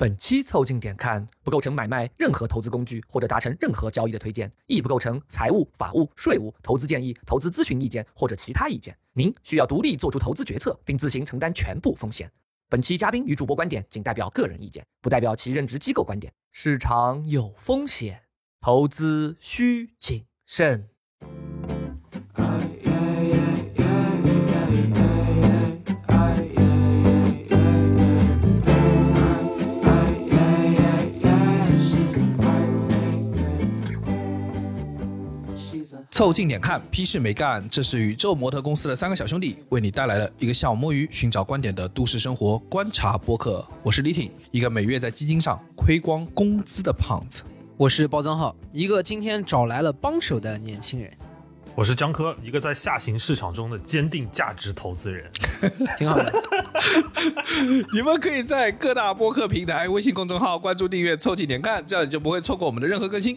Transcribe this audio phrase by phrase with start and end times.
[0.00, 8.96] 本期凑近点看不构成买卖任何投资工具或者达成任何交易的推荐，亦不构成财务、法务、税务、投资建议、投资咨询意见或者其他意见。
[9.12, 12.32] 您需要独立做出投资决策，并自行承担全部风险。
[12.70, 16.32] 本期嘉宾与主播观点仅代表个人意见，不代表其任职机构观点。
[16.50, 18.22] 市场有风险，
[18.62, 20.88] 投资需谨慎。
[36.20, 37.66] 凑近点看，屁事没干。
[37.70, 43.66] 这是宇宙模特公司的三个小兄弟为你带来了一个下午摸鱼寻找观点的都市生活观察播客。
[43.82, 47.42] 我是李挺，一个每月在基金上亏光工资的胖子。
[47.78, 51.10] 我是包装号，一个今天找来了帮手的年轻人。
[51.76, 55.30] 我是江科，一个在下行市场中的坚定价值投资人，
[55.96, 56.32] 挺好的。
[57.94, 63.36] 你们可以在各大播客平台、微信公众号关注订阅“凑近点看”，这样你就不会错过我们的任何更新。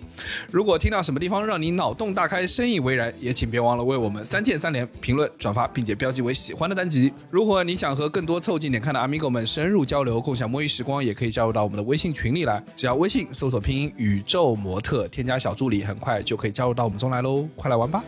[0.52, 7.14] 如果听到什么地方让你脑洞大开、深以为然，也请别忘了为我们三键三连、评论、转发，并且标记为喜欢的单集。
[7.30, 12.62] 如果你想和更多凑近点看的阿米狗们深入交流、共享摸鱼时光，也可以加入到我们的微信群里来。
[12.76, 17.48] 只要微信搜索拼音“宇宙模特”，添加小助理，很快就可以加入到我们中来喽！
[17.56, 18.04] 快来玩吧！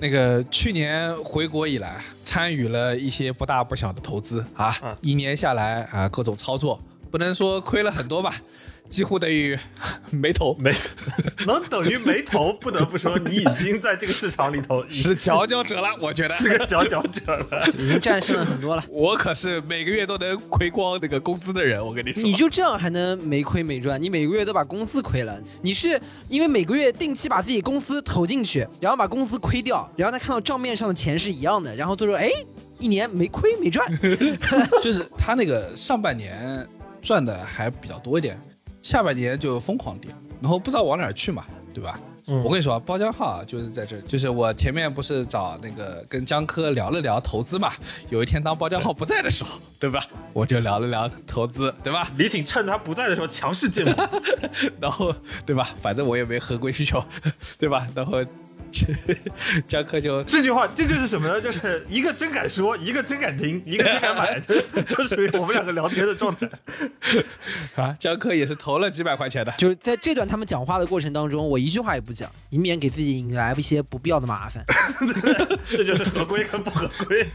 [0.00, 6.80] 那个去年回国以来，参与了一些不大不小的投资啊，一年下来啊，各种操作，
[7.10, 8.32] 不能说亏了很多吧。
[8.88, 9.58] 几乎等于
[10.10, 10.72] 没投，没
[11.46, 12.52] 能等于没投。
[12.54, 15.88] 不得不说，你已经在这个市场里头是佼佼者了。
[16.00, 18.84] 我觉得是个佼佼者了，已经战胜了很多了。
[18.88, 22.22] 我可是每个月都能亏光那个工资的人，我跟你说。
[22.22, 24.00] 你就这样还能没亏没赚？
[24.00, 25.38] 你每个月都把工资亏了。
[25.62, 32.30] 你是因为每个月定期把自己工资投进去，然后把工资亏掉，然后他看到账面上的钱是一样的，然后都说哎，
[32.78, 33.86] 一年没亏没赚。
[34.82, 36.66] 就是他那个上半年
[37.02, 38.40] 赚的还比较多一点。
[38.88, 40.10] 下半年就疯狂跌，
[40.40, 41.44] 然后不知道往哪儿去嘛，
[41.74, 42.00] 对吧？
[42.26, 47.70] 嗯，我跟你说，包江浩就是在这，就是我前面不是找那个跟江科聊了聊投资嘛。
[48.08, 50.06] 有一天当包江浩不在的时候，对吧？
[50.32, 52.08] 我就聊了聊投资，对吧？
[52.16, 53.92] 李挺趁他不在的时候强势进入，
[54.80, 55.68] 然后对吧？
[55.82, 57.04] 反正我也没合规需求，
[57.58, 57.86] 对吧？
[57.94, 58.24] 然后。
[59.66, 61.40] 江科就这句话，这就是什么呢？
[61.40, 66.48] 就是一个真敢说，一个真敢听，一个真敢买，就 就属于我们两个聊天的状态。
[67.76, 69.52] 啊，江科也是投了几百块钱的。
[69.58, 74.64] 就是在这段他们讲话的过程当中，我一句话也不讲，以免给自己引来一些不必要的麻烦。
[75.70, 77.26] 这就是合规跟不合规。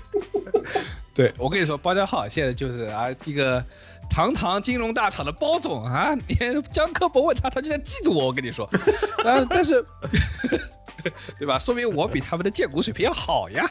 [1.14, 3.64] 对，我跟你说，包家浩现在就是啊，一个。
[4.14, 8.28] 堂堂金融大厂的包总啊， 连江科不问他，他就在嫉妒我。
[8.28, 8.64] 我跟你说，
[9.26, 9.84] 啊，但是，
[11.40, 11.58] 对吧？
[11.58, 13.68] 说明我比他们的荐股水平要好呀。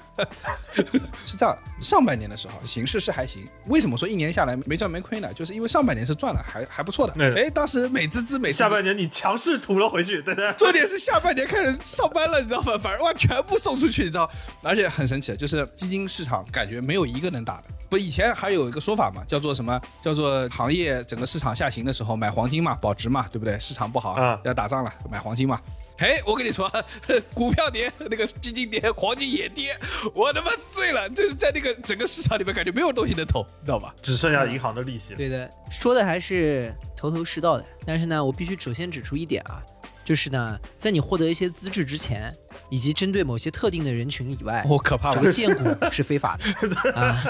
[1.25, 3.47] 是这样，上半年的时候形势是还行。
[3.69, 5.33] 为什么说一年下来没赚没亏呢？
[5.33, 7.35] 就是因为上半年是赚了，还还不错的。
[7.37, 8.59] 哎，当时美滋滋美滋滋。
[8.59, 10.53] 下半年你强势吐了回去，对对？
[10.55, 12.77] 重点是下半年开始上班了，你知道吗？
[12.77, 14.29] 反而哇，全部送出去，你知道？
[14.65, 17.65] 而且很神奇，就是基金市场感觉没有一个能打的。
[17.93, 19.79] 不，以前还有一个说法嘛，叫做什么？
[20.01, 23.59] 叫做行业整个市场下行的时候买黄金嘛，保值嘛，对不对？
[23.59, 25.61] 市场不好啊，要打仗了，买黄金嘛。
[25.99, 26.73] 嘿，我跟你说，
[27.35, 29.79] 股票跌，那个基金跌，黄金也跌，
[30.15, 31.07] 我他妈醉了！
[31.11, 33.95] 就是在那个整个市场里面，感觉没有东西能投，你知道吧？
[34.01, 35.15] 只剩下银行的利息。
[35.15, 37.65] 对的，说的还是头头是道的。
[37.85, 39.63] 但是呢，我必须首先指出一点啊。
[40.05, 42.35] 就是呢，在你获得一些资质之前，
[42.71, 47.23] 以及针对某些特定的人群以外，我可怕了，荐股是非法的啊，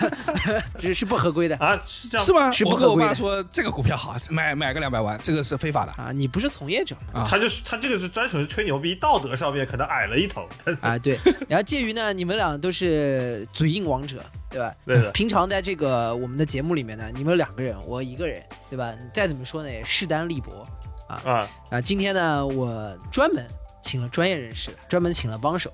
[0.78, 2.50] 这是不合规的啊，是这样是吗？
[2.50, 3.14] 是不合规的。
[3.14, 10.46] 说这个股票好，买买个两百万，这个是非法的啊，你不是从业者啊，他就是他这个是专纯是吹牛逼，道德上面可能矮了一头
[10.80, 10.98] 啊。
[10.98, 14.74] 对，然后介于呢，你们俩都是嘴硬王者，对吧？
[14.84, 15.10] 对的。
[15.12, 18.92] 平常在这个我们的节目里面呢，你们两个人，我一个人，对吧？
[18.92, 20.66] 你再怎么说呢，也势单力薄。
[21.06, 21.80] 啊啊！
[21.80, 23.44] 今天呢，我专门
[23.82, 25.70] 请了专业人士，专门请了帮手。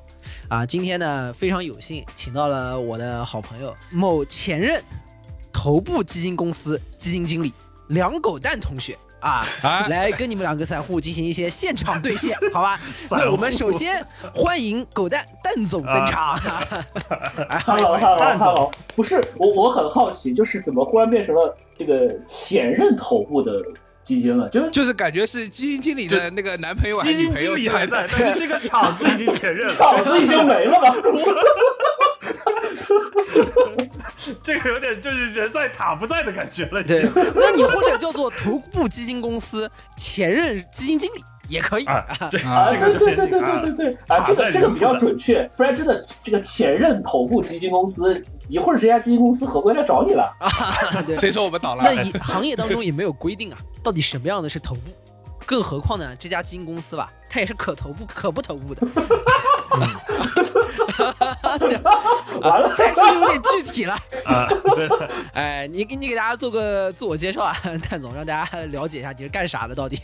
[0.48, 4.82] 啊，今天呢非常有幸请到了我的好朋友，某前任
[5.52, 7.52] 头部基金公司基金经理
[7.88, 9.40] 梁狗蛋同学啊，
[9.88, 12.80] 来跟你们两个散户进行一些现场对线，好吧？
[13.10, 14.04] 那我们首先
[14.34, 16.36] 欢迎狗蛋蛋总登场。
[17.64, 23.52] Hello，Hello，Hello，不是我，我很好奇，就是怎么忽然变成了这个前任头部的？
[24.02, 30.96] 基金了，就就是感觉是基金经理的那个男朋友，基金经理还在，但是这个厂子已经前任了，厂子已经没了吧？
[34.42, 36.82] 这个有点就是人在塔不在的感觉了。
[36.82, 42.40] 对，那你或者叫做头部基金公司前任基金经理也可以啊对。
[42.42, 50.24] 啊，对对对对对对对啊，这个这个比较准确，不然真的这个前任头部基金公司一会儿这家基金公司合规来找你了。
[50.38, 50.48] 啊，
[51.06, 51.14] 对。
[51.16, 51.82] 谁说我们倒了？
[51.84, 54.80] 那一行业当中也没有规定啊，到底什么样的是头部？
[55.46, 58.86] 更何况呢，这家基金公司吧，它也是可头部可不头部的。
[61.58, 61.76] 对
[62.40, 63.94] 完了，再说有点具体了。
[64.26, 64.88] 啊，对，
[65.34, 67.56] 哎，你你给大家做个自我介绍啊，
[67.88, 69.98] 蛋总，让大家了解一下你是干啥的到底。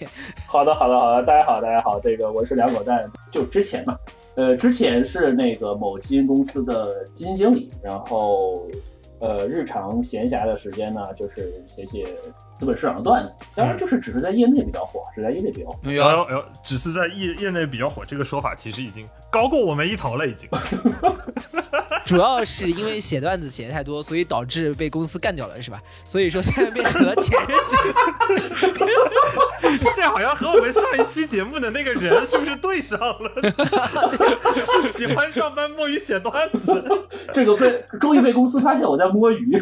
[0.46, 3.96] 好的，好的，好的，大家好，大家好，这个我是两狗蛋，就之前嘛，
[4.34, 8.66] 呃，之前是那个某基金公司的基金经理，然后
[9.20, 12.06] 呃，日常闲暇的时间呢，就是写写
[12.58, 15.79] 资本市场的段子，当然就是只是在业内比较火，只在业内比较火。
[15.85, 20.49] 哎呦，然后然后只是在业业内比较火，这个说法其实已经高过我们一头了，已经。
[22.06, 25.82] 主要是因为写段子写的太多，所以导致被公司干掉了，是吧？
[26.05, 27.93] 所以说现在变成了前任姐姐。
[29.97, 33.31] 这好像和我们上一期节目的那个人是不是对上了？
[34.88, 36.85] 喜欢上班摸鱼写段子，
[37.35, 39.61] 这个被终于被公司发现我在摸鱼，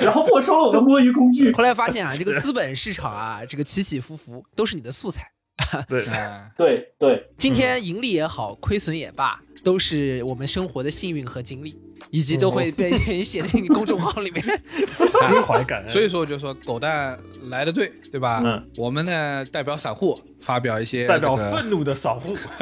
[0.00, 1.52] 然后没收了我的摸鱼工具。
[1.52, 5.30] 后来发现啊，这个资本市场啊，这个起起伏伏都是你的素材。
[5.88, 11.74] 对，哎对对，今天盈利也好，亏损也罢，都是我们生活的幸运和经历，
[12.10, 14.44] 以及都会被你写进公众号里面。
[15.08, 15.88] 心怀感恩。
[15.88, 17.18] 所以说我就说狗蛋
[17.48, 18.42] 来的对，对吧？
[18.44, 22.34] 嗯，我们呢代表散户发表一些代表愤怒的散户，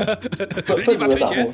[0.84, 1.52] 愤怒的散户。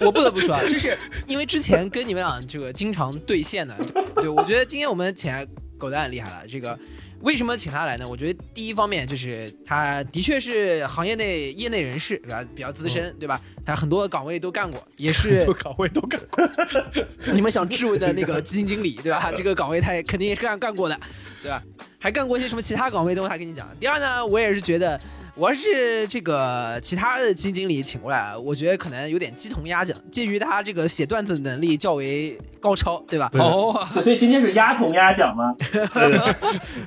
[0.04, 0.96] 我不得不说啊，就是
[1.26, 3.74] 因为之前跟你们俩这个经常对线呢，
[4.16, 5.46] 对我觉得今天我们请来
[5.78, 6.42] 狗蛋厉害了。
[6.48, 6.78] 这个
[7.24, 8.06] 为什么请他来呢？
[8.06, 12.44] 我觉得第一方面就是他的确是行业内业内人士，对吧？
[12.54, 13.40] 比较资深，对吧？
[13.64, 16.46] 他很多岗位都干过， 也是很多岗位都干过。
[17.32, 19.32] 你们想质问的那个基金经理，对吧？
[19.34, 21.00] 这个岗位他也肯定也是干干过的，
[21.42, 21.62] 对吧？
[21.98, 23.66] 还干过一些什么其他岗位，等会还跟你讲。
[23.80, 25.00] 第二呢，我也是觉得，
[25.36, 33.28] 我要是这个其他的基金经理请过来，我觉得可能有点鸡同鸭讲，鉴于他这个写段子的能力较为高超，对吧？
[33.34, 35.52] 哦，所以今天是鸭同鸭讲吗？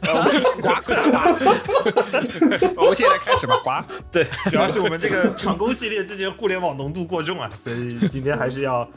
[0.01, 0.13] 呱
[0.61, 0.95] 呱呱！
[2.81, 3.71] 我们现在开始吧，呱。
[4.11, 8.87] 对，主要是我们这个抢攻系列之前互联网浓度过重啊，所以今天还是要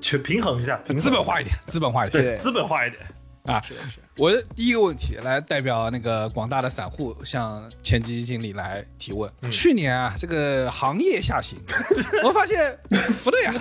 [0.00, 2.22] 去平衡一下，平衡资本化一点，资本化一点。
[2.22, 3.00] 对资本化一点。
[3.44, 9.30] 啊，是的是的我第一个问题来代表那个广大的散户向前基金经理来提问。
[9.42, 11.58] 嗯去年啊，这个行业下行，
[12.22, 12.78] 我发现
[13.24, 13.54] 不对呀、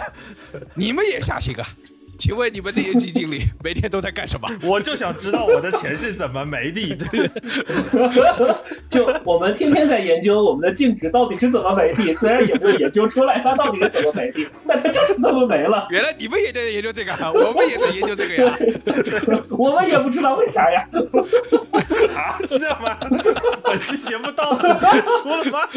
[0.76, 1.68] 你们也下行啊？
[2.20, 4.48] 请问你们这些基金经理 每天都在干什么？
[4.62, 6.96] 我就想知道我的钱是怎么没的。
[7.10, 7.30] 对
[8.90, 15.88] 就我们天天在研究我们的净值到底是怎么没的，虽然也没有研究出来它到底是怎么没的，但它就是这么没了。
[15.90, 18.58] 原来你们也在研究这个啊，我们也在研究这个呀。
[19.58, 20.86] 我们也不知道为啥呀。
[22.16, 22.98] 啊，是这样吗？
[23.64, 25.70] 本期节目到此结束了吗？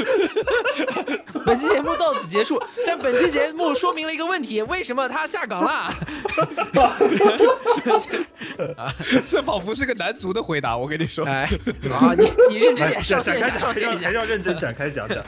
[1.47, 5.93] 本期节目到此结束，但本期节目说明了一个问题：为什么他下岗了？
[9.26, 11.25] 这仿佛是个男足的回答，我跟你说。
[11.26, 11.49] 哎，
[11.90, 14.12] 啊，你你认真点，展开线一下，上线一下还。
[14.12, 15.23] 要认真展开讲讲。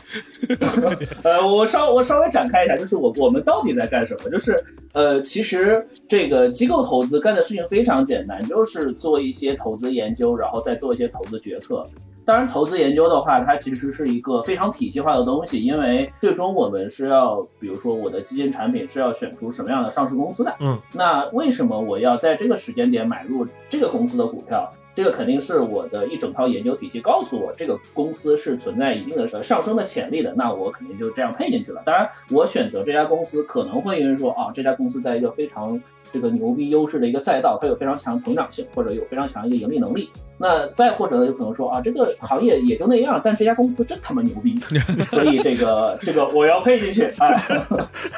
[1.24, 4.30] 呃，我稍我稍微展开一下，就是我我们到底在干什么？
[4.30, 4.54] 就是
[4.92, 11.88] 呃，其实这个机构投资干的事情非常简单，就是做一些投资研究，然后再做一些投资决策。
[12.24, 20.54] 当然，投资研究的话，它其实是一个非常体系化的东西，因为最终我们是要，比如说我的基金产品是要选出什么样的上市公司的。
[20.60, 24.70] 嗯，那为什么我要在这个时间点买入这个公司的股票？
[24.96, 31.82] 这个肯定是我的一整套研究体系告诉我，这个公司是存在一定的呃上升的潜力的，那我肯定就这样配进去了。
[31.84, 35.80] 当然，我选择这家公司可能会因为说啊，这家公司在一个非常
[36.14, 40.08] 这个牛逼优势的一个赛道，它有非常强成长性，或者有非常强一个盈利能力。
[40.38, 44.58] 那再或者呢，有可能说啊，这个行业也就那样，但这家公司真他妈牛逼，
[45.10, 47.28] 所以这个这个我要配进去啊，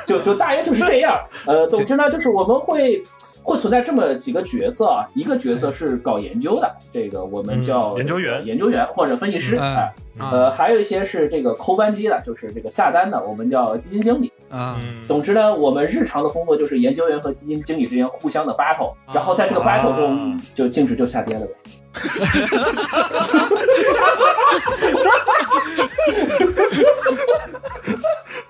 [0.06, 1.18] 就就大约就是这样。
[1.46, 3.02] 呃，总之呢，就是我们会。
[3.48, 14.32] 会存在这么几个角色啊，一个角色是搞研究的，这个我们叫、嗯研究员研究员或者分析师，嗯哎、啊呃，还有一些是这个抠扳机的，就是这个下单的，我们叫基金经理。
[14.48, 21.54] 啊，嗯，总之呢，我们日常的工作就是研究员和基金经理之间互相的 battle，然后在这个 battle 中啊就净值就下跌了呗。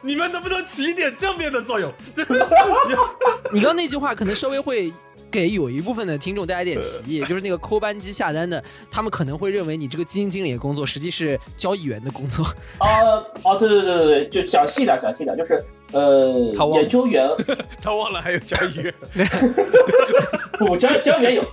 [0.02, 1.92] 你们能不能起一点正面的作用？
[3.52, 4.92] 你刚刚那句话可能稍微会
[5.30, 12.44] 给有一部分的听众带来一点歧义，就是那个抠扳机下单的，他们可能会认为你这个基金经理的工作实际是交易员的工作。
[12.78, 17.28] 哦哦，对对对对对，就讲细点讲细点，就是呃研究员
[17.80, 18.94] 他忘了还有交易员。
[20.58, 21.44] 不，交交易员有，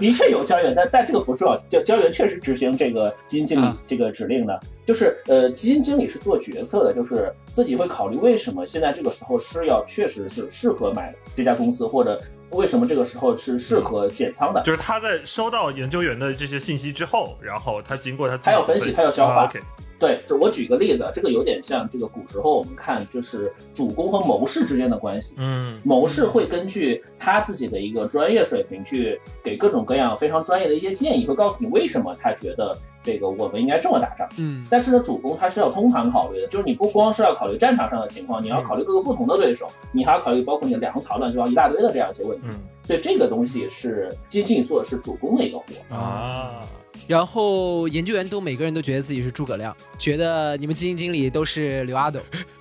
[0.00, 1.58] 的确有交易员，但但这个不重要。
[1.68, 14.62] 交交易员确实执行这个基金经理这个指令的，就是呃，基金经理是做决策的，就是自己会考虑为什么现在这个时候是要确实是适合买这家公司，或者为什么这个时候是适合减仓的。
[14.62, 19.52] 就是他在收到研究员的这些信息之后，然后他经过他他要分析，他要消化。
[19.98, 25.34] 对，我举个例子，这个有点像这个古时候我们看就是主公和谋士之间的关系。
[25.38, 34.28] 嗯，谋士会根据他自己的一个专业水平去给各种各样非常专业的一些建议，会告诉你为什么他觉得这个我们应该这么打仗。
[34.36, 42.46] 嗯，但是呢，主公他是要通盘考虑的，就是你不光是要考虑战场上的情况，你要考虑各个不同的对手，你还要考虑包括你的粮草乱七八糟一大堆的这样一些问题。
[42.48, 46.62] 嗯，所以这个东西是基金经理做的是主公的一个活啊。
[47.06, 52.20] 然后研究员都每个人都觉得自己是诸葛亮，觉得你们基金经理都是刘阿斗，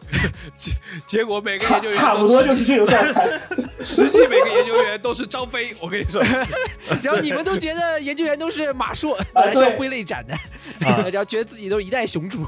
[0.55, 0.71] 结
[1.07, 3.39] 结果每个研究员差不多就是这个状态，
[3.83, 6.21] 实际每个研究员都是张飞，我跟你说，
[7.01, 10.35] 然后你们都觉得研究员都是马硕，本来是要挥泪斩的，
[10.79, 12.45] 然后觉得自己都是一代雄主。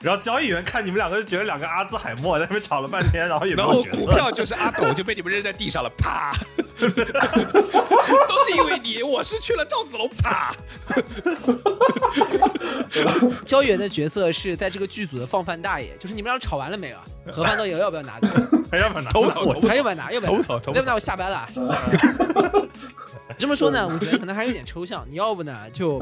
[0.00, 6.32] 然后交易员看你们两个就，觉得两个阿兹海默在那边吵了半天，然后也没有股票就是阿斗就被你们扔在地上了，啪！
[6.78, 10.54] 都是因为你，我失去了赵子龙，啪！
[13.44, 16.96] 交易员的角色是在这个剧组的放饭大爷，就是你们俩吵完了没有？
[17.32, 18.20] 盒饭到底要不要拿？
[18.70, 19.10] 还要不要拿？
[19.10, 20.12] 头头还要不要拿？
[20.12, 20.32] 要不要？
[20.42, 21.48] 头头要不那我下班了。
[23.36, 25.04] 这么说呢，我觉得可能还有点抽象。
[25.10, 25.98] 你要不呢就。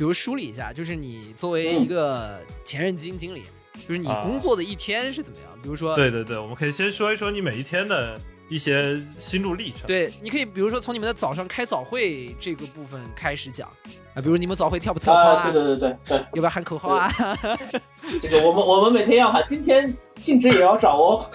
[0.00, 3.42] 比如梳理一下，就是你作为一个前任基金经理，
[3.86, 5.46] 就是你工作的一天是怎么样？
[5.62, 9.86] 比如说，对对对，我们可以先说一说你每一天的一些心路历程。
[9.86, 13.68] 对，你可以比如说从你们的早上开早会这个部分开始讲
[14.14, 15.50] 啊，比如你们早会跳不跳操啊？
[15.50, 17.12] 对对对对对，要不要喊口号啊？
[18.22, 21.24] 这个我们我们每天要喊，今天禁止也要找哦。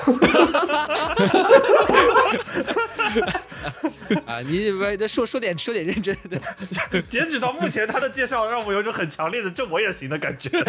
[4.25, 6.39] 啊，你不说说点说点认真的。
[7.09, 10.49] 截止到目前，他的介绍让我有种很强烈的这我也行的感觉。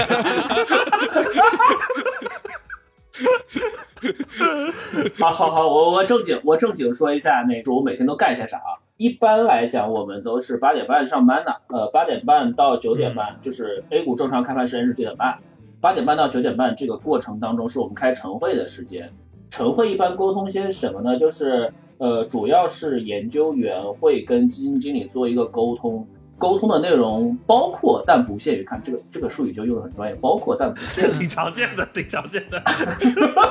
[5.18, 8.76] 好好好，我我正经我正经说一下，那我每天都干些啥啊？
[8.96, 15.38] 一般来讲，我们都是八点半上班的，呃，八点半到九点半，就是 A 股正常开盘时间是九点半，
[15.80, 19.12] 八点半到九点半这个过程当中，是我们开晨会的时间。
[19.50, 21.18] 晨会一般沟通些什么呢？
[21.18, 21.73] 就是。
[21.99, 26.06] 呃，主要是研究员会跟基金经理做一个沟通，
[26.37, 32.62] 沟通的内容包括但不限于，看这个这个术语就用的很专业，包括但不限， 挺常见的，挺常见的，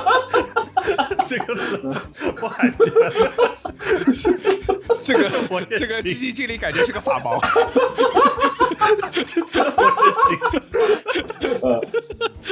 [1.26, 1.76] 这个词
[2.36, 2.88] 不罕见，
[5.02, 5.28] 这个
[5.76, 7.36] 这个基金经理感觉是个法盲，
[9.10, 11.80] 这真我也行，呃，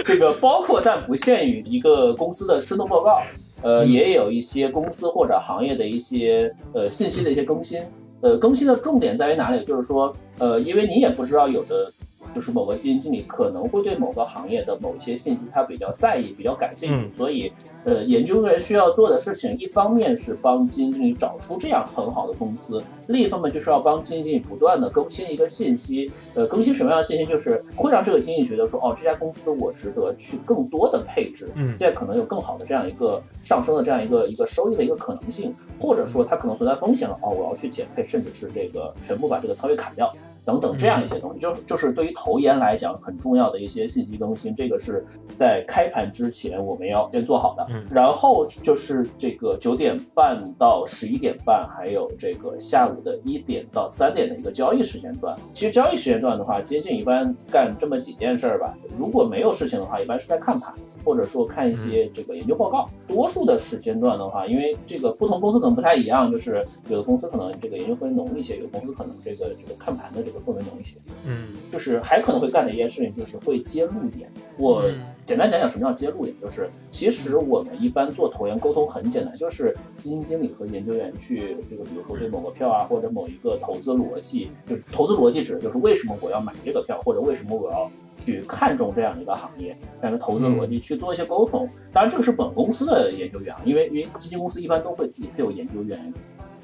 [0.05, 3.23] 这个包括但不限于一个公司的深度报告。
[3.63, 7.81] 呃，也有一些公司或者行业的一些呃信息的一些更新，
[8.21, 9.65] 呃，更新的重点在于哪里？
[9.65, 11.91] 就是说，呃，因为你也不知道有的。
[12.35, 17.53] 就是某个基金经理可能会对某个行业的某些信息他比较在意、比较感兴趣，所以
[17.85, 26.11] 呃，研究员需要做的事情，一方面是帮基金经理找出这样很好的公司，另一方面就是要帮基金经理不断的更新一个信息。
[26.35, 27.27] 呃，更新什么样的信息？
[27.27, 40.11] 就是会让这个经理觉得说，哦，这家公司我值得去更多的配置，嗯，这可能有更好的这样一个上升的这样一个一个收益的一个可能性，或者说它可能存在风险了，哦，我要去减配，甚至是这个全部把这个仓位砍掉。
[40.45, 45.05] 等等这样一些东西，就就是对于投研来讲很重要的一些信息更新，这个是
[45.37, 47.67] 在开盘之前我们要先做好的。
[47.91, 55.37] 然后就是这个九点半到十一点半，还有这个下午的一点到三点的一个交易时间段。
[55.53, 58.77] 其实交易时间段的话，接近一般干这么几件事儿吧。
[58.99, 60.73] 如果没有事情的话，一般是在看盘。
[61.05, 70.99] 或者说看一些这个研究报告，多数的时间段的话，因为这个不同公司可能不太一样，就是有的公司可能这个研究会浓一些，有的公司可能这个这个看盘的这个氛围浓一些。
[71.25, 74.29] 嗯，就是还可能会干的一件事情，就是会揭露点。
[74.59, 74.85] 我
[75.25, 87.91] 简单讲讲什么叫揭露点，就是其实我们一般做投研沟通很简单，就是基金经理和研究员去这个，比如说对某个票啊，或者某一个投资逻辑，就是投资逻辑指的就是为什么我要买这个票，或者为什么我要。
[88.27, 91.69] 去看重这样一个行业，这样的投资逻辑去做一些沟通。
[91.93, 96.11] 当然，这个是本公司的研究员，因为因为基金公司一般都会自己配有研究员。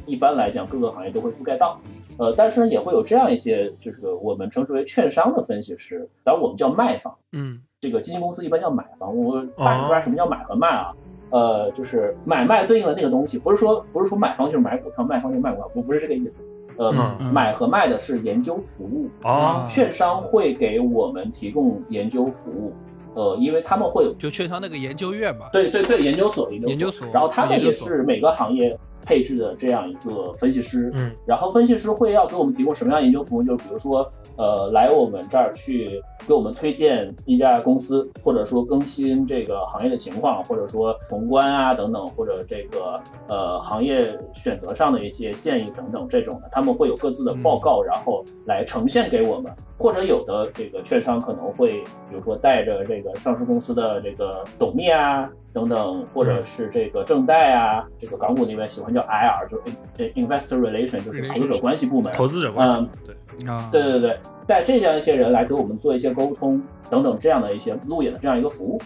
[0.07, 1.79] 一般来讲，各个行业都会覆盖到。
[2.21, 7.17] 呃，但是呢，也会有这样一些，就是我们称之为券商的分析师，然后我们叫卖方。
[7.33, 9.17] 嗯，这个基金公司一般叫买方。
[9.17, 10.93] 我摆出来什么叫买和卖啊？
[11.31, 16.37] 呃，就是买卖对应的那个东西，不是说不是说买方就是买股票，卖方就是卖股票，不不是这个意思。
[16.77, 16.93] 呃，
[17.33, 22.73] 买和卖的是研究服务啊，券商会给我们提供研究服务，
[23.15, 28.77] 呃，因为他们会有就券商那个研究院嘛，对对对，研究所研究所，然后他们也是每个行业
[29.11, 33.43] 配置的这样一个分析师，嗯，然后分析师会要给我们提供什么样研究服务？
[33.43, 49.53] 就是比如说，呃，来我们这儿去给我们推荐一家公司，或者说更新这个行业的情况，或者说宏观啊等等，或者这个呃行业选择上的一些建议等等这种的，他们会有各自的报告，然后来呈现给我们。
[49.77, 62.13] 或者有的这个券商可能会，比如说带着这个上市公司的这个董秘啊等等，或者是这个正贷啊，这个港股那边喜欢叫 IR，就是 Investor Relation，就是投资者关系部门。
[62.13, 62.75] 投资者关系。
[62.75, 68.81] 嗯，对啊，对对对，带这样一些人来给我们做一些沟通等等这样的一些路演的这样一个服务，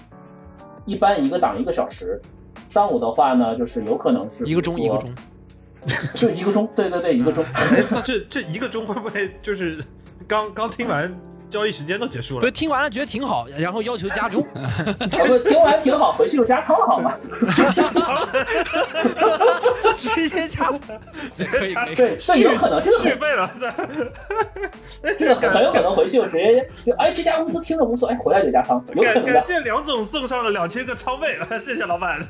[0.87, 2.21] 一般一个档一个小时。
[2.68, 5.11] 上午的话呢，就是有可能是一个钟一个钟，
[6.14, 7.44] 就一个钟，对对对，一个钟。
[7.52, 9.83] 哎，那这这一个钟会不会就是？
[10.26, 11.14] 刚刚听完
[11.54, 14.42] 交易时间都结束了，不是听完了觉得挺好，然后要求加钟。
[14.99, 17.14] 不，听完挺好，回去就加仓了，好吗？
[17.73, 18.26] 加仓，
[19.96, 20.80] 直接加仓，
[21.38, 21.94] 可以可以。
[21.94, 23.49] 对，这有可能，这个续费了，
[25.16, 32.18] 这个很很有可能回去就直接就哎，这家公司听着不错，哎，回来就加仓，有可能感谢梁总送上了两千个仓位，谢谢老板。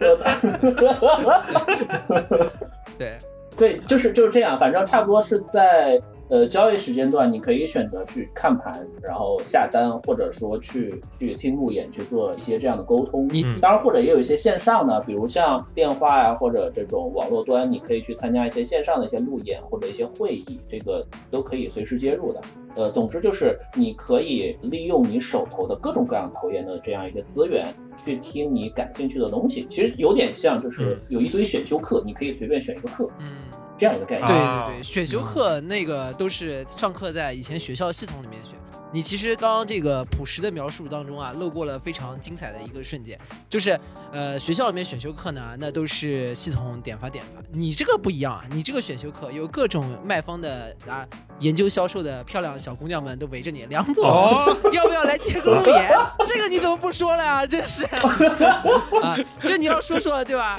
[2.98, 3.18] 对
[3.56, 5.98] 对，就是就是这样，反正差不多是在。
[6.34, 13.28] 呃，交易时间段你可以选择去看盘，然后下单，或者说去去听路演去做一些这样的沟通。
[13.30, 22.40] 你当然，或者也有一些线上的，比如像电话呀，或者这种网络端，你可以去参加一些线上的一些路演或者一些会议，这个都可以随时接入的。
[22.74, 27.64] 呃，总之就是你可以利用你手头的各种各样投研的这样一个资源，
[28.04, 29.64] 去听你感兴趣的东西。
[29.70, 33.08] 其实有点像，就是有一堆选修课，你可以随便选一个课。
[33.20, 33.28] 嗯。
[33.78, 38.52] 这样一个概念，对对对，选修课那个都是上课在以前学校系统里面选。
[38.94, 43.18] 你其实刚刚这个朴实的描述当中啊，漏过了非常精彩的一个瞬间，
[43.50, 43.76] 就是
[44.12, 51.04] 呃学校里面选修课呢，那都是系统点发点发，你这个不一样啊，你这个选修课有各种卖方的啊
[51.40, 54.04] 研究销售的漂亮小姑娘们都围着你，梁总
[54.72, 55.90] 要不要来接个 路演？
[56.24, 57.44] 这个你怎么不说了啊？
[57.44, 60.54] 真是啊，这你要说说对吧？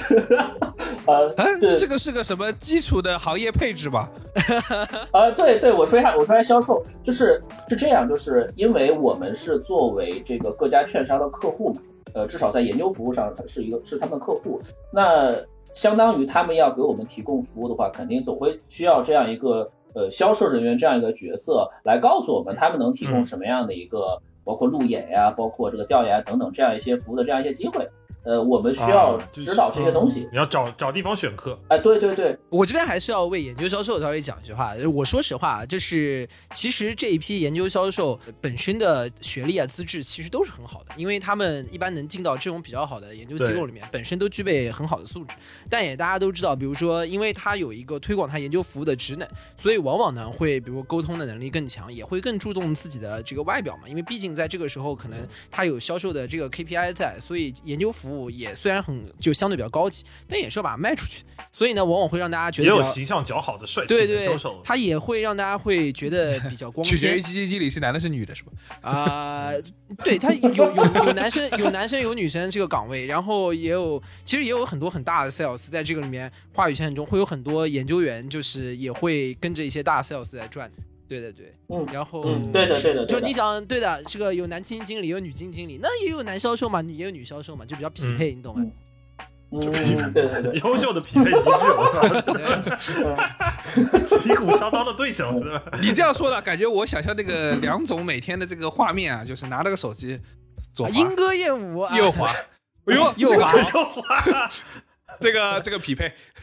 [1.06, 4.10] 呃，这个是个什么基础的行业配置吧？
[5.12, 8.25] 呃，对对，我说一下，我说一下销售，就是是这样，就是。
[8.26, 11.80] 是因为我们是作为这个各家券商的客户嘛，
[12.12, 14.58] 呃，至少在研究服务上是一个是他们的客户，
[14.92, 15.32] 那
[15.74, 27.88] 相当于他们要给我们提供服务的话，肯定总会需要这样一个呃销售人员这样一个角色来告诉我们他们能提供什么样的一个，包括路演呀，包括这个调研等等这样一些服务的这样一些机会。
[28.26, 30.28] 呃，我们需要指导这些东西。
[30.32, 31.56] 你要找找地方选课。
[31.68, 34.74] 哎，对对对，我这边还是要为研究销售稍微讲一句话。
[34.92, 45.36] 我说实话，就是其实这一批研究销售本身的学历啊、资质其实都是很好的，因为他们一般能进到这种比较好的研究机构里面，本身都具备很好的素质。
[45.70, 53.88] 但也大家都知道，比如说，因为他有一个推广他研究服务的职能，所以往往呢会，比如沟通的能力更强，也会更注重自己的这个外表嘛。
[53.88, 58.96] 因为毕竟在这个时候，可能他有销售的这个 KPI 在，所以研究服务也虽然很。
[59.18, 66.94] 就相对比较高级，但也是要把它卖出去，所以呢，往往会让大家觉得也有形象较好的帅气的销售，他也会让大家会觉得比较光鲜。
[66.94, 68.52] 取决于基金经理是男的是女的，是吧？
[68.82, 69.52] 啊，
[70.04, 80.70] 对他有有有男生有男生有女生这个岗位，然后也有其实也有很多很大的 sales 在这个里面话语权中，会有很多研究员就是也会跟着一些大 sales 在转。
[81.08, 88.66] 对对对，嗯，然后对的对的，就你讲对的，这个有男基金经理有女基金经理，那也有男销售嘛，也有女销售嘛，就比较匹配，你懂吗？
[89.52, 89.60] 嗯，
[90.12, 92.02] 对对对， 优秀的匹配机制，我操，
[94.04, 95.40] 旗鼓相当的对手，
[95.80, 100.18] 你这样说的感觉，我想象那个梁总每天的这个画面啊，就是拿了个手机，
[100.74, 102.32] 左莺歌燕舞，右滑，
[102.86, 104.50] 哎呦，右滑右滑。
[105.20, 106.12] 这个这个匹配，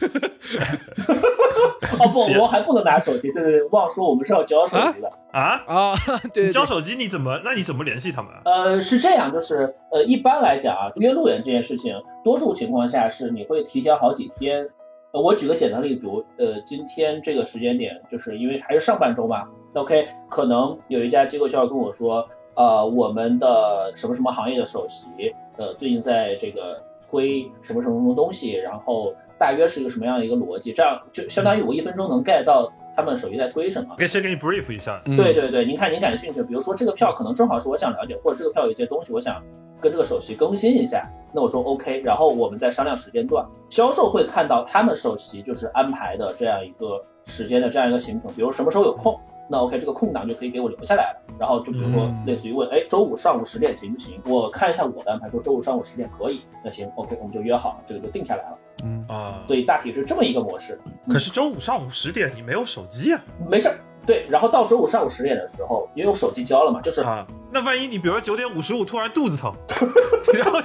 [1.98, 5.94] 哦不，我还不能拿手机，对对对，忘说我们是要交手机的啊啊，
[6.32, 7.40] 对，交手机你怎么？
[7.44, 8.32] 那你怎么联系他们？
[8.44, 14.68] 呃，是这样，就是呃，一般来讲啊，约路演这件事情，多数情况下是你会提前好几天。
[15.12, 26.82] 呃，我举个简单例子，比如呃，今天这个时间点，就是因为还是上半周嘛，OK，可能有一家机构需要跟我说，呃，我们的什么什么行业的首席，呃，最近在这个。
[27.14, 30.72] 推什么什么什么东西，然后大约是一个什么样的一个逻辑？
[30.72, 33.94] 这样就相当于我一分钟能 get 到他们手机在推什么。
[33.96, 35.00] 可以先给你 brief 一下。
[35.04, 39.40] 对对对，您看您感兴趣，比如说这个票可能正好是我想了解，或者这个票有一些东西我想
[39.80, 43.46] 跟这个首席更新一下，那我说 OK，然后我们再商量时间段。
[43.70, 51.20] 销售会看到他们首席就是安排的这样一个时间的这样一个行程，比如什么时候有空，那 OK，这个空档就可以给我留下来了。
[51.38, 54.20] 然后就比如说类似于问，哎，周五上午十点行不行？
[54.26, 58.58] 我看一下我的安排，说周五上午十点可以，那行，OK，我们就约好了，这个就定下来了。
[58.84, 60.80] 嗯啊，所以大体是这么一个模式。
[61.08, 63.20] 可是周五上午十点你没有手机啊？
[63.48, 63.74] 没事儿，
[64.06, 64.26] 对。
[64.28, 69.52] 然后到周五上午十点的时候，因为我手机交了嘛，就是啊，那万一你比如说九点五十五突然肚子疼，
[70.32, 70.60] 然后。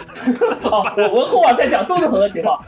[0.70, 2.58] 啊，我们后面再讲肚子疼的情况。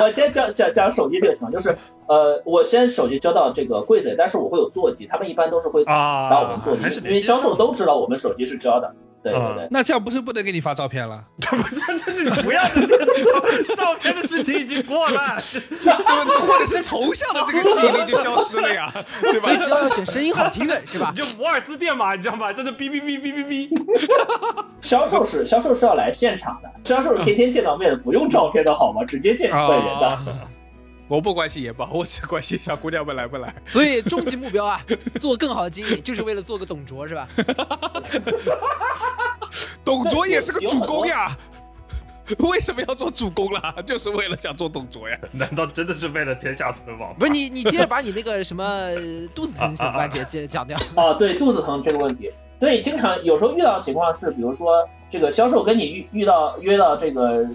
[0.00, 1.76] 我先讲讲讲手机这个情况，就是
[2.06, 8.92] 呃，我先手机交到这个柜子里，但是我会有座机，他们一般都是会把我们座机，因为销售都知道我们手机是交的。
[9.22, 11.22] 对对对，那这样不是不能给你发照片了？
[11.40, 15.36] 这 不是，这是不要照照片的事情已经过了，
[15.80, 15.92] 就
[16.40, 19.48] 或者是头像的这个吸引力就消失了呀， 对吧？
[19.48, 21.12] 所以知道要选声音好听的是吧？
[21.14, 22.52] 你就摩尔斯电码，你知道吗？
[22.52, 24.64] 在那哔哔哔哔哔哔。
[24.80, 29.04] 销售是销售是要来现场的，销售是天天见到面的，不用照片的好吗？
[29.06, 30.18] 直接见本人的。
[31.12, 33.54] 我不关心野豹，我只关心小姑娘们来不来。
[33.66, 34.80] 所以终极目标啊，
[35.20, 37.28] 做更好的经理，就是为了做个董卓，是吧？
[39.84, 41.36] 董卓也是个主公呀，
[42.38, 43.74] 为什么要做主公了？
[43.84, 45.18] 就是为了想做董卓呀？
[45.32, 47.14] 难道真的是为了天下存亡？
[47.18, 48.64] 不是你，你接着把你那个什么
[49.34, 50.78] 肚子疼什么 节接讲掉。
[50.94, 57.46] 啊，对，肚子疼这个问题，所以经常有时候遇到的情况是，比如说这个销售跟你遇遇到约到这个。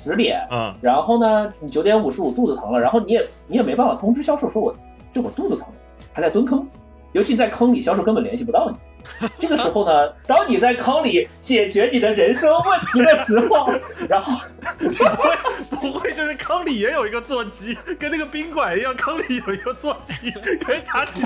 [0.00, 4.74] 十点，嗯，然后呢，你九点五十五肚子疼了，然后你也你也没办法通知销售说我
[5.12, 5.66] 这会儿肚子疼，
[6.12, 6.66] 还在蹲坑，
[7.12, 8.76] 尤其在坑里，销售根本联系不到你。
[9.38, 13.72] 这个时候呢，当你在坑里解决你的人生问题的时候，
[14.06, 14.38] 然后
[14.78, 20.30] 不会不会就是坑里也有一个座机，跟那个宾馆一样，坑里有一个座机
[20.62, 21.22] 可以打起。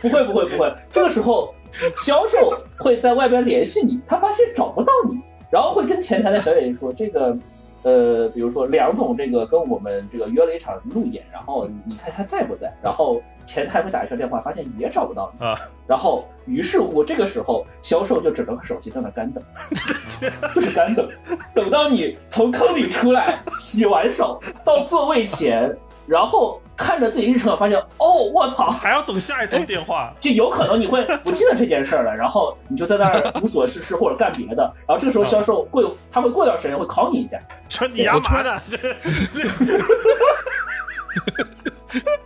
[0.00, 1.52] 不会不会不会，这个时候
[1.96, 5.18] 销售会在外边联系你，他发现找不到你。
[5.56, 7.34] 然后会跟前台的小姐姐说，这个，
[7.82, 12.70] 呃，比如说梁总这个跟我们这个约了一场路演，然后你看他在不在？
[12.82, 15.58] 然后前台会打一圈电话，发现也找不到你啊。
[15.86, 19.42] 然后于是乎这个时候销售就只能和手机在那干等，
[20.54, 21.08] 就是干等，
[21.54, 25.74] 等到你从坑里出来，洗完手到座位前，
[26.06, 26.60] 然后。
[26.78, 37.40] 看着自己日程，发现哦，我操，还要等下一通电话，就有可能你会 不记得这件事儿了，然后你就在那儿无所事事或者干别的，然后这个时候销售过，他会过段时间会考你一下，
[37.70, 38.60] 说你干嘛呢？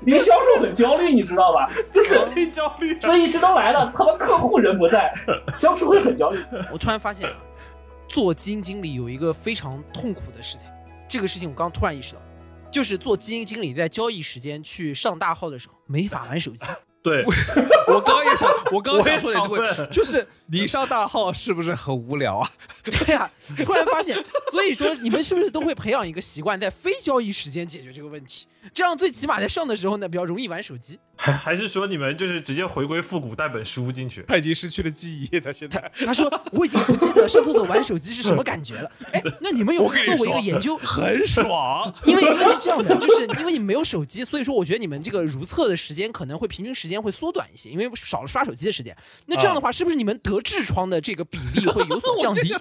[0.04, 1.70] 因为销售很焦虑，你知道吧？
[2.34, 5.14] 很焦虑，所以一都来了，他妈客户人不在，
[5.54, 6.40] 销售会很焦虑。
[6.72, 7.30] 我突然发现，
[8.08, 10.68] 做基金经理有一个非常痛苦的事情，
[11.06, 12.20] 这个事情我刚突然意识到。
[12.70, 16.64] 就是做基金经理，在交易时间去上大号的时候，没法玩手机。
[17.02, 17.24] 对，
[17.88, 22.50] 我刚刚也想，我刚刚想说的这个，就是 你上大号是不是很无聊啊？
[22.84, 23.30] 对呀，
[23.64, 24.14] 突然发现，
[24.52, 28.46] 所以说你们是不是都会培养一个习惯，在非交易时间解决这个问题？
[28.74, 30.98] 这样最起码在上的时候呢，比较容易玩手机。
[31.22, 34.24] 还还是说你们就是直接回归复古，带本书进去？
[34.26, 38.90] 他已经失去了记忆，他现在他说我已经不记得上厕所玩手机是什么感觉了。
[39.12, 40.78] 哎，那你们有做过一个研究？
[40.78, 48.96] 很爽，因为因为是这样的，就是因为你没有手机，所以说我觉得你们这个如厕的时间可能会平均时间会缩短一些，因为少了刷手机的时间。
[49.26, 52.54] 那这样的话，是不是你们得痔疮的这个比例会有所降低？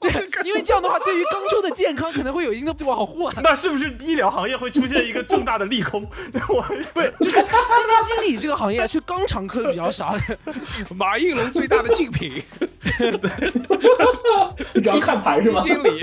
[0.00, 0.12] 对，
[0.44, 3.34] 因为这样的话，对于肛周 的健康可能会有一定的保护啊。
[3.42, 6.02] 那是不是医疗行业会出现一个重大的利空？
[6.48, 6.62] 我
[6.94, 10.16] 不是，就是基金经理这个行业去肛肠科的比较少。
[10.94, 12.42] 马应龙最大的竞品，
[14.74, 15.62] 你要看牌是吗？
[15.64, 16.00] 经理，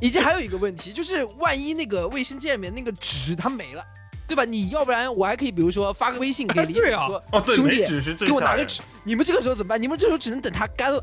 [0.00, 3.82] 以及还有一个问题，就是万一那个卫生间里面那个纸它没了，
[4.26, 4.44] 对吧？
[4.44, 7.22] 你要不然我还可以，比如说发个微信给李总说，
[7.54, 7.84] 兄弟，
[8.24, 8.80] 给我拿个纸。
[9.04, 9.80] 你们这个时候怎么办？
[9.80, 11.00] 你们这时候只能等它干了。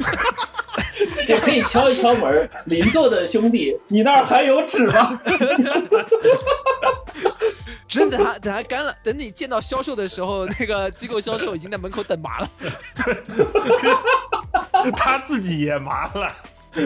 [1.28, 5.20] 也可以敲一敲门，邻座的兄弟，你那儿还有纸吗？
[7.91, 12.49] 只能等它等它干了，等你见到销售的时候，那个机构销售已经在门口等麻了。
[14.95, 16.34] 他自己也麻了，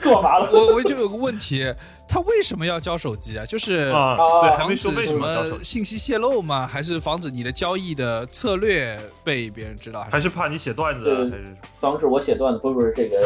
[0.00, 0.50] 做麻了。
[0.50, 1.72] 我我就有个问题，
[2.08, 3.46] 他为什么要交手机啊？
[3.46, 6.66] 就是啊，对，还没说为什么信息泄露吗？
[6.66, 10.04] 还是防止你的交易的策略被别人知道？
[10.10, 11.30] 还是怕你写段子？
[11.30, 12.58] 还是防止我写段子？
[12.58, 13.16] 不是不是这个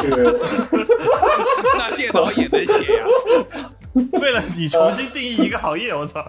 [0.00, 0.38] 是？
[1.76, 3.04] 那电脑也能写呀？
[4.20, 6.24] 为了你重新定义一个行业，我操！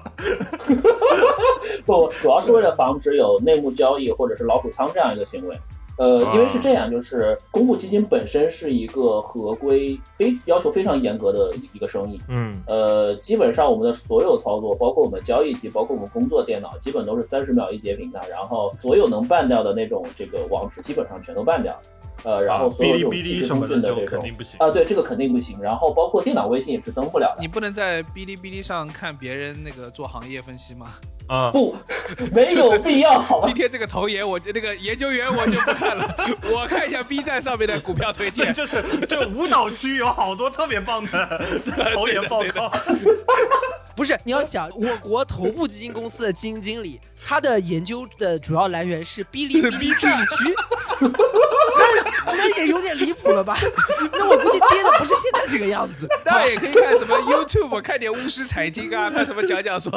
[1.86, 5.56] 不，主要是为了防止有内幕交易或者是老鼠仓这样一个行为。
[5.98, 12.18] 呃，因为是这样，就是公募基金本身是一个合规非要求非常严格的一个生意。
[12.30, 18.22] 嗯，呃，基本上我们的所有操作，包括我们交易机，包括我们工作电脑，基本都是三十秒一截屏的。
[18.30, 21.78] 然后所有能办掉的那种这个网址，基本上全都办掉。
[22.24, 25.60] 呃，然后所有这种哔哩哔即时哩什么的通讯的这种就肯定不行啊，对，这个肯定不行。
[25.62, 27.48] 然后包括电脑微信也是登不了的你。
[27.48, 30.94] 不能在哔哩哔哩上看别人那个做行业分析吗？
[31.30, 31.78] 啊，不，
[32.34, 33.54] 没有必要，好吧今？
[33.54, 36.16] 天这个投研，我那个研究员我就不看了，
[36.52, 38.52] 我看一下 B 站上面的股票推荐。
[38.52, 41.42] 就是这舞蹈区有好多特别棒的
[41.94, 42.72] 投研报告，
[43.96, 50.56] 不是，你要想，我国头部基金公司的基金经理，他的研究的主要来源是哔哩哔哩这一区，
[52.26, 53.56] 那那也有点离谱了吧？
[54.14, 56.08] 那我估计跌的不是现在这个样子。
[56.26, 59.92] 那也可以看什么 YouTube，看点巫师财经啊，他什么讲讲说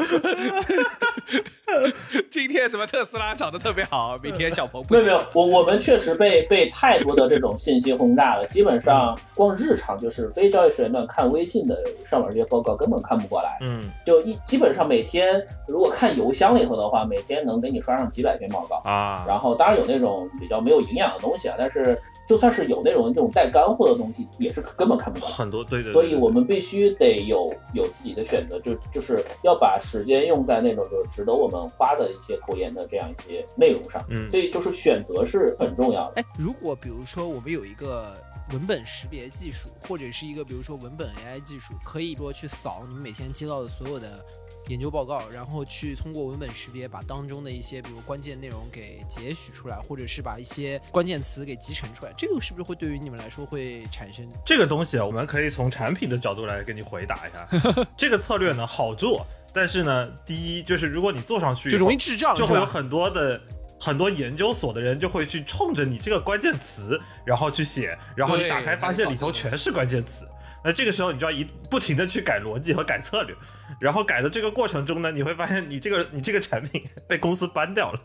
[0.00, 0.15] 说
[2.30, 5.22] 今天什么特斯拉涨得特别好，明天小鹏不行没有没。
[5.22, 11.76] 有，我我们确实被被太多的这种信息轰炸了，基本上光日常就是非交易时间段看微信的
[12.08, 18.76] 上面这些报告根本看不过来，嗯，就一基本上每天如果看邮箱里头的话，每天能给你刷上几百篇报告。
[18.84, 25.28] 啊，然后当然有那种比较没有营养的东西啊，但是就算是有那种那种带干货的东西，也是根本看不懂。
[25.30, 34.02] 很多对对，对所以我们必须得有有自己的选择，就就是要把时间用在那种就是值得我们花的一些投研的这样一些内容上。
[34.10, 36.20] 嗯所以就是选择是很重要的。
[36.20, 38.12] 哎，如果比如说我们有一个
[38.52, 44.24] 文本识别技术，或者是一个比如说文本 AI 技术，可以说去扫你们每天接到的所有的
[44.68, 54.28] 研究报告，然后去通过文本识别把当中的一些比如关键内容给截取出来，或者是把一些关键词给集成出来，这个是不是会对于你们来说会产生？
[54.44, 57.48] 这个东西啊，我们可以从产品的角度来给你回答一下。
[57.96, 63.40] 这个策略呢好做，但是呢，第一就是如果你做上去，就容易智障，就会有很多的
[63.80, 70.26] 很多研究所的人就会去冲着你这个关键词，然后去写，然后你打开发现里头全是关键词。
[70.64, 73.34] 那这个时候你就要一不停的去改逻辑和改策略，
[73.80, 78.00] 然后改的这个过程中呢，你会发现你这个你这个产品被公司搬掉了。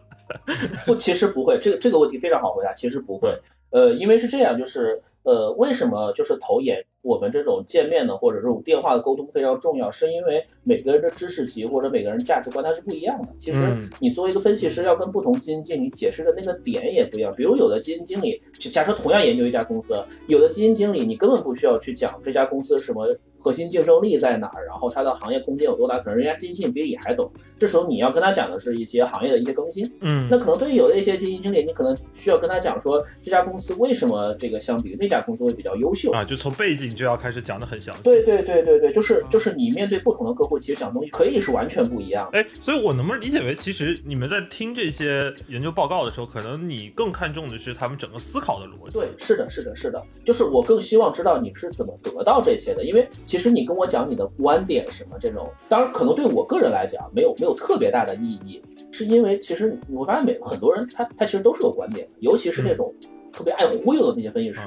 [0.86, 3.36] 不，其实不会，这个这个问题非常好回答，其实不会。
[3.72, 13.28] 呃，因为是这样，就是呃，为什么就是投研我们这种见面的或者这种电话的沟通非常重要，是因为每个人的知识集或者每个人价值观它是不一样的。
[13.40, 17.34] 其实嗯你作为一个分析师，要跟不同基金经理解释的那个点也不一样。
[17.36, 19.96] 比如有的基金经理，就假设同样研究一家公司，
[20.28, 23.16] 有的基金经理你根本不需要去讲这家公司什么。
[23.44, 24.64] 核心竞争力在哪儿？
[24.68, 25.98] 然后它的行业空间有多大？
[25.98, 27.28] 可能人家基金经理比你还懂。
[27.58, 36.12] 这时候你要跟他讲的是一些行业的一些更新，嗯那可能对于有的一些基金经理，你可能需要跟他讲说，这家公司为什么这个相比于那家公司会比较优秀。
[36.12, 38.04] 啊，就从背景就要开始讲的很详细。
[38.04, 42.40] 对对对对对，就是就是你面对不同的客户，其实讲东西可以是完全不一样的。
[42.40, 49.00] 哎，所以我能不能理解为，其实你们在听这些研究报告的时候，可能你更看重的是他们整个思考的逻辑。
[49.00, 62.94] 对，是的，是的，是的，就是我更希望知道你是怎么得到这些的，因为其实你跟我讲你的观点什么这种，当然可能对我个人来讲没有没有特别大的意义，是因为其实我发现每很多人他他其实都是有观点的，尤其是那种
[63.32, 64.62] 特别爱忽悠的那些分析师，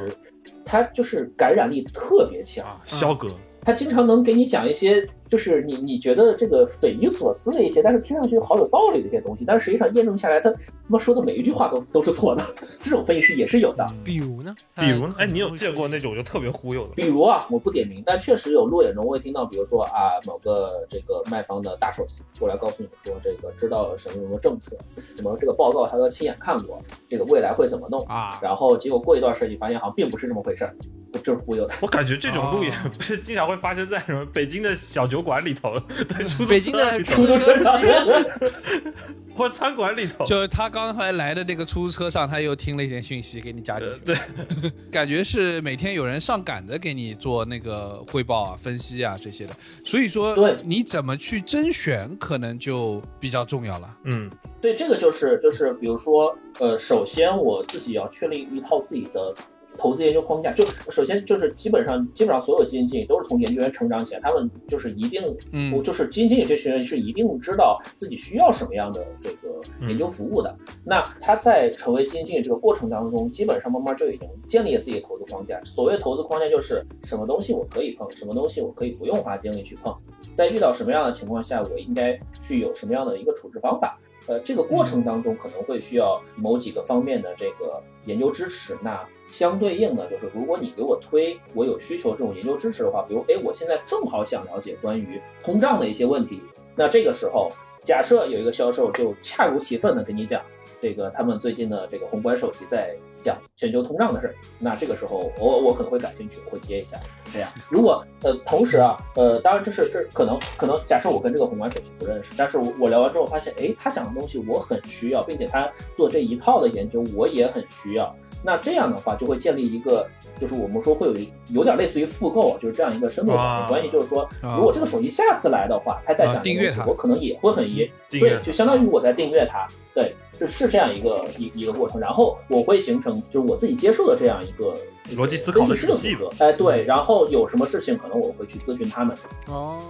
[0.64, 2.66] 他就是感染力特别强。
[2.66, 3.29] 啊，肖哥，
[3.64, 12.44] 他经常能给你讲一些，就是你你觉得这个匪夷所思的一些，但是听上去好有道理的一些东西，但是实际上验证下来，他他妈说的每一句话都都是错的。
[12.79, 13.87] 这种分析师也是有的。
[14.05, 14.55] 比如呢？
[14.77, 15.14] 比如呢？
[15.18, 16.92] 哎，你有见过那种就特别忽悠的？
[16.94, 24.77] 比如啊，我不点名，但确实有路演中会听到，比如说啊，某个这个卖方的大首席过来告诉你说，这个知道了什么什么政策，
[25.16, 28.38] 什么这个报告他都亲眼看过，这个未来会怎么弄，啊？
[28.42, 30.77] 然后结果过一段时间，你发现好像并不是这么回事儿，
[31.20, 31.74] 就是忽悠的。
[31.81, 32.90] 我感觉这种路演哦。
[32.96, 35.74] 不是经常会发生在什么北京的小酒馆里头，
[36.16, 38.24] 对，出租北京的出租车上，
[39.37, 40.24] 或餐馆里头。
[40.24, 44.16] 就是他刚才来的那个出租车上，他又听了一点讯息给你加进去，对，
[44.90, 50.57] 感觉是每天有人上赶着给你做那个汇报啊、分析啊这些的，所以说对。
[50.64, 53.96] 你怎么去甄选可能就比较重要了。
[54.05, 54.31] 嗯。
[54.62, 59.35] 所以这个就是就是比如说，呃，首先我自己要确立一套自己的
[59.77, 60.51] 投资研究框架。
[60.53, 70.57] 就首先就是基本上基本上所有基金经理都是从研究员成长起来，他们就是一定，嗯就是基金经理这群人是一定知道自己需要什么样的这个研究服务的。
[70.85, 75.61] 那他在成为基金经理这个过程当中，基本上慢慢就已经建立了自己的投资框架。
[75.65, 79.95] 所谓投资框架就是什么东西我可以碰，什么东西我可以不用花精力去碰，
[80.37, 83.99] 在遇到什么样的情况下，我应该去有什么样的一个处置方法。
[84.27, 88.77] 呃，这个过程当中可能会需要某几个方面的这个研究支持。
[88.83, 96.41] 那相对应的就是，如果你给我推我有需求这种研究支持的话，比如，哎，我现在正好想了解关于通胀的一些问题，
[96.75, 97.51] 那这个时候，
[97.83, 100.41] 假设有一个销售就恰如其分的跟你讲，
[100.81, 106.97] 这个他们最近的这个宏观首席在讲全球通胀的事儿，那这个时候我我可能会感兴趣，我会接一下。
[107.33, 118.15] 这样，如果呃同时啊，呃，当然这是这可能可能假设我跟这个宏观首席不认识，但是我我聊完之后发现，哎，他讲的东西我很需要，并且他做这一套的研究我也很需要。
[118.47, 120.07] 那这样的话就会建立一个，
[120.39, 121.17] 就是我们说会有
[121.49, 123.89] 有点类似于复购，就是这样一个深度绑定关系。
[123.89, 132.01] 就是说，如果这个手机下次来的话，他再想订阅它，我可能也会很一对，就相当于我在订阅它，对，是是这样一个一一个过程。
[132.01, 134.77] 然后我会形成就是我自己接受的这样一个
[135.16, 136.16] 逻辑思考的体系。
[136.38, 139.16] 哎，对，然后有什么事情可能我会去咨询他们。
[139.47, 139.81] 哦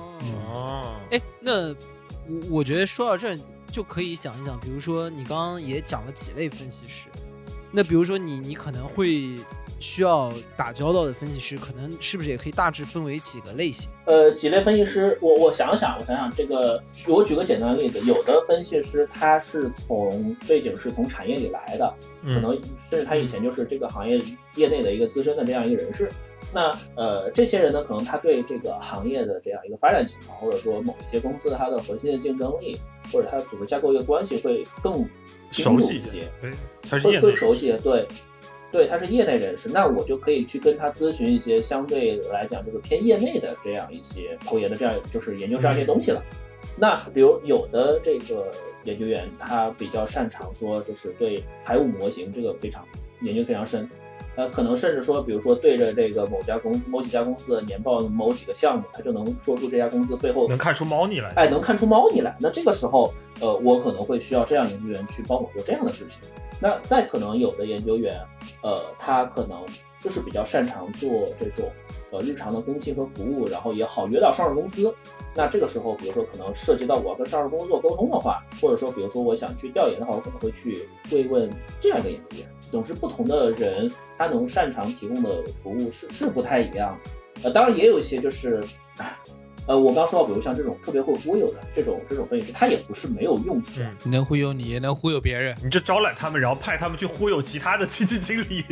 [0.52, 1.74] 哦，哎，那我
[2.50, 3.38] 我觉得说到这
[3.70, 7.08] 就可以想一想，比如说你刚刚也讲了几类分析师。
[7.76, 9.34] 那比如说你，你可能会
[9.80, 13.90] 需要打交道的分析师，可能是不是也可以大致分为几个类型？
[14.04, 22.52] 呃，几类分析师，我我想想，我想想，这个我举个简单的例子，有的分析师他是从背景是从产业里来的，可能
[22.88, 24.22] 甚至他以前就是这个行业
[24.54, 26.08] 业内的一个资深的这样一个人士。
[26.52, 32.78] 那呃，这些人呢，可能他对这个行业的这样一个发展情况，或者说某一些公司它的核心的竞争力，
[33.12, 35.04] 或者它的组织架构一个关系会更。
[35.62, 36.28] 熟悉一些，
[36.90, 38.06] 会会熟悉，对，
[38.72, 46.20] 对，他是业内人士，那我就可以去跟他咨询一些相对来讲就是偏业内的这样一些投研的这样就是研究这样一些东西了。
[46.76, 48.50] 那比如有的这个
[48.82, 52.84] 研究员，他比较擅长说就是对财务模型这个非常
[53.20, 53.88] 研究非常深，
[54.34, 62.36] 呃，可能甚至说，比如说对着这个某家公某几家公司的年报某几个项目，他就能说出这家公司背后能看出猫腻来，哎，能看出猫腻来。
[62.40, 63.14] 那这个时候。
[63.40, 66.20] 呃，我可能会需要这样研究员去帮我做这样的事情。
[66.60, 68.18] 那再可能有的研究员，
[68.62, 69.64] 呃，他可能
[70.00, 71.68] 就是比较擅长做这种
[72.12, 74.94] 呃日常的更新和服务，然后也好约到上市公司。
[75.34, 82.48] 那这个时候，比如说可能涉及到我要跟上市公司做沟通的话，或者说比如说我想去调研的话，我可能会去会问这样一个研究员。
[82.70, 87.10] 总是不同的人，他能擅长提供的服务是是不太一样的。
[87.42, 88.64] 呃，当然也有一些就是。
[89.66, 93.80] 呃，我刚说到，比如像这种特别会忽悠的这种这种分析师，他也不是没有用处。
[94.04, 95.56] 能忽悠你，也能忽悠别人。
[95.64, 98.62] 你就招揽他们，然后派他们去忽悠其他的基金经理。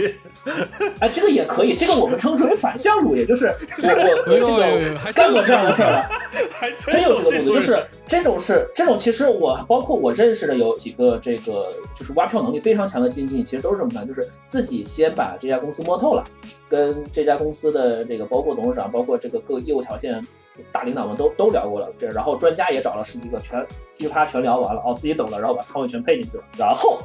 [1.00, 6.10] 哎，这个也可以，这个我们称之为反向路，也就是我我这个干过这样的事儿了，
[6.76, 7.54] 真有这个路子。
[7.54, 16.22] 就是这种是这种，其实我包括我认识的有几个这个就是挖票能力非常强的基金经理，其实都是这么干，就是自己先把这家公司摸透了，
[16.68, 20.22] 跟这家公司的这个包括董事长，包括这个各业务条件。
[20.70, 23.60] 大领导们都都聊过了，这然后专家也找了十几个，全
[23.96, 27.00] 噼里啪啦全聊完了，哦，自己懂了，然后把仓位全配进去了，然后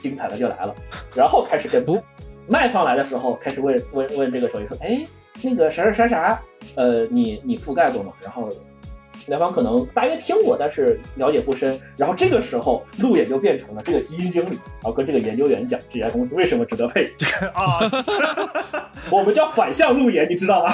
[0.00, 0.74] 精彩的就来了，
[1.14, 1.84] 然后开始跟
[2.48, 5.06] 卖方来的时候，开始问问问这个手机说，哎，
[5.42, 6.42] 那个啥啥啥啥，
[6.76, 8.12] 呃，你你覆盖过吗？
[8.20, 8.48] 然后
[9.28, 17.12] 卖方可能大约听过，但是了解不深，然后这个时候路也就变成了这个基金经理，然后跟这个研究员讲这家公司为什么值得配
[17.54, 17.78] 啊，
[19.10, 20.72] 我们叫反向路演，你知道吗？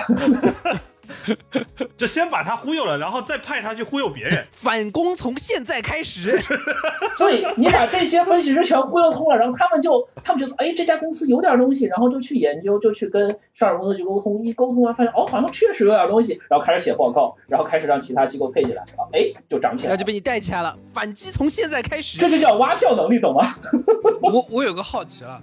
[1.96, 4.46] 就先把他忽悠了，然后再派他去忽悠别人。
[4.52, 6.38] 反攻从现在开始。
[7.16, 14.42] 所以你把这些分析师全忽悠通了，然后他们就他们觉得，哎，这家公司有点东西，然后就去研究，就去跟上市公司去沟通。
[14.44, 20.76] 一沟通完，发现哦，好像确实有点东西，然后开始写报告，然后开始让其他机构配进来，哎，就涨起来，那就被你带起来了。
[20.92, 23.54] 反击从现在开始，这就叫挖票能力，懂吗？
[24.22, 25.40] 我我有个好奇了。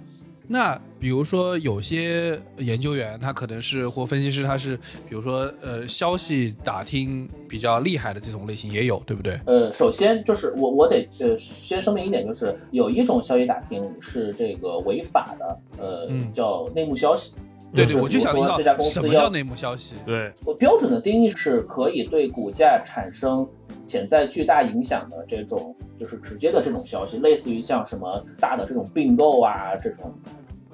[0.48, 4.76] 那比如说有些研究员，他可能是或分析师，他是
[5.08, 9.40] 比如说呃消息打听比较厉害的这种类型也有，对不对？
[9.46, 17.34] 呃，首先就是我我得呃先声明一点，就是有一种消息打听是这个违法的，呃叫内幕消息。
[17.76, 19.94] 对对，我就想知道这家公司什么叫内幕消息。
[20.04, 23.46] 对，我标准的定义是可以对股价产生。
[23.86, 30.12] 潜在巨大影响的这种，就是直接的这种消息，类似于像什么大的这种并购啊这种。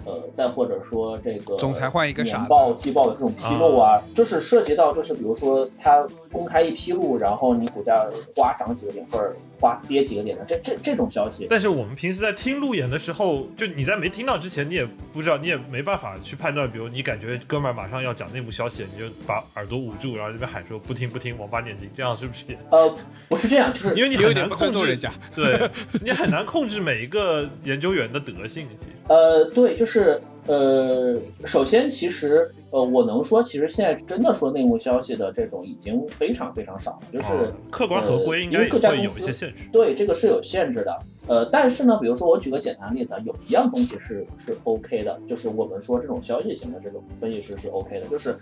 [0.05, 11.47] 呃，再或者说这个总裁换一个年报季报的这种披露啊，就是涉及到，就是比如说他公开一披露，然后你股价哗涨几个点，或者哗跌几个点的这这这种消息。
[11.49, 16.68] 但是我们平时在听路演的时候，就你在没听到之前，你也不知道，你也没办法去判断。
[16.71, 22.45] 比如你感觉哥们儿马上要讲内部消息，你就把耳朵捂住，然后这边喊说不听不听，王八念经，这样是不是？
[22.71, 22.97] 呃，
[23.29, 25.71] 不是这样，就是因为你很难控制人家，对
[26.03, 28.66] 你很难控制每一个研究员的德性。
[29.07, 29.87] 呃，对，就。
[29.87, 39.31] 是呃，首先其实呃，我能说，其实现在真的说内幕消息的这种已经非常非常少了，就是客观合规，因为各家公司
[39.71, 40.99] 对这个是有限制的。
[41.29, 48.35] 呃，但是呢，比如说我举个简单的例子啊，有一样东西是是 OK 的，就是我们说这种消息型的这种分析师是 OK 的，就是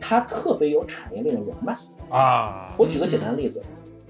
[0.00, 1.74] 他特别有产业链的人脉
[2.10, 2.74] 啊。
[2.76, 3.62] 我举个简单的例子。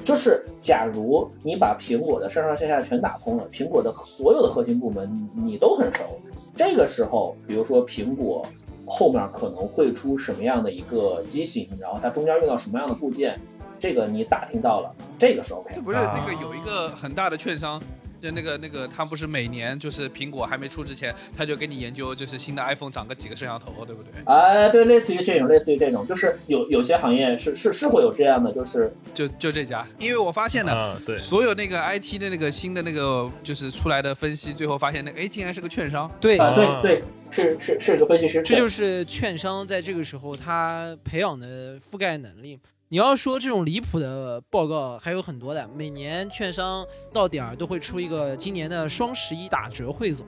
[0.04, 6.20] 就是假如你把苹果的上上下下全打通了，苹果的所有的核心部门你都很熟，
[6.54, 8.46] 这个时候，比如说苹果
[8.86, 13.40] 后面可能会出什么样的一个机型，然后它中间用到什么样的部件，
[13.78, 15.70] 这个你打听到了，这个是 OK。
[15.74, 17.82] 这不是那个有一个很大的券商。
[18.26, 24.10] 就那个那个，他不是每年就是苹果还没出之前，他就给你研究就是新的 iPhone 长个几个摄像头，对不对？
[24.24, 36.10] 哎，对，类似于这种，类似于这种，就是有有些行业是是是会有这样的，就是就就这家，因为我发现呢，对，所有那个 IT 的那个新的那个就是出来的分析，最后发现那个哎，竟然是个券商。
[36.20, 38.42] 对啊，对对，是是是个分析师。
[38.42, 42.58] 这就是券商在这个时候他培养的覆盖能力。
[42.88, 50.24] 你要说这种离谱的报告还有很多的，每年券商到点儿都会出一个今年的双十一打折汇总，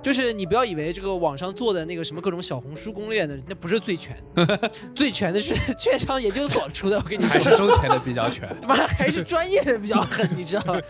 [0.00, 4.16] 就是你不要以为这个网上做的那个什么各种小红书攻略的，那不是最全，
[4.94, 10.80] 最全的是 券商研究所出的，我跟你说，还是收钱的比较全， 他妈还是专业的比较狠，你知道吗？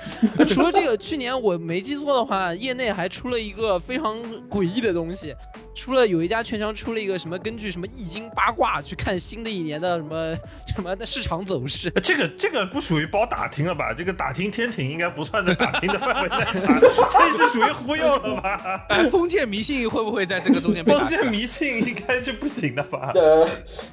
[0.47, 4.15] 除了这个，去年我没记错的话，业内还出了一个非常
[4.51, 5.35] 诡异的东西。
[5.79, 10.35] 出了有一家券商出了一个什么，根据什么易经八卦去看新的一年的什么
[10.75, 11.89] 什么的市场走势。
[12.03, 13.95] 这个这个不属于包打听了吧？
[13.97, 18.87] 这个打听天庭应该不算在打听的范围内， 这是属于忽悠了吧？
[19.09, 20.85] 封建迷信会不会在这个中间？
[20.85, 23.13] 封建迷信应该是不行的吧？
[23.15, 23.47] 呃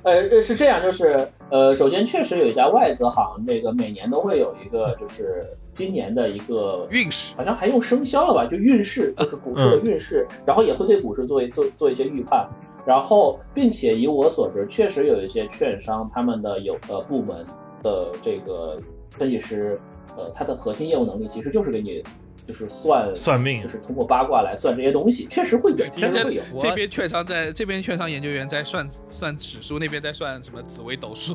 [0.04, 5.46] 呃是这样，就是呃，首先确实有一家外资行，这个每年都会有一个就是。
[5.76, 8.48] 今年的一个运势，好像还用生肖了吧？
[8.50, 12.48] 就运势，就是股市的运势，然后也会对股市做一做做一些预判，
[12.88, 17.46] 然后并且以我所知，确实有一些券商他们的有的部门
[17.84, 18.78] 的这个
[19.12, 19.78] 分析师，
[20.16, 22.02] 呃，他的核心业务能力其实就是给你
[22.48, 26.42] 就是算算命，就是通过八卦来算这些东西，确实会有，确实会有。
[26.58, 31.34] 这边券商在这边券商研究员在算算指数，那边在算什么紫微斗数，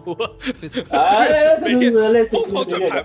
[0.88, 3.04] 哎，对对对，类似疯狂转盘。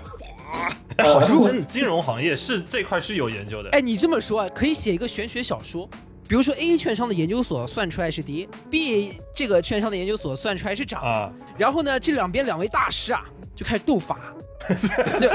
[1.04, 3.70] 好像真金融行业是这块是有研究的。
[3.70, 5.88] 哎，你这么说啊，可以写一个玄学小说，
[6.28, 14.34] 比如说 A 券商的研究所算出来是跌，B 这个券商的研究所算出来是涨啊，然后呢，这两边两位大师啊就开始斗法。
[14.68, 15.28] 对，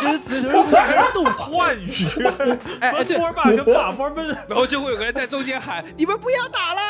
[0.00, 1.90] 就是就是算是斗换语，
[2.80, 6.80] 哎，对，波把就打波们，然后就会有个人在中间喊：“你们不要打了。”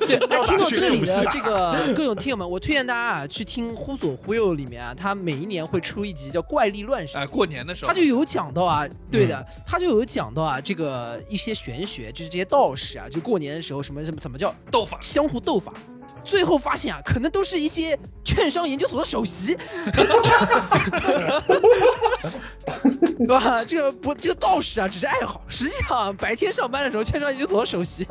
[0.00, 7.20] 对，那，听到这里的这个各种听友们，我推荐大家啊去听《忽左忽右》里面啊，他每一年会出一集叫《怪力乱神》。
[7.24, 15.72] 哎，过年的时候他就有讲到啊，对的，他就有讲到啊，这个一些玄学，就是这些道士啊，就过年的时候什么什么怎么叫斗法，相互斗法。
[16.28, 19.56] 最后发现啊，可能都是一些券商研究所的首席，
[23.16, 23.64] 对吧？
[23.64, 28.06] 这个不，这个道士啊，只是爱好，实际上白天上班的时候，券商研究所首席。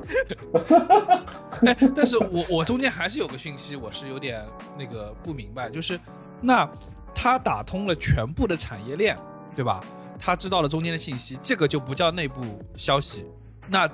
[1.95, 4.43] 但是我我中间还是有个讯息，我是有点
[4.77, 5.99] 那个不明白，就是
[6.41, 6.67] 那
[7.13, 9.15] 他打通了全部的产业链，
[9.55, 9.79] 对吧？
[10.19, 12.41] 他知道了中间的信息，这个就不叫内部
[12.75, 13.23] 消息。
[13.69, 13.87] 那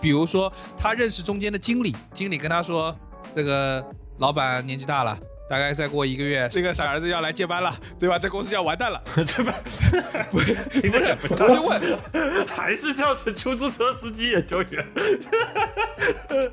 [0.00, 2.92] 比如说他认识中间的经理，经理跟他说。
[3.34, 3.84] 这个
[4.18, 8.18] 老板年纪大了，大概再过一个月，这个傻儿子要来接班了，对吧？
[8.18, 9.50] 这公司要完蛋了， 这不
[10.32, 11.80] 不是听着不像，
[12.48, 14.84] 还是像是出租车司机研究员。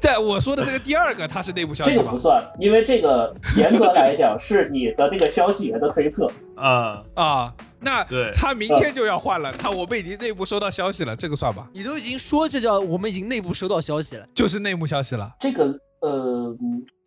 [0.02, 7.54] 对，我说的这个第二个，他是内部消息这个不算，因为这个严格来讲是你的那个消息源的推测啊啊。
[7.80, 11.68] 那对，他明天就要换了，他我们已经内部收到消息了，这个算吧？
[11.74, 15.80] 你都已经说这叫我们已经内部收到消息了，就是内幕消息了，这个。
[16.02, 16.56] 呃，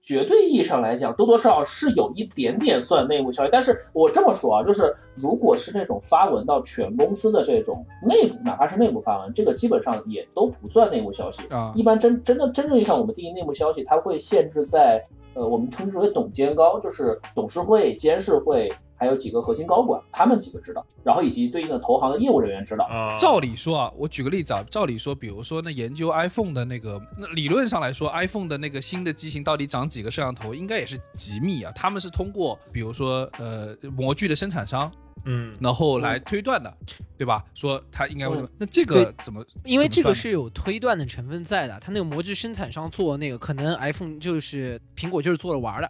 [0.03, 3.51] 绝对意义上来讲，多多少少是有一点点算内幕消息。
[3.53, 11.73] 但是我这么说啊，就是如果是那种发文到全公司的这种内部，哪怕是内部发文，这个基本上也都不算内幕消息啊。
[11.77, 18.73] 一般真真的真正意义上我们定义内幕消息，它会限制在呃，我们称之为董监高，就是董事会、监事会。
[18.99, 22.89] 还有几个核心高管，他们几个知道，然后以及对应的投行的业务人员知道。
[23.19, 31.73] 照理说啊，我举个例子啊，照理说，比如说那研究 iPhone 的那个，那理论上来说，iPhone 的那个新的机型到底长几个摄像头，应该也是极密啊。
[31.77, 34.91] 他们是通过，比如说呃模具的生产商，
[35.25, 36.73] 嗯，然后来推断的，
[37.17, 37.45] 对吧？
[37.55, 38.49] 说他应该会什么？
[38.59, 39.45] 那这个怎么？
[39.65, 45.89] 因为这个是有推断的成分在的，他那个模具生产商做那个，可能 iPhone 就是苹果就是做着玩的。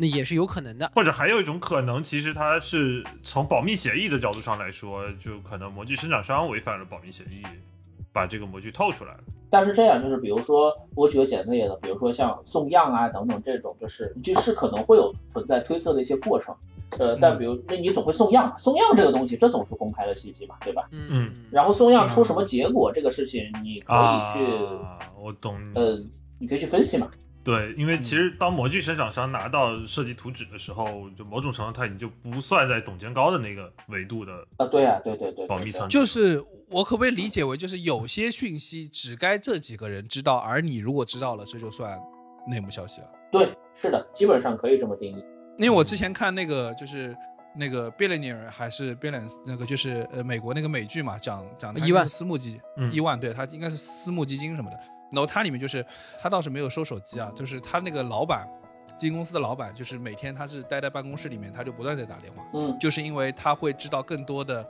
[0.00, 7.42] 那也是有可能的，或者还有一种可能，其实它是从保密协议的角度上来说，就可能模具生产商违反了保密协议，
[8.10, 9.20] 把这个模具透出来了。
[9.50, 16.54] 但是这样就是，比如说我举个简单的，比如说像送样啊等等这种，就是就是可能会有存在推测的一些过程。
[16.98, 20.88] 呃，但比如那你总会送样，送样这个东西，这总是公开的信息嘛，对吧？
[20.90, 21.30] 嗯。
[21.50, 24.40] 然后送样出什么结果，这个事情你可以去，
[25.16, 25.60] 我懂。
[25.74, 25.94] 呃，
[26.38, 27.08] 你可以去分析嘛。
[27.42, 35.88] 对，因为其实当模具生产商拿到设计图纸的时候，就某种程度它已经就不算在董监高的那个维度的啊，对啊，对对对，保密层。
[35.88, 41.98] 就是我可不可以理解为，就是有些讯息只该这几个人知道，而你如果知道了，这就算
[42.46, 43.08] 内幕消息了？
[43.32, 45.24] 对，是的，基本上可以这么定义。
[45.56, 47.16] 因为我之前看那个就是
[47.56, 54.78] 那个 billionaire 还是 billions 那个就是呃美国那个美剧嘛，讲讲的伊万私募基金，嗯亿万对，他应该是私募基金什么的。
[55.12, 55.84] 然后它里面就是
[56.20, 58.46] 他倒是没有收手机啊，就是他那个老板，
[58.98, 64.66] 基金公司的老板，就是每天他是待在办公室里面，他就不断在打电话，嗯就是因为他会知道更多的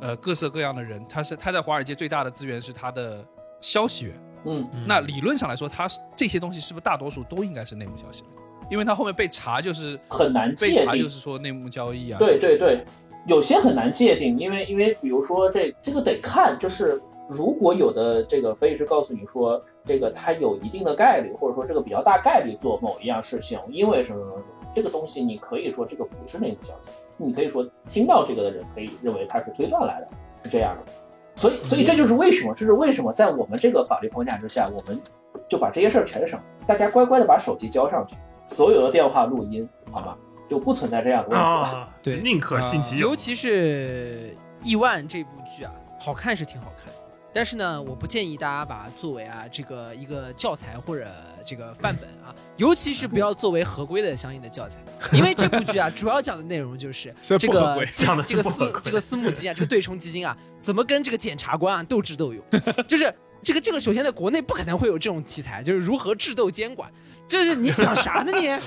[0.00, 3.24] 呃各色各样的人，他是他在华尔街最大的资源是他的
[3.60, 4.14] 消息源。
[4.46, 8.24] 嗯那理论上来说，他这些东西是不是大多数都应该是内幕消息？
[8.70, 11.08] 因为他后面被查就是很难被查就。
[11.08, 12.18] 是说内幕交易啊。
[12.18, 12.82] 对对对，
[13.26, 30.08] 有些很难界定，因为因为比如说这这个得看，就是如果有的这个分析师告诉你说这个他有一定的概率，或者说这个比较大概率做某一样事情，因为什么什么什么，这个东西你可以说这个不是内幕消息，你可以说听到这个的人可以认为它是推断来的，
[30.44, 30.92] 是这样的。
[31.36, 35.00] 所以所以这就是为什么，这是为什么在我们这个法律框架之下，我们
[35.48, 38.14] 就把这些事儿全省，大家乖乖的把手机交上去，
[38.46, 40.16] 所有的电话录音，好吗？
[40.46, 41.50] 就不存在这样的问题了。
[41.50, 43.16] 啊，对宁可信其有尤。
[43.16, 44.36] 其是
[44.68, 46.92] 《亿万》这部剧啊，好看是挺好看，
[47.34, 51.12] 但是呢，我不建议大家把它作为啊这个一个教材或者
[51.44, 54.78] 这个范本啊， 尤其是不要作为合规的相应的教材，
[55.12, 57.84] 因为这部剧啊主要讲的内容就是 这这个
[58.24, 62.42] 这个私这个私募基金啊，这个对冲基金啊，怎么跟这个检察官啊斗智斗勇，
[62.86, 63.12] 就是
[63.42, 66.90] 这个这个，首先在国内不可能会有这种题材，就是如何智斗监管，
[67.26, 68.48] 这是你想啥呢你？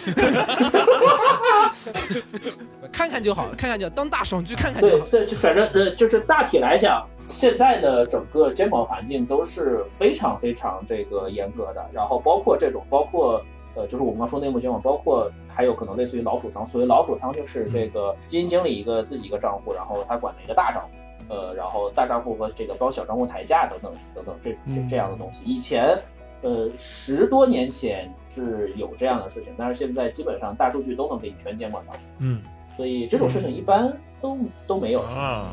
[2.92, 5.06] 看看就好，看看就，当大爽剧看看就好。
[5.06, 13.42] 对对，就反正呃，就是大体来讲，现在的整个监管环境都是非常非常这个严格的，然后包括这种，包括
[13.76, 20.94] 呃，就是我们刚说内幕监管，包括还有可能类似于老鼠仓，所谓老鼠仓就是这个基金经理一个自己一个账户，然后他管了一个大账户。
[21.30, 26.02] 呃，然后大账户和这个帮小账户抬价等等等等这这这样的东西，以前
[26.42, 32.40] 呃十多年前是有这样的事情，但是现在基本上大数据都能给你全监管到，嗯。
[32.76, 35.02] 所以这种事情一般都都没有。
[35.02, 35.50] 啊，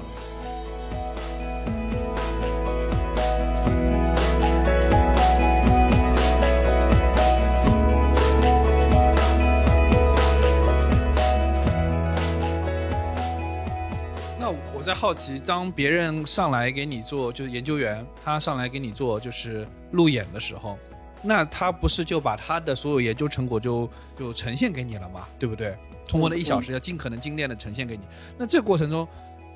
[14.38, 20.76] 那我在好奇，当别人上来给你做，就是研究员，他上来给你做就是路演的时候，
[21.24, 25.26] 那他不是就把他的所有研究成果就就呈现给你了嘛？
[25.38, 25.74] 对不对？
[26.06, 28.02] 通过那一小时要尽可能精炼的呈现给你。
[28.36, 29.08] 那这个过程中，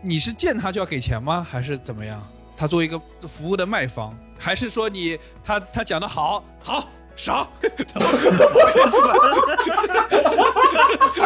[0.03, 1.47] 你是见他就要给钱吗？
[1.49, 2.27] 还是怎么样？
[2.57, 2.99] 他作为一个
[3.29, 7.69] 服务的卖方，还是说你他他讲的好好少， 还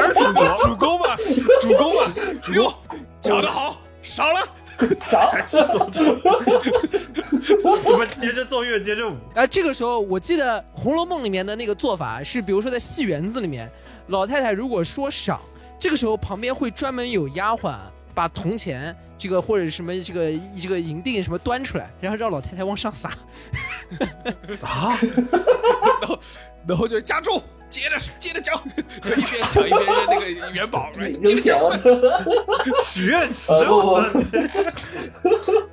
[0.02, 1.16] 是主角，主攻吧，
[1.62, 2.12] 主攻吧，
[2.42, 2.74] 主攻，
[3.20, 4.46] 讲的好少了。
[5.08, 5.30] 啥？
[5.30, 6.02] 还是主角。
[7.64, 9.16] 我们接着奏乐，接着舞。
[9.34, 13.70] 啊，这个时候我记得《红楼梦》里面的那个做法是，比如说在戏园子里面，
[14.08, 15.40] 老太太如果说赏，
[15.78, 17.76] 这个时候旁边会专门有丫鬟
[18.14, 23.10] 把铜钱这个或者什么这个这个银锭什么端出来，然后让老太太往上撒。
[24.60, 24.98] 啊，
[26.00, 26.18] 然后
[26.66, 27.42] 然后就加重，
[27.72, 31.74] 接着接着讲， 一边讲一边扔那个元宝， 扔钱了。
[32.84, 34.02] 许愿池，呃不不我！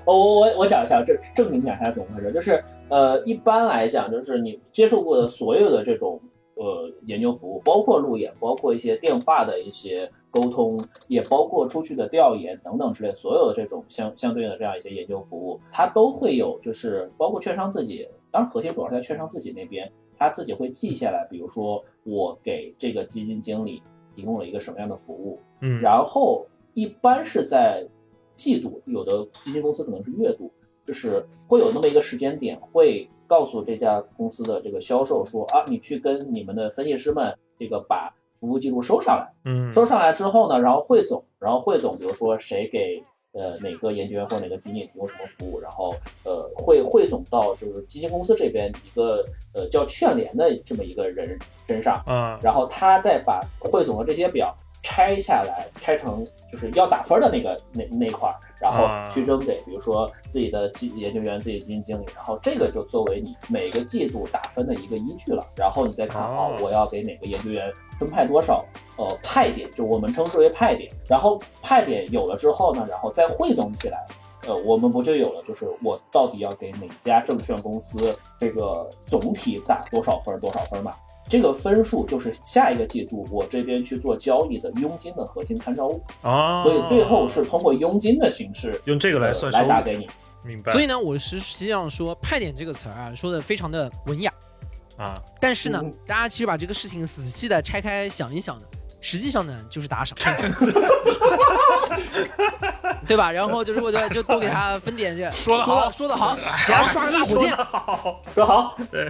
[0.06, 6.18] 我我我我讲一下，这正经讲一下怎么回事，就是呃，一般来讲，就是你接受过的所有的这种
[6.56, 10.80] 呃研究服务，包括路演，包括一些电话的一些沟通，
[11.10, 23.82] 也包括出去的调研等等之类，所有的这种相相对应的这样一些研究服务，它都会有，就是包括券商自己，当然核心主要是在券商自己那边，他自己会记下来，比如说我给这个基金经理
[24.16, 27.88] 提供了一个什么样的服务，嗯，然后一般是在
[28.36, 30.52] 季度，有的基金公司可能是月度，
[30.86, 39.72] 就是会有那么一个时间点，会告诉这家公司的这个销售说啊，你去跟你们的分析师们这个把服务记录收上来，嗯。
[39.72, 43.02] 收上来之后呢，然后汇总，然后汇总，比如说谁给
[43.40, 49.24] 呃哪个研究员或者哪个基金提供什么服务，然后呃汇汇总到就是基金公司这边一个
[49.54, 65.46] 呃叫劝联的这么一个人身上，嗯，然后他再把汇总的这些表拆下来，拆成就是要打分的那个那那块儿，然后啊去扔给比如说自己的基研究员、自己的基金经理，然后这个就作为你每个季度打分的一个依据了。
[65.56, 68.66] 然后你再看，哦哦，我要给哪个研究员分派多少
[68.98, 70.90] 呃派点，就我们称之为派点。
[71.08, 74.06] 然后派点有了之后呢，然后再汇总起来。
[74.48, 80.94] 呃，我们不就有了，就是我到底要给哪家证券公司这个总体打多少分多少分嘛？
[81.28, 90.08] 这个分数就是下一个季度我这边去做交易的佣金的核心参照物，啊，所以最后是通过佣金的形式用这个来来打给你。
[90.44, 90.72] 明白？
[90.72, 94.34] 所以呢，我是实际上说“派点”这个词儿啊，说的非常的文雅，
[95.00, 98.66] 啊，但是呢嗯，大家其实把这个事情仔细的拆开想一想呢，
[99.00, 100.18] 实际上呢就是打赏，
[103.08, 103.32] 对吧？
[103.32, 107.56] 然后就如果就，就多给他分点这， 说的好，说的好，给他刷个大火箭，
[108.36, 109.10] 说好，对，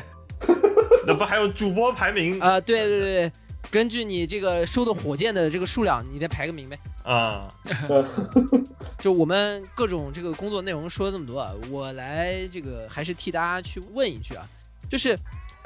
[1.08, 2.40] 那不还有主播排名？
[2.40, 2.62] 啊？
[2.62, 3.32] 对对对对，
[3.72, 6.80] 根据你这个收的火箭的这个数量，你再排个名呗。
[7.04, 7.52] 啊，
[9.00, 14.46] 就我们各种这个工作内容说了这么多啊，我来这个还是替大家去问一句啊，
[14.88, 15.18] 就是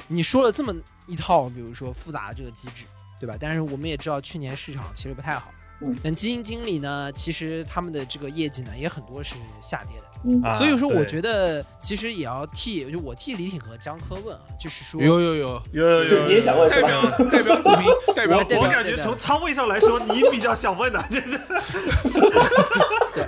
[0.07, 0.73] 你说了这么
[1.07, 2.83] 一套，比如说复杂的这个机制。
[3.19, 3.37] 对吧？
[3.39, 5.49] 但是我们也知道，去年市场其实不太好。
[5.79, 10.03] 嗯，那基金经理呢，其实他们的这个业绩呢，也很多是下跌的。
[10.25, 21.37] 嗯，所以说，我觉得其实也要替，就我替李挺和江科问啊，就是说，有有有有有有，你也想问代表代表股民， 代表我感觉从仓位上来说，你比较想问的，就是，
[23.15, 23.25] 对，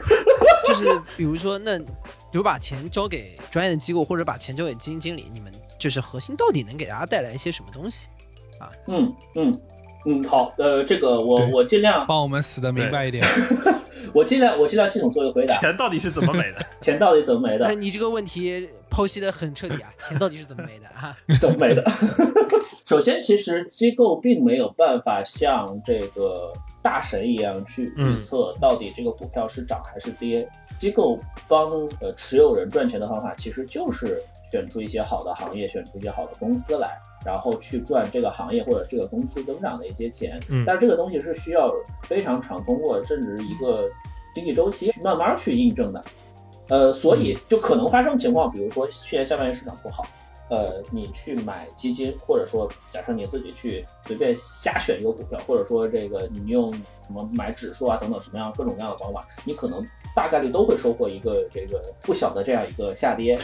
[0.68, 8.08] 就是比如说，那比如把钱交给专业的机构，或者把钱交给基金经理，你们就是核心到底能给大家带来一些什么东西
[8.60, 8.70] 啊？
[8.88, 9.62] 嗯嗯。
[10.08, 13.26] 嗯，好，呃，这个我我尽量帮我们死的明白一点。
[14.14, 15.56] 我尽量我尽量系统做一个回答。
[15.56, 16.64] 钱到底是怎么没的？
[16.80, 17.74] 钱到底怎么没的？
[17.74, 19.92] 你这个问题剖析的很彻底啊！
[20.00, 20.88] 钱到底是怎么没的？
[20.90, 21.84] 啊， 怎么没的？
[22.86, 26.54] 首先，其实机构并没有办法像这个
[26.84, 30.48] 大神一样去预测到底这个股票是涨还是跌。
[30.78, 31.18] 机构
[31.48, 31.72] 帮
[32.02, 34.22] 呃持有人赚钱的方法，其实就是
[34.52, 37.00] 选出一些好的行业，选出一些好的公司来。
[37.26, 41.74] 然后去赚这个行业或者这个公司增长的一些钱，嗯，但是这个东西是需要
[42.04, 43.90] 非常长，通过甚至一个
[44.36, 46.04] 经济周期去慢慢去印证的，
[46.70, 50.06] 呃，所以就可能发生情况，比如说去年下半年市场不好。
[50.50, 59.84] 呃，你去买基金，或者说假设你自己去随便瞎选一个股票，或者说这个你用什么买指数啊等等什么样各种各样的方法，你可能
[60.16, 63.40] 大概率都会收获一个这个不小的这样一个下跌。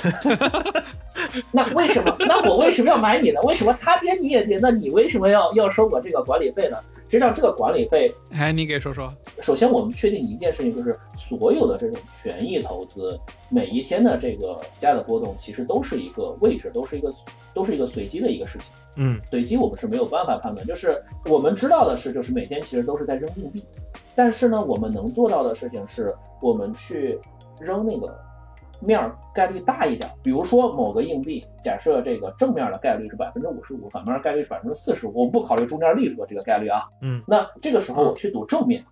[1.52, 2.16] 那为什么？
[2.20, 3.40] 那我为什么要买你呢？
[3.42, 4.60] 为什么他跌你也跌？
[4.62, 6.78] 那你为什么要要收我这个管理费呢？
[7.12, 9.14] 实际上，这个管理费，哎，你给说说。
[9.42, 17.12] 首先，我们确定一件事情，就是所有的这种权益投资，每一天的这个价的波动，其实都是一个位置，都是一个，
[17.54, 18.72] 都是一个随机的一个事情。
[18.96, 20.66] 嗯，随机我们是没有办法判断。
[20.66, 23.62] 就是我们知道的是，就是每天其实都是在扔硬币，
[24.16, 27.20] 但是呢，我们能做到的事情是，我们去
[27.60, 28.18] 扔那个。
[28.82, 36.84] 面概率大一点，比如说某个硬币，假设这个正面的概率是百分之五十五，反面概率是百分之四十五，我不考虑中间利润这个概率啊。
[37.02, 38.84] 嗯，那这个时候我去赌正面，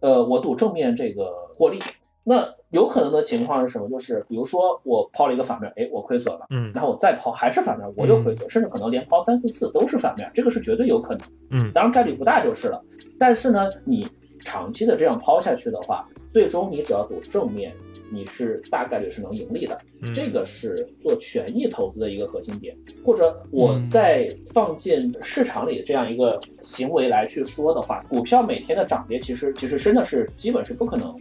[0.00, 1.78] 呃，我赌正面这个获利，
[2.24, 3.88] 那有可能的情况是什么？
[3.88, 11.20] 就是比如说我抛了一个反面，哎，我亏损了，嗯，然后我再抛还是反面，我就亏损，甚至可能连抛三四次都是反面，这个是绝对有可能。
[11.50, 12.82] 嗯，当然概率不大就是了。
[13.18, 14.06] 但是呢，你
[14.40, 16.06] 长期的这样抛下去的话，
[16.38, 17.74] 最终你只要赌正面。
[18.12, 19.76] 你是大概率是能盈利的，
[20.14, 22.74] 这个是做权益投资的一个核心点。
[23.04, 31.12] 或者我在放进市场里这样一个行为来去说的话，股票每天的涨跌其实其实真的是基本是不可能，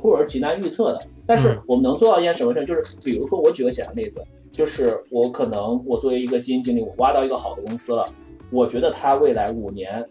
[0.00, 1.00] 或者是极难预测的。
[1.26, 2.64] 但是我们能做到一件什么事？
[2.64, 8.04] 就是比如说我举个简单例子，就是我可能我作为一个基金经理，我挖到一个好的公司了，
[8.52, 10.02] 我觉得它未来五年，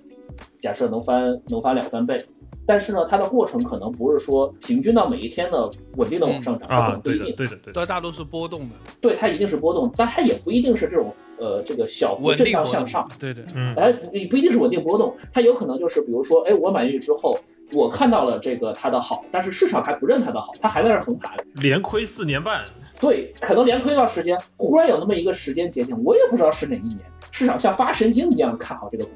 [0.61, 2.19] 假设能翻能翻两三倍。
[2.65, 7.35] 但是呢，它的过程可能不是说平均到每一天的稳定的往上涨，它可能不一定。
[7.35, 8.75] 对的，对的，大多是波动的。
[9.01, 13.09] 对，它一定是波动，但它也不一定是这种呃这个小幅震荡向上。
[13.19, 17.37] 对对，嗯，哎，你不一定是稳定波动，它有可能就是比如说，哎，我买进去之后，
[17.73, 22.63] 我看到了这个它的好，但是市场还不认它的好，它还在那横盘，连亏四年半。
[22.99, 26.99] 对，可能连亏一段时间，忽然有那么一个时间节点，我也不知道是哪一年，
[27.31, 29.11] 市场像发神经一样看好这个股，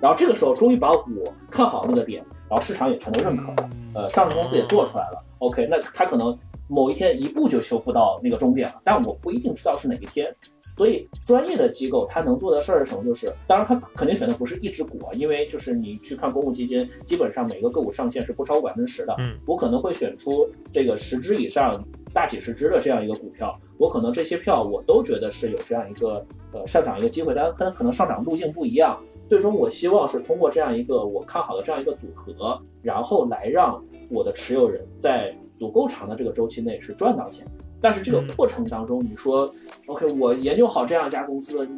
[0.00, 1.06] 然后这个时候终于把我
[1.48, 2.24] 看好那个点。
[2.48, 5.22] 然后市场也全都认可了，呃，上市公司也做出来了。
[5.38, 6.36] OK，那它可能
[6.68, 10.34] 某一天一步就修复到那个终点了，但我不一定知道是哪一天。
[10.76, 13.04] 所以专业的机构它能做的事儿是什么？
[13.04, 19.14] 就是，当然它肯定选的不是一只股啊，因为就是你去看公募基金，基本上每个个股上限是不超过百分之十的。
[19.20, 21.72] 嗯，我可能会选出这个十只以上、
[22.12, 29.00] 大几十只的这样一个股票，我可能这些票我都觉得是有这样一个呃上涨一个机会，但它可能上涨路径不一样。
[29.28, 37.46] 最终，我希望是通过这样一个我看好的这样一个组合，然后来让我的持有人在足够长的这个周期内是赚到钱。
[37.80, 39.52] 但是这个过程当中，你说
[39.86, 41.68] ，OK，我研究好这样一家公司，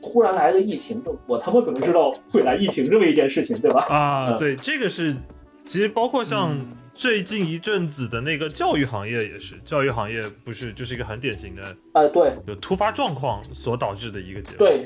[0.00, 3.84] 忽然来个疫情，我他妈怎么知道会来疫情这么一件事情，对吧？
[3.88, 5.16] 啊，对，这个是，
[5.64, 6.56] 其实包括像
[6.94, 14.66] 最近一阵子的那个教育行业也是，教育行业不是就是一个很典型的，呃，对，有突发状况所导致的一个结果。
[14.66, 14.82] 对。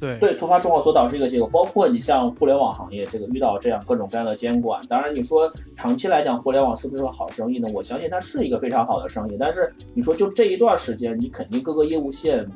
[0.00, 4.80] 对对，突发状况所导致一个结果，包括你像互联网行业这个遇到这样各种各样的监管。
[4.88, 7.68] 当然，你说长期来讲，互联网是不是个好生意呢？
[7.74, 9.36] 我相信它是一个非常好的生意。
[9.38, 12.46] 但是你说就这一段时间，你肯定各个业务线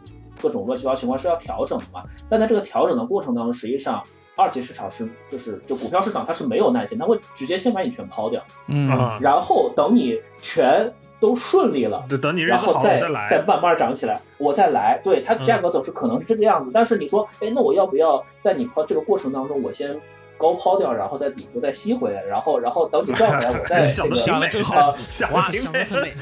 [0.40, 2.02] 各种乱七八糟情况是要调整的嘛？
[2.28, 4.02] 但在这个调整的过程当中，实际上
[4.36, 8.88] 二级市场是就是就股票市场它是没有耐心，它会直接先把你全抛掉，嗯，
[9.20, 13.28] 然后等你全都顺利了，就等你日然后再子好了再来。
[13.28, 15.00] 再慢慢涨起来，我再来。
[15.02, 19.98] 对它价格走势可能是这个样子，但是你说，哎，那我要不要在你抛这个过程当中，我先
[20.36, 26.14] 高抛掉，然后在底部再吸回来，然后然后等你赚回来，我再 这个想的真好想的挺美。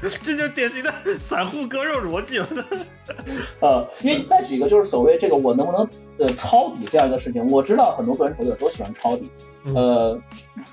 [0.22, 2.38] 这就典型的散户割肉逻辑。
[3.60, 9.30] 呃，因为再举一个就是所谓这个我能不能呃抄底这样一个事情，我知道很多个人投资者都喜欢抄底。
[9.74, 10.20] 呃，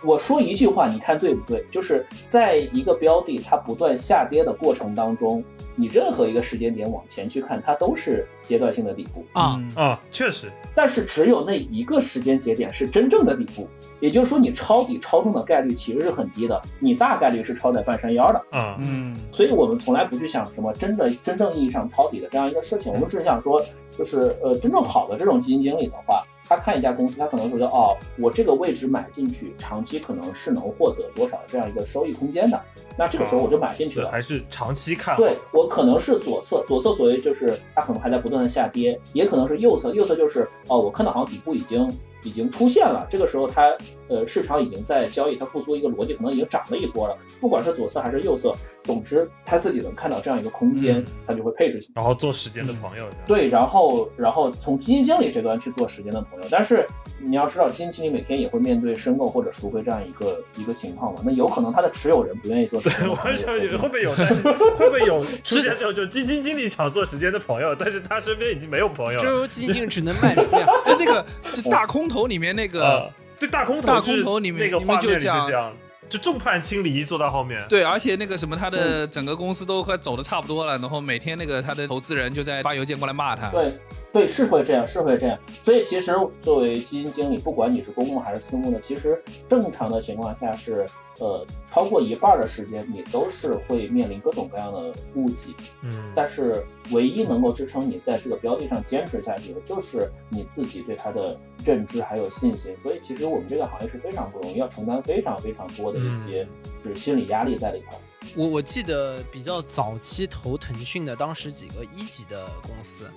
[0.03, 1.65] 我说一句话，你看对不对？
[1.71, 5.43] 就是在一个标的它不断下跌的过程当中，
[5.75, 9.25] 你任何一个时间点往前去看，它都是阶段性的底部。
[9.33, 13.67] 啊，嗯啊，确实，但是只有那一个时间节点是真正的底部，
[13.99, 18.41] 也就是说你抄底抄中的概率其实是很低的，你大概率是抄在半山腰的。
[18.51, 32.61] 啊，嗯所以我们从来不去想什么真的真正意义上抄底的这样一个事情，我们只是想说，就是呃真正好的这种基金经理的话，他看一家公司，他可能会觉得哦，我这个位置买进去，长期可能是能获得多少这样一个收益空间的，
[32.97, 34.05] 那这个时候我就买进去了。
[34.05, 35.17] 这还是长期看。
[35.17, 41.91] 对我可能是左侧，左侧所谓就是它可能还在不断的下跌，也可能是右侧，右侧就是哦，我看到好像底部已经
[42.23, 43.75] 已经出现了，这个时候它
[44.07, 51.91] 呃市场已经在交易，它复苏一个逻辑可能已经涨了一波了，不管是左侧还是右侧，总之他自己能看到这样一个空间嗯，他就会配置去。
[51.95, 53.07] 然后做时间的朋友。
[53.25, 56.87] 对，然后然后从基金经理这端去做时间的朋友，但是
[57.19, 64.11] 你要知道，基金经理每天也会面对申购或者赎回这样一个一个情况嘛，那有可能他的持有人不愿意做时间对，的我朋友想也会不会有
[64.77, 69.19] 会不会有 出现就就基金经理想做时间的朋友，但是他身边已经没有朋友了。
[69.19, 70.65] 这时候基金经理只能卖出呀。
[70.85, 75.75] 就那个就大空头里面那个呃，对大空头大空头里面那个画面就这样这样，
[76.09, 77.61] 就众叛亲离坐到后面。
[77.67, 83.49] 对，而且那个什么，他的整个公司都快走的差不多了，然后每天那个他的投资人就在发邮件过来骂他。
[83.49, 83.77] 对
[84.15, 85.37] 对，是会这样，是会这样。
[85.61, 90.87] 所以其实作为基金经理，不管你是公募还是私募呢，其实正常的情况下是，
[91.19, 95.49] 呃，超过一半的时间你都是会面临各种各样的误解。
[95.81, 102.73] 嗯，但是唯一能够支撑你在这个标的上坚持下去的，就是你自己对它的认知还有信心。
[102.81, 106.47] 所以其实我们这个行业是非常不容易，要承担非常非常多的一些
[106.81, 107.97] 就是心理压力在里头。
[108.33, 113.11] 我我记得比较早期投腾讯的，当时几个一级的公司，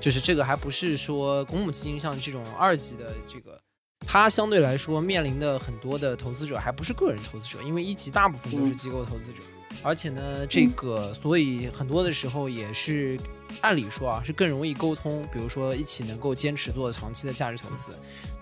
[0.00, 3.60] 就是这个还不是说公募基金像这种二级的这个，
[4.06, 9.42] 它相对来说面临的很多的投资者还不是个人投资者，因为一级大部分都是机构投资者，
[9.82, 13.18] 而且呢，这个所以很多的时候也是
[13.60, 17.90] 按理说啊是更容易沟通，比如说一起能够坚持做长期的价值投资。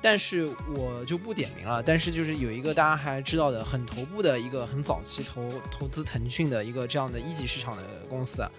[0.02, 0.46] 但是
[0.76, 8.50] 我就不点名了，但是就是有一个大家还知道的很头部的一个很早期投投资腾讯的一个这样的一级市场的公司啊，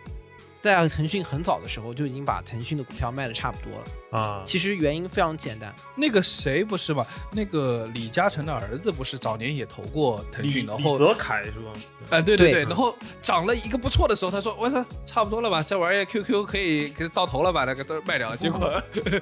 [0.68, 3.86] 在腾讯很早的时候就已经把腾讯的股票卖的差不多了。
[4.10, 7.06] 啊，其实原因非常简单，那个谁不是嘛？
[7.32, 11.74] 那个李嘉诚的儿子不是早年也投过腾讯，然后李泽楷是吧？
[12.10, 17.66] 啊，对对对对，然后涨了一个不错的时候，他说：“我操，差不多了吧，这玩意儿 QQ 可以给到头了吧？
[17.66, 18.82] 那个都卖掉了。”结果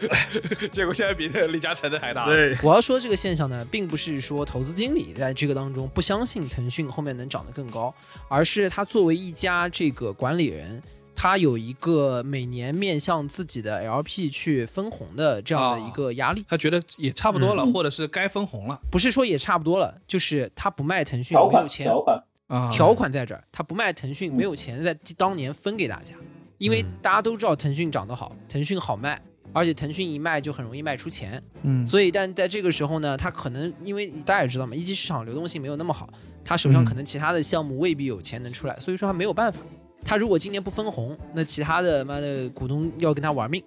[0.71, 7.91] 结果现在比那个李嘉诚的还大。，对，我要说这个现象呢，并不是说投资经理在这个当中不相信腾讯后面能涨得更高，
[8.27, 10.81] 而是他作为一家这个管理人，
[11.15, 17.73] 他有一个每年面向自己的 LP 去分红的这样的一个压力，他觉得也差不多了，嗯。
[17.73, 18.79] 或者是该分红了。
[18.91, 22.69] 不是说也差不多了，就是他不卖腾讯没有钱，条款，啊。
[22.69, 26.13] 条款在这儿，他不卖腾讯没有钱在当年分给大家，
[26.57, 26.91] 因为嗯。
[27.01, 29.21] 大家都知道腾讯涨得好，腾讯好卖。
[29.53, 36.09] 而且腾讯一卖就很容易卖出钱，嗯，所以但在这个时候呢，他可能因为大家也知道嘛，一级市场流动性没有那么好，
[36.43, 36.85] 他手上嗯。
[36.85, 39.61] 可能其他的项目未必有钱能出来，所以说他没有办法。
[40.05, 43.61] 他如果今年不分红，那其他的妈的股东要跟他玩命，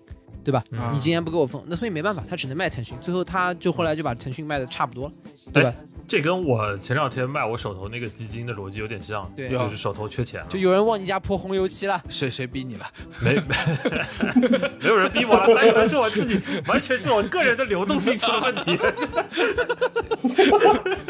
[0.44, 0.64] 对吧？
[0.70, 2.96] 嗯你今年不给我分，那所以没办法，他只能卖腾讯。
[3.00, 5.12] 最后他就后来就把腾讯卖的差不多了，
[5.52, 5.74] 对吧？
[6.08, 12.02] 这跟我前两天卖我手头那个基金的逻辑有点像，对就是手头缺钱了，就有人往你家泼红油漆了。
[12.08, 12.86] 谁谁逼你了？
[13.20, 13.34] 没
[14.80, 18.78] 没有人逼我了，完全是我自己，完全是我个人的流动性出了问题。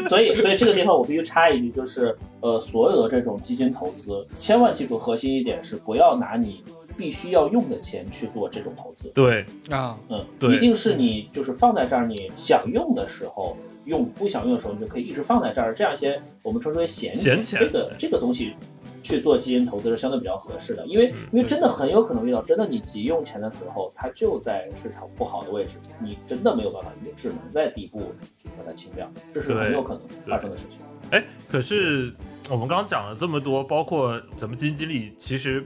[0.09, 6.61] 所以所以这个地方我必须插一句，就是呃，所有的这种基金投资，千万记住核心一点是不要拿你
[6.97, 9.09] 必须要用的钱去做这种投资。
[9.15, 13.55] 对，啊，嗯，对一定是你就是放在这儿，你想用的时候
[13.89, 18.53] 用，不想用的时候你就可以一直放在这儿，这样一些我们称之为闲闲钱这个这个东西
[19.01, 28.13] 去做基金投资是相对比较合适的，因为因为真的很有可能遇到真的你急用钱的时候，它就在市场不好的位置，你真的没有办法，你只能在底部
[28.57, 30.79] 把它清掉，这是很有可能发生的事情。
[31.11, 32.13] 哎，可是
[32.51, 35.65] 我们刚刚讲了这么多，包括咱们基金经理，其实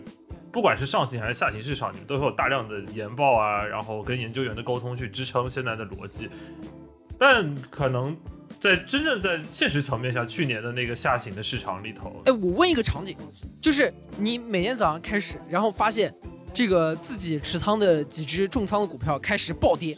[0.52, 6.30] 不管是上行还是下行市场，你们都会有大量的研报啊，然后跟研究员的沟通去支撑现在的逻辑。
[7.26, 8.14] 但可能
[8.60, 13.16] 在真正在现实层面下，去年的那个下行的市场里头，哎，我问一个场景，
[13.62, 16.14] 就是你每天早上开始，然后发现
[16.54, 19.98] 这个自己持仓的几只重仓的股票开始暴跌。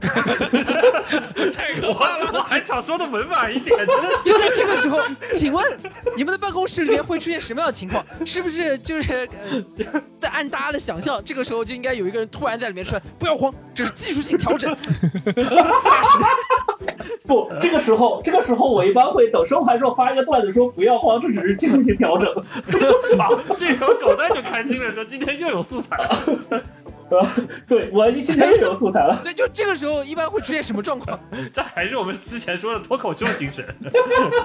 [1.52, 2.30] 太可怕了！
[2.32, 3.76] 我还想说的委婉一点，
[4.24, 4.98] 就在这个时候，
[5.32, 5.64] 请问
[6.16, 8.04] 你们的办公室里面会出现什么样的情况？
[8.24, 9.28] 是不是就是
[9.92, 14.74] 呃，按大家的想象，这个时候就应该有一个人突然在里面出来，不要慌，这是技术性调整。
[17.26, 22.28] 不，这个时候，这个时候我一般会等收盘之后发一个段子，说不要慌，这只是技术性调整。
[23.18, 25.96] 啊，这条狗蛋就开心了，说今天又有素材。
[27.68, 29.20] 对我今天就有素材了。
[29.22, 31.18] 对，就这个时候一般会出现什么状况？
[31.52, 33.64] 这还是我们之前说的脱口秀精神。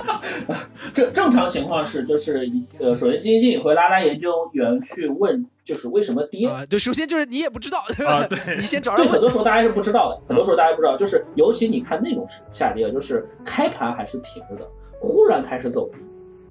[0.93, 2.49] 这正常情况是，就是
[2.79, 6.49] 呃，首先基金经理会拉拉研究员去问，就是为什么跌？
[6.69, 8.95] 对，首先就是你也不知道，啊，对，你先找。
[8.95, 14.67] 对，很多时候大家是不知道的，很多时候大家不知道，就是尤其你看那种下跌，就是开盘还是平着的，
[14.99, 15.97] 忽然开始走低。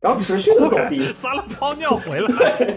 [0.04, 2.76] 然后持续的走低， 撒了泡尿回来，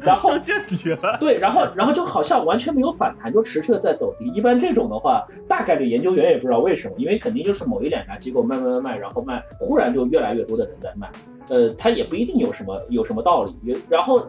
[0.00, 1.18] 然后见底了。
[1.20, 4.24] 对，然后然后就好像完全没有反弹，就持续的在走低。
[4.32, 11.12] 一般这种的话，大概率研究员也不知道为什么，因为肯定就是某一两家机构卖卖卖卖，然后卖，忽然就越来越多的人在卖。
[11.50, 13.76] 呃，他也不一定有什么有什么道理。
[13.90, 14.26] 然后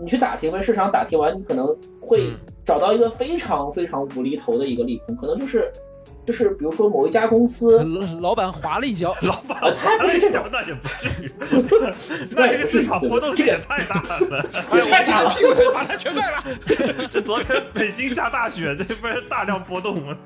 [0.00, 1.68] 你去打听，问市场打听完，你可能
[2.00, 2.32] 会
[2.66, 5.70] 找到一个非常非常无厘头的一个利空，可能就是。
[6.26, 7.82] 就是比如说某一家公司，
[8.20, 11.30] 老板滑了一跤，老板他不是这种，那也不至于。
[12.30, 14.42] 那这个市场波动性也太大了，
[14.88, 15.30] 太大了，
[15.74, 16.44] 把它全卖了。
[17.10, 20.16] 这昨天北京下大雪，这不是大量波动吗？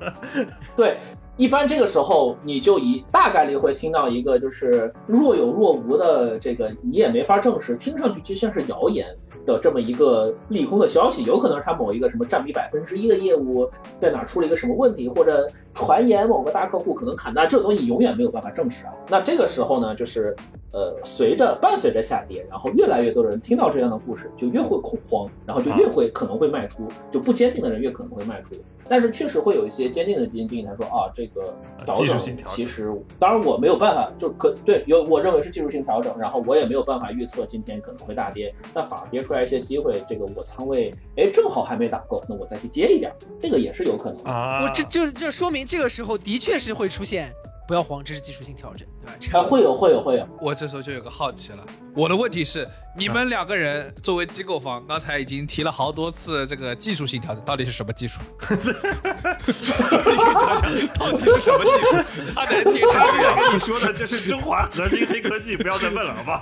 [0.75, 0.97] 对，
[1.37, 9.07] 一般这个时候你就以大概率会听到一个就是若有若无的这个，你也没法证实，听上去就像是谣言。
[9.45, 18.93] 的这么一个利空的消息，有可能是他某一个什么占比百分之一的业务在哪出了一个什么问题，或者传言某个大客户可能砍单，这个东西永远没有办法证实啊。
[19.09, 20.35] 那这个时候呢，就是
[20.71, 28.55] 呃，随着伴随着下跌，然后越来越多的人听到这样的故事，就越会恐慌，然后就越会可能会卖出，就不坚定的人越可能会卖出。
[28.87, 31.43] 但是确实会有一些坚定的基金经理他说啊，这个
[31.83, 43.11] 调整其实，当然我没有办法，就可对有我认为是技术性调整，然后我也没有办法预测今天可能会大跌，那反而跌出来一些机会，这个我仓位哎正好还没打够，那我再去接一点，
[43.41, 44.63] 这个也是有可能啊。
[44.63, 47.33] 我这就这说明这个时候的确是会出现。
[47.67, 49.39] 不要慌，这是技术性调整，对吧？
[49.39, 50.27] 啊，会有，会有，会有。
[50.39, 52.67] 我这时候就有个好奇了，我的问题是，
[52.97, 58.19] 你们两个人作为机构方，刚才已经提了好多次这个技术性调整，到底是什么技术？
[58.39, 61.97] 你可以讲讲到底是什么技术？
[62.33, 66.41] 他能听他这个跟你说的就是中华核心黑科技，不要再问了，好吧？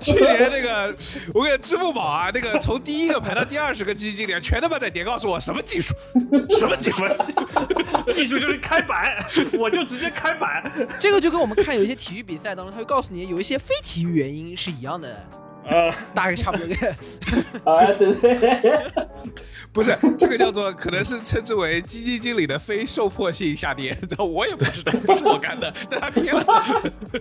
[0.00, 0.94] 去年那个，
[1.34, 5.94] 我跟支付宝啊，那个从第一个排到第二十个基金经理，全他妈在点告诉我什么技术？
[6.58, 7.04] 什么技术？
[8.12, 9.24] 技术就是开板。
[9.58, 10.62] 我就直接开板，
[10.98, 15.08] 这个就跟我们看有一些体育比赛当中，他会告诉你有一些非体育原因是一样的，
[15.66, 16.66] 呃，大概差不多。
[17.64, 18.82] 啊，对对，
[19.72, 26.44] 不是这个叫做可能是称之为基金经理的非受迫性下跌，我也不知道，不是我干的，但他跌了。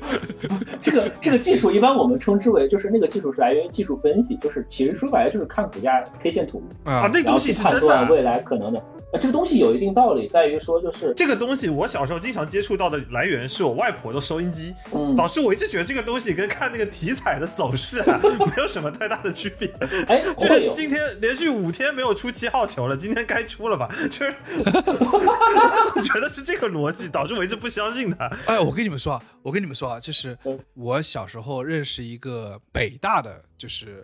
[0.81, 8.83] 这个这个技术一般我们称之为就是那个技术是来源于技术分析，就是其实说白了就是看股价 K 线图啊，那东西是判断未来可能的。
[9.19, 14.73] 这个东西有一定道理，在于说就是这个东西，我小时候经常接触到的来源是我外婆的收音机，
[15.15, 19.67] 导致我一直觉得这个东西跟看那个体彩的走势啊 没有什么太大的区别。
[20.07, 23.87] 哎， 就是今天连续五天没有出七号球了，今天该出了吧？
[24.09, 24.35] 就是
[24.65, 28.29] 我 总觉得是这个逻辑，导致我一直不相信他。
[28.47, 30.37] 哎，我跟你们说啊，我跟你们说啊，就是
[30.73, 34.03] 我小时候认识一个北大的，就是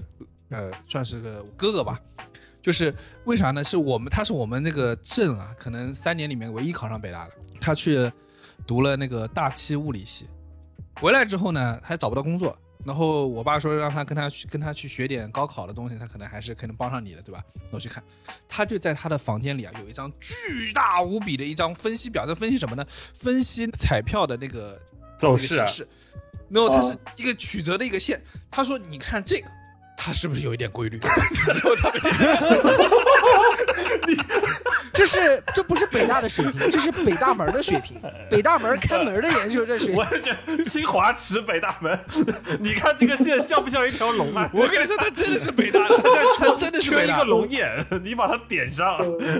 [0.49, 1.99] 呃，算是个哥哥吧。
[2.69, 2.93] 就是
[3.25, 3.63] 为啥呢？
[3.63, 7.33] 是我们他是我们那个镇啊，可能三年里面唯一考上北大的。
[7.59, 8.11] 他去
[8.67, 10.29] 读了那个大气物理系，
[11.01, 12.55] 回来之后呢，他找不到工作。
[12.85, 17.43] 然后我爸说让他跟他去跟他去学点高考的东西，他可能还是可能帮上你的，对吧？
[17.71, 18.03] 我去看，
[18.47, 22.85] 他就在他的房间里啊，有一张巨大无比的一张分析表，在分析什么呢？
[23.17, 24.79] 分析彩票的那个
[25.17, 25.57] 走势。
[26.51, 28.21] 然后它是一个曲折的一个线。
[28.51, 29.49] 他说：“你看这个。”
[30.01, 30.97] 它是不是有一点规律？
[34.93, 38.01] 这是是这不是北大的水平，这是北大门的水平。
[38.29, 39.95] 北大门开门的研究这水平。
[39.95, 41.97] 我这清华池北大门，
[42.59, 44.49] 你看这个线像不像一条龙啊？
[44.53, 45.97] 我跟你说，它真的是北大的，
[46.37, 48.99] 他真的是北大一个龙眼，你把它点上。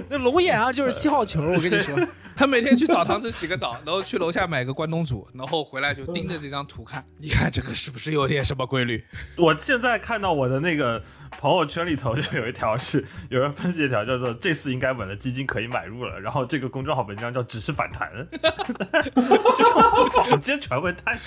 [0.09, 1.41] 那龙眼啊，就是七号球。
[1.41, 1.97] 我跟你说，
[2.39, 7.05] 他每天去澡堂子洗个澡，然后去楼下买个关东煮，然后回来就盯着这张图看。
[7.17, 9.03] 你看这个是不是有点什么规律？
[9.35, 21.19] 我现在看到我的那个朋友圈里头就有一条是有人分析一条叫做“这次应该稳了，基金可以买入了”，然后这个公众号文章叫“只是反弹”，这种坊间传闻太……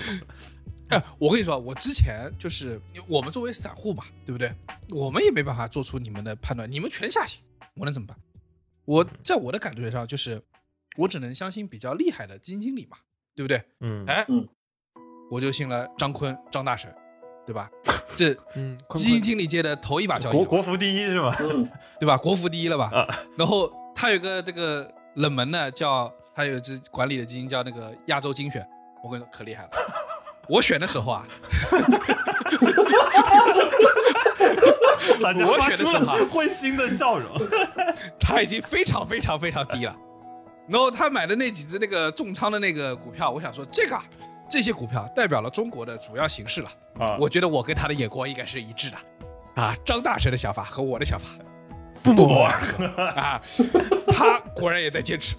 [0.88, 4.50] 哎，我跟你说，我之前就是我们作为散户嘛，对不对？
[4.94, 7.42] 我们也没办法做出你们的判断，你们全下行，
[7.74, 8.16] 我能怎么办？
[8.86, 10.42] 我在我的感觉上就是，
[10.97, 12.97] 我只能相信比较厉害的基金经理嘛，
[13.34, 13.62] 对不对？
[13.80, 14.47] 嗯，哎，嗯，
[15.30, 16.95] 我就信了张坤张大神，
[17.47, 17.70] 对吧？
[18.16, 21.34] 这 嗯，基金经理界的头一把交椅，国国服第一是吗？
[21.99, 22.16] 对吧？
[22.16, 22.90] 国服第一了吧？
[22.93, 28.66] 啊，然后他有个这个冷门的叫，他有只管理的基金叫那个亚洲精选，
[29.03, 29.70] 我跟你说可厉害了。
[30.49, 31.24] 我选的时候啊，
[35.22, 37.30] 我选的时候会心的笑容，
[38.18, 39.97] 他已经非常非常非常低了。
[40.73, 43.99] 然后他买的那几只那个重仓的那个股票，我想说这个
[44.49, 47.18] 这些股票代表了中国的主要形势了啊。
[47.20, 48.97] 我觉得我跟他的眼光应该是一致的
[49.62, 49.77] 啊。
[49.85, 51.27] 张大神的想法和我的想法
[52.03, 53.43] 不谋而合啊。
[54.09, 55.37] 他果然也在坚持。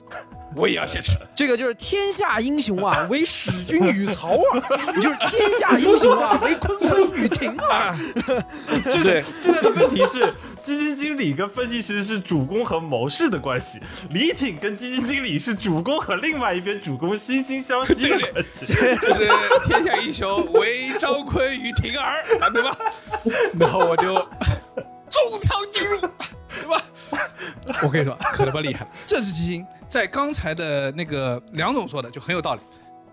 [0.55, 7.97] 我也要坚持， 这个就是天下英雄啊，唯使君与曹啊，就是天下英雄啊，唯坤坤与婷啊。
[9.03, 13.79] 对，现在的问题是，基金经理跟分析师是主攻和谋士的关系，
[14.09, 19.29] 李挺跟基金经理是主攻和另外一边主攻惺惺相惜的关系， 就是
[19.65, 22.23] 天下英雄唯张坤与婷儿，
[22.53, 22.77] 对吧？
[23.59, 24.15] 然后我就
[25.09, 25.99] 重仓进入，
[26.63, 26.81] 对吧？
[27.83, 29.65] 我跟你说，可他妈厉害，这支基金。
[29.89, 32.61] 在刚才的那个梁总说的就很有道理，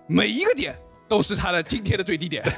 [0.07, 0.75] 每一个点
[1.09, 2.43] 都是他的今天的最低点，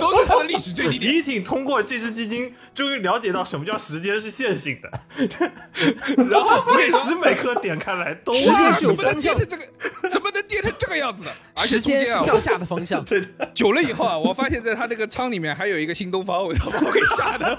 [0.00, 1.12] 都是他的历史最低点。
[1.12, 4.90] 李挺通过这支基金，终于了解到什么叫时间是线性的，
[6.30, 8.46] 然后 每时每刻点开来都是
[8.86, 9.64] 怎么能跌成这个，
[10.50, 11.30] 跌成这个样子的？
[11.54, 13.02] 而且中间是向下的方向。
[13.06, 13.22] 对，
[13.54, 17.46] 久了以后啊，我发现在他那个仓里面还有一个新东方，我操，把我给吓的。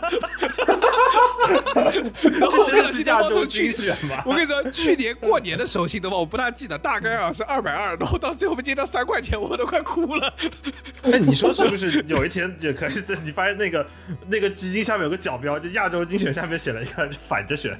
[2.39, 10.33] 然后这个新东方从去选嘛，我跟你说，去年过年的时候新东方我不大记得，大概啊是二百二，然后到最后被接到三块钱，我都快哭了。
[11.03, 12.91] 那你说是不是有一天也可以？
[13.23, 13.85] 你发现那个
[14.27, 17.79] 那个基金下面有个角标，就亚洲精选下面写了一个反着选。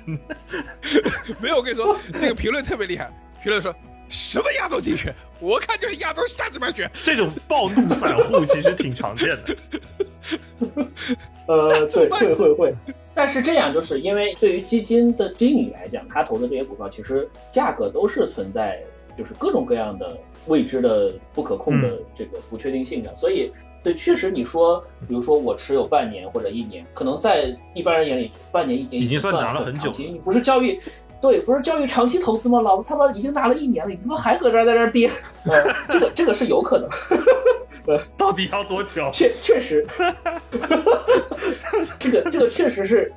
[1.39, 3.75] 没有，我跟你说，那个评论特别厉害，评论说
[4.11, 6.91] 什么亚洲精选，我看就是亚洲下这边选。
[7.03, 9.57] 这种暴怒散户其实挺常见的。
[11.47, 12.75] 呃， 对，会会会。
[13.13, 18.81] 但是这样，就是因为对于基金的经理来讲，他投的这些股票其实价格都是存在，
[19.17, 23.13] 就是各种各样的未知的、不可控的这个不确定性的。
[23.15, 23.51] 所以，
[23.83, 29.91] 对，确实你说，比如说我持有半年或者一年，可能在一般人眼里，半年一年已经算拿了很久。
[29.97, 30.79] 你不是教育，
[31.21, 32.61] 对，不是教育长期投资吗？
[32.61, 35.11] 老子他妈已经拿了一年了，你他妈还搁这儿在这儿跌？
[35.89, 36.89] 这个这个是有可能。
[38.15, 39.09] 到底要多久？
[39.11, 39.85] 确确实，
[41.99, 43.11] 这个这个确实是，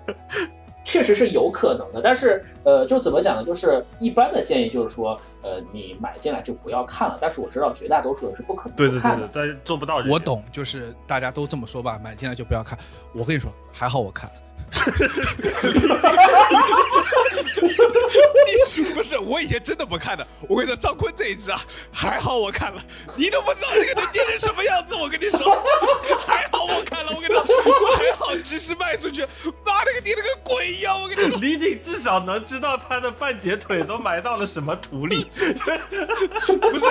[0.84, 2.00] 确实是有可能的。
[2.02, 3.44] 但是，呃，就怎么讲呢？
[3.44, 7.18] 就是一般的建议就是说，呃，你买进来就不要看了。
[7.20, 10.02] 但是我知道绝大多数人是不可能对对对对，但是做不到。
[10.08, 12.76] 我懂，就是大家都这么说吧，买进来就不要看。
[13.12, 14.36] 我跟你说，还好我看了。
[18.94, 20.26] 不是，我以前真的不看的。
[20.48, 21.60] 我跟你说，张坤这一支啊，
[21.92, 22.82] 还好我看了。
[23.16, 25.38] 你都不知道这个能跌成什么样子，我跟你说，
[26.26, 27.12] 还好我看了。
[27.14, 29.22] 我跟你说，我还好及时卖出去。
[29.64, 31.00] 妈，那个跌的跟鬼一样。
[31.00, 35.26] 我跟你说，李挺至少能知道他的半截腿都埋到了什么土里。
[35.34, 36.86] 不是，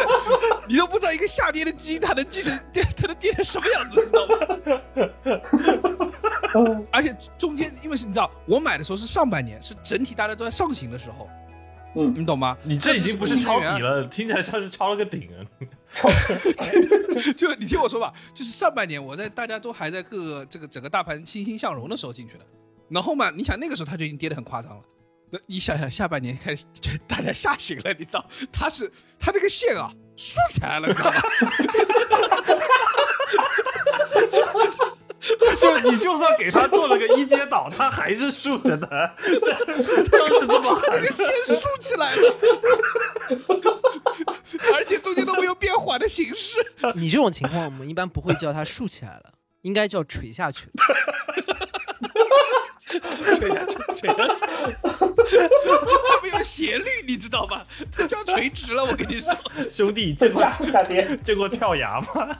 [0.67, 4.37] 你都不知道一个下跌的基因，它能跌成跌，它能跌成什么样子，你知道吗？
[6.91, 11.29] 而且中间，因为是你知道，我买的时候是上半年，是整体大家都在上行的时候，
[11.95, 12.57] 嗯，你懂吗？
[12.63, 15.45] 你这已经不是抄底了，听起来像是抄了个顶啊！
[17.37, 22.45] 就你听我说吧，就是上半年我在大家都还在各个这个整个大盘欣欣向荣的时候进去的，
[22.89, 24.83] 然后嘛，你想那个时候它就已经跌得很夸张了，
[25.29, 31.21] 那你想想下半年开始就大家下行了，你知道，它是它那个线啊竖起来了，你知道吗？
[35.61, 42.35] 就你就算给他做了个一阶倒，他还是竖着的，这就是这么 狠，先竖起来了，
[44.73, 46.57] 而且中间都没有变缓的形式。
[46.95, 50.67] 你这种情况，我们一般不会叫它竖起来了，应该叫垂下去。
[53.35, 54.43] 垂下去，垂下去。
[56.43, 57.63] 斜率，你知道吧？
[57.89, 59.33] 它就要垂直了，我跟你说，
[59.71, 62.37] 兄弟，这加速下跌，见过跳崖吗？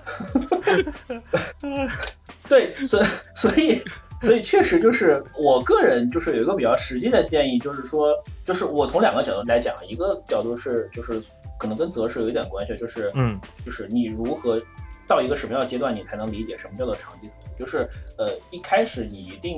[2.49, 3.81] 对，所以所以
[4.21, 8.13] 所以确实就是我个人就是有一个比较实际的建议，就是说，
[8.45, 11.21] 就是我从两个角度来讲，一个角度是就是
[11.57, 14.61] 可能跟择时有一点关系，就是嗯，就是你如何
[15.07, 17.87] 到一个什么样的阶段，你才能理解什么叫做长期投资，就是
[18.17, 19.57] 呃一开始你一定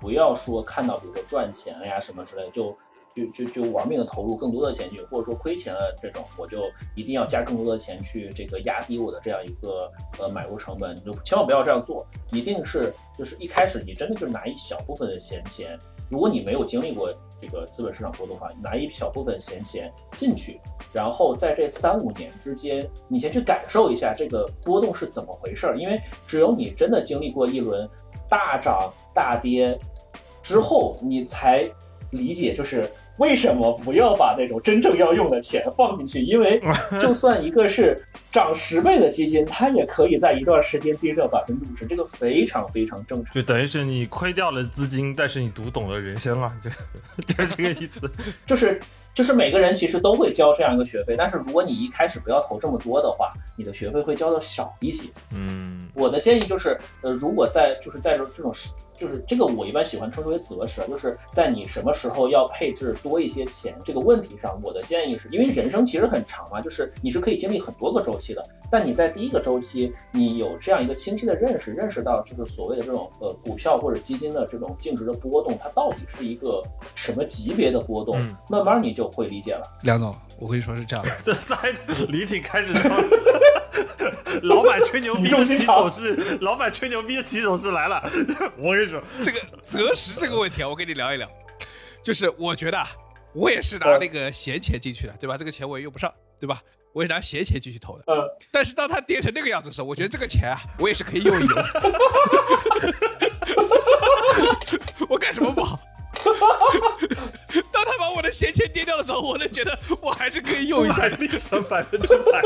[0.00, 2.76] 不要说看到比如说赚钱呀什么之类就。
[3.12, 6.62] 就就就玩命的投入更多的钱去，或者说亏钱了这种，我就
[6.94, 9.90] 一定要加更多的钱去这个压低我的这样一个
[10.20, 12.06] 呃买入成本，你就千万不要这样做。
[12.30, 15.76] 一定是就是一开始你真的就拿一小部分的闲钱，
[16.08, 20.60] 如果你没有经历过这个资本市场波动的话，拿一小部分闲钱进去，
[20.92, 27.90] 然后在这三五年之间，你先去感受一下这个波动是怎么回事儿，因为只有你真的经历过一轮
[28.28, 29.76] 大涨大跌
[30.50, 31.70] 之后，你才。
[32.12, 36.60] 理解就是为什么不要把那种真正要用的钱放进去，因为
[36.98, 43.32] 就算一个是涨十倍的基金，它也可以在一段时间跌掉百分之五十，这个非常非常正常。
[43.32, 46.68] 就等于是你亏掉了资金，但是你读懂了人生啊， 就
[47.32, 48.10] 就是这个意思。
[48.44, 48.80] 就是
[49.14, 55.08] 就是每个人其实都会交这样一个学费，但是如果你一开始不要投这么多的话，你的学费会交的少一些。
[55.32, 58.70] 嗯，我的建议就是，呃，如果在就是在这这种时。
[59.00, 76.62] 就是这个，我一般喜欢称之为择时，就是在你什么时候要配置多一些钱这个问题上，我的建议是，因为人生其实很长嘛，就是你是可以经历很多个周期的，但你在第一个周期，你有这样一个清晰的认识，认识到就是所谓的这种呃股票或者基金的这种净值的波动，它到底是一个
[76.94, 78.20] 什么级别的波动，
[78.50, 79.62] 慢慢你就会理解了。
[79.82, 81.58] 梁总，我跟你说是这样的， 这三
[82.08, 82.74] 李挺开始。
[84.42, 88.02] 老板吹牛逼的起手式，老板吹牛逼的起手式来了。
[88.58, 91.28] 我跟你说，这个择时这个问题啊，我跟你聊一聊。
[92.02, 92.88] 就是我觉得啊，
[93.34, 95.36] 我也是拿那个闲钱进去的，对吧？
[95.36, 96.62] 这个钱我也用不上，对吧？
[96.92, 98.04] 我也拿闲钱进去投的。
[98.06, 98.24] 嗯。
[98.50, 101.56] 但是当他跌成那个样子的时候，我觉得这个钱啊，我也是可以用一用。
[105.08, 105.78] 我干什么不好？
[107.72, 112.42] 当他把我的闲钱跌掉的时候，我就觉得我还是可以用一下，利润百分之百。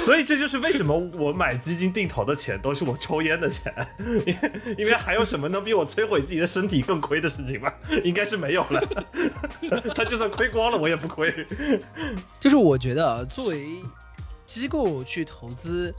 [0.00, 7.72] 所以这就是为什么我买基金定投的钱都是我抽烟的钱，因 为因为还有什么能比我摧毁自己的身体更亏的事情吗？
[8.04, 8.82] 应该是没有了。
[9.94, 11.32] 他就算亏光了，我也不亏。
[12.38, 13.66] 就是我觉得作为。
[14.46, 15.94] 机构去投资，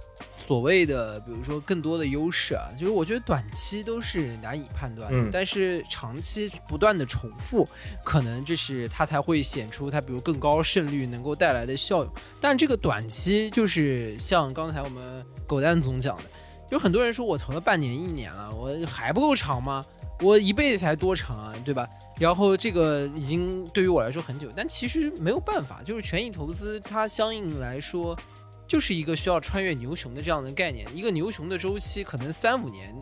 [0.52, 7.66] 所谓的比如说更多的优势啊，就是我觉得短期都是难以判断，但是长期不断的重复，
[8.04, 12.14] 可能这是它才会显出它比如更高胜率能够带来的效用。
[12.41, 16.24] 但这个短期就是像刚才我们狗蛋总讲的，
[16.70, 19.86] 有很多人说我投了半年一年了，我还不够长吗？
[20.20, 21.88] 我一辈子才多长啊，对吧？
[22.20, 28.14] 然后这个已经对于我来说很久，但其实没有办法，就是权益投资它相应来说。
[28.72, 32.98] 就是一个需要穿越牛熊的这样的概念，一个牛熊的周期可能三五年，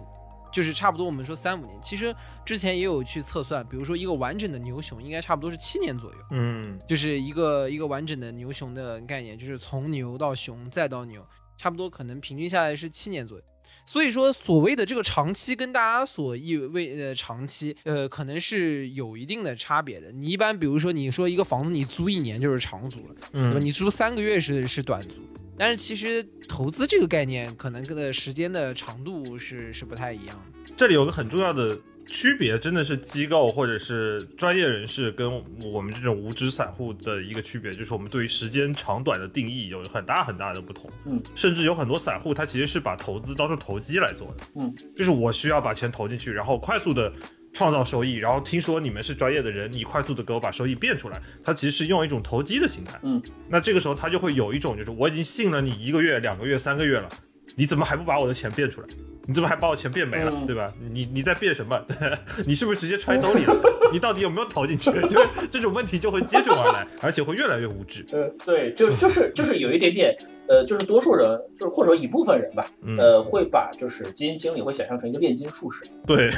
[0.51, 1.05] 就是差不多。
[1.05, 2.11] 我们说三五年，其实
[2.43, 6.17] 之前也有去测算，比如说一个完整的牛熊应该差不多是七年左右。
[6.31, 11.23] 嗯，就是一个一个完整的牛熊的概念，就是从牛到熊再到牛，
[11.55, 13.43] 差不多可能平均下来是七年左右。
[13.85, 20.11] 所以说，所谓的这个长期跟大家所意味的长期，呃，可能是有一定的差别的。
[20.11, 23.59] 你一般比如说，你说一个房子你租一年就是长租了，对吧？
[23.59, 25.11] 你租三个月是是短租，
[25.59, 30.73] 但是其实投资这个概念，可能跟的时间的长度是是不太一样的。
[30.77, 31.77] 这里有个很重要的。
[32.11, 35.31] 区别真的是机构或者是专业人士跟
[35.71, 40.89] 我们这种无知散户的一个区别，就是我们对于时间长短的定义有很大很大的不同。
[41.05, 44.43] 嗯，甚至有很多散户他其实是把投资当做投机来做的。
[44.55, 47.13] 嗯，就是我需要把钱投进去，然后快速的
[47.53, 51.21] 创造收益，然后听说你们是专业的人，你快速的给我把收益变出来。
[51.43, 52.99] 他其实是用一种投机的心态。
[53.03, 57.09] 嗯，那这个时候他就会有一种就是我已经信了你一个月、两个月、三个月了，
[57.55, 58.87] 你怎么还不把我的钱变出来？
[59.27, 60.73] 你怎么还把我钱变没了，对吧？
[60.91, 61.79] 你你在变什么？
[62.47, 63.55] 你是不是直接揣兜里了？
[63.93, 64.89] 你到底有没有投进去？
[65.07, 68.03] 就是这种问题就会接踵而来，而且会越来越无知。
[68.11, 70.17] 呃，对，就就是就是有一点点，
[70.49, 72.65] 呃，就是多数人，就是或者说一部分人吧，
[72.97, 75.85] 呃，会把就是基金经理会想象成一个炼金术士。
[76.05, 76.29] 对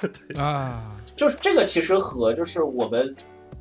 [0.00, 3.14] 对，啊，就是这个其实和就是我们。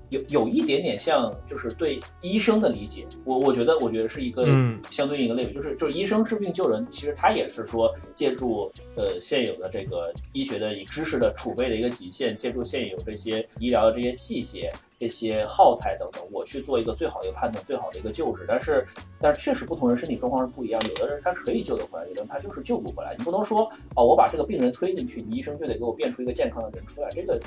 [0.10, 4.48] 有有一点点像，就是对医生的理解，我我觉得，我觉得是一个
[4.90, 14.70] 相对应一个类别，就是就是医生治病救人，其实他也是说借助呃现有的这个医学的知识的储备的一个极限，借助现有这些医疗的这些器械，
[15.00, 18.46] 这些耗材等等，我去做一个最好的一个判断，最好的一个救治。
[18.48, 18.86] 但是，
[19.22, 23.16] 但是确实不同人身体状况是不一样，有的人他可以救得回来，有的人他就是救不回来。
[23.18, 27.40] 你不能说哦，我把这个病人推进去，你医生就得给我变出一个健康的人出来，这个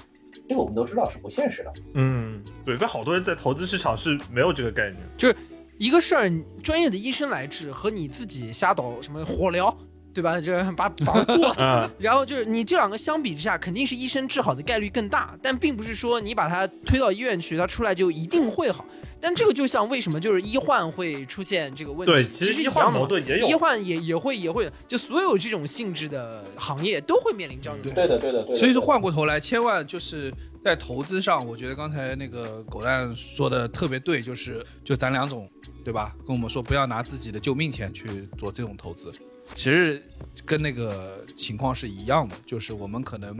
[0.48, 1.72] 这个我们都知道是不现实的。
[1.94, 5.36] 嗯，对，但好多人在投资市场是没有这个概念，就是
[5.78, 6.32] 一个事儿，
[6.62, 9.76] 专业的医生来治和你自己瞎捣什么火疗。
[10.14, 10.38] 对吧？
[10.38, 11.56] 这把把剁，
[11.98, 18.84] 然后就是你这两个相比之下，肯定是医生治好的概率更大，但并不是说你把他推到医院去，他出来就一定会好。
[19.22, 22.12] 但这个就像为什么就是医患会出现这个问题？
[22.12, 27.88] 对，其实医患矛盾也有，医患也也会也会，就所有这种性质的行业都会面临这样的。
[27.90, 28.58] 对的，对的，对的。
[28.58, 30.34] 所以说换过头来，千万就是
[30.64, 35.48] 在投资上，我觉得刚才那个狗蛋说的特别对，就是就咱两种，
[35.84, 36.16] 对吧？
[36.26, 39.12] 跟我们说不要拿自己的救命钱去做这种投资。
[39.54, 40.00] 其实
[40.44, 43.36] 跟那个情况是一样的，就是我们可能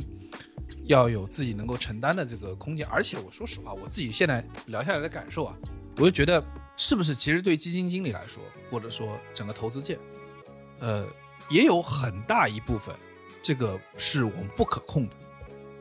[0.85, 2.87] 要有自己能够承担的这个空间。
[2.87, 5.55] 而且我说实话，我自己现在聊下来的感受啊，
[5.97, 6.43] 我就觉得
[6.77, 9.99] 是不是其实对基金经理来说，或者说整个投资界，
[10.81, 11.07] 呃，
[11.49, 12.95] 也有很大一部分，
[13.43, 15.15] 这个是我们不可控的，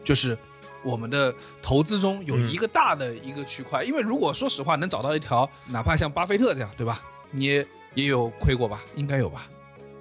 [0.03, 0.37] 就是
[0.83, 3.83] 我们的投资中有一个大的一个区块。
[3.83, 7.01] 因为如果说实话，能找到一条，哪怕像巴菲特这样，对吧？
[7.31, 7.45] 你
[7.93, 8.81] 也有亏过吧？
[8.95, 9.47] 应该有吧？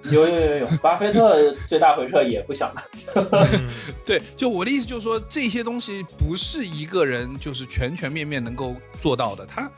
[0.05, 3.59] 有有有有，巴菲特最大回撤也不小的。
[4.03, 9.71] 对，就我的意思就是说，这些东西不是一个人就是全全面面能够做到的，它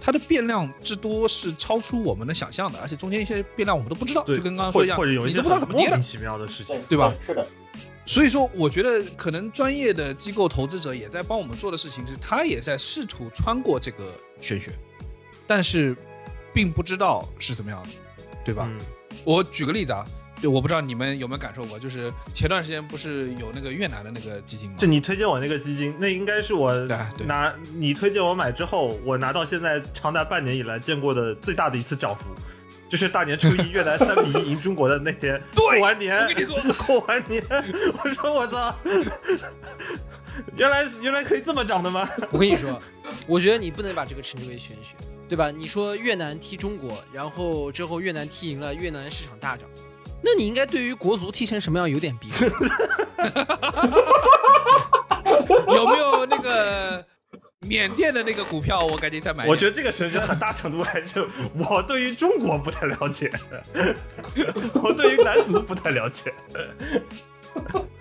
[0.00, 7.12] 它的变量之多是超出我们的想象的，而且中间一些变量我们都不知道，就跟刚刚说一样，或者有一些不知道怎么跌的奇妙的事情，对吧？
[7.20, 7.44] 是的。
[8.08, 14.70] 所以说，我觉得可能专业的机构投资者也在帮我们做的事情是，他也在试图穿过这个玄学，
[15.44, 15.96] 但是
[16.54, 17.88] 并不知道是怎么样的，
[18.44, 18.70] 对吧？
[19.26, 20.06] 我举个例子啊，
[20.40, 24.76] 就我不知道你们有没有感受过，就是前段时间不是有那个越南的那个基金吗？
[24.78, 26.72] 就你推荐我那个基金，那应该是我
[27.26, 32.26] 拿你推荐我买之后，我拿到现在长达半年以来见过的最大的一次涨幅，
[32.88, 38.72] 就是大年初一越南三比一赢中国的那天 过完年，我跟你说 过完年，我说我操，
[40.54, 42.08] 原来原来可以这么涨的吗？
[42.30, 42.80] 我跟你说，
[43.26, 44.94] 我觉得你不能把这个称之为玄学。
[45.28, 45.50] 对吧？
[45.50, 49.68] 你说越南踢中国，然后之后越南踢赢了，越南市场大涨，
[50.22, 52.50] 那你应该对于国足踢成什么样有点鼻子。
[55.68, 57.04] 有没有那个
[57.60, 58.78] 缅甸的那个股票？
[58.78, 59.46] 我赶紧再买。
[59.46, 63.32] 我觉得这个玄学很大程度还是我对于中国不太了解，
[64.74, 66.32] 我对于男足不太了解。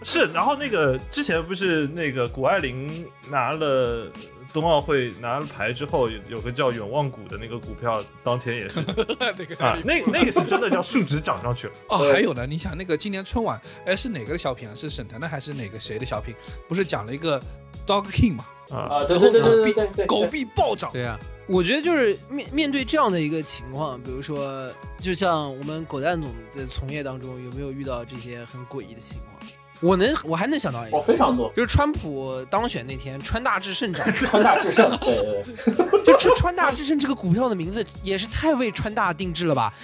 [0.03, 4.11] 是，然后那个之前不是那个谷爱凌拿了。
[4.55, 8.79] 冬奥会拿了牌之后，有有个叫远望谷的那个股票，当天也是
[9.19, 11.97] 那个啊，那那个是真的叫数值涨上去了哦。
[12.13, 14.73] 还有呢，你想那个今年春晚，哎，是哪个的小品啊？
[14.73, 16.33] 是沈腾的还是哪个谁的小品？
[16.69, 17.37] 不是讲了一个
[17.85, 18.45] Dog King 嘛？
[18.71, 20.89] 啊，对对对对对对，狗币暴涨。
[20.93, 21.19] 对啊，
[21.49, 24.71] 我觉得就是面面对这样的一个情况，比如说，
[25.01, 29.51] 就像我们狗蛋总的从业当中，有没有遇到这些很诡异的情况？
[29.85, 35.43] 我能，我还能想到一个，哦，非常多，就是川普当选那天，川大智胜涨， 川大智胜， 对对
[35.89, 39.73] 对，就这川大智胜这个股票的名字也是太为川大定制了吧？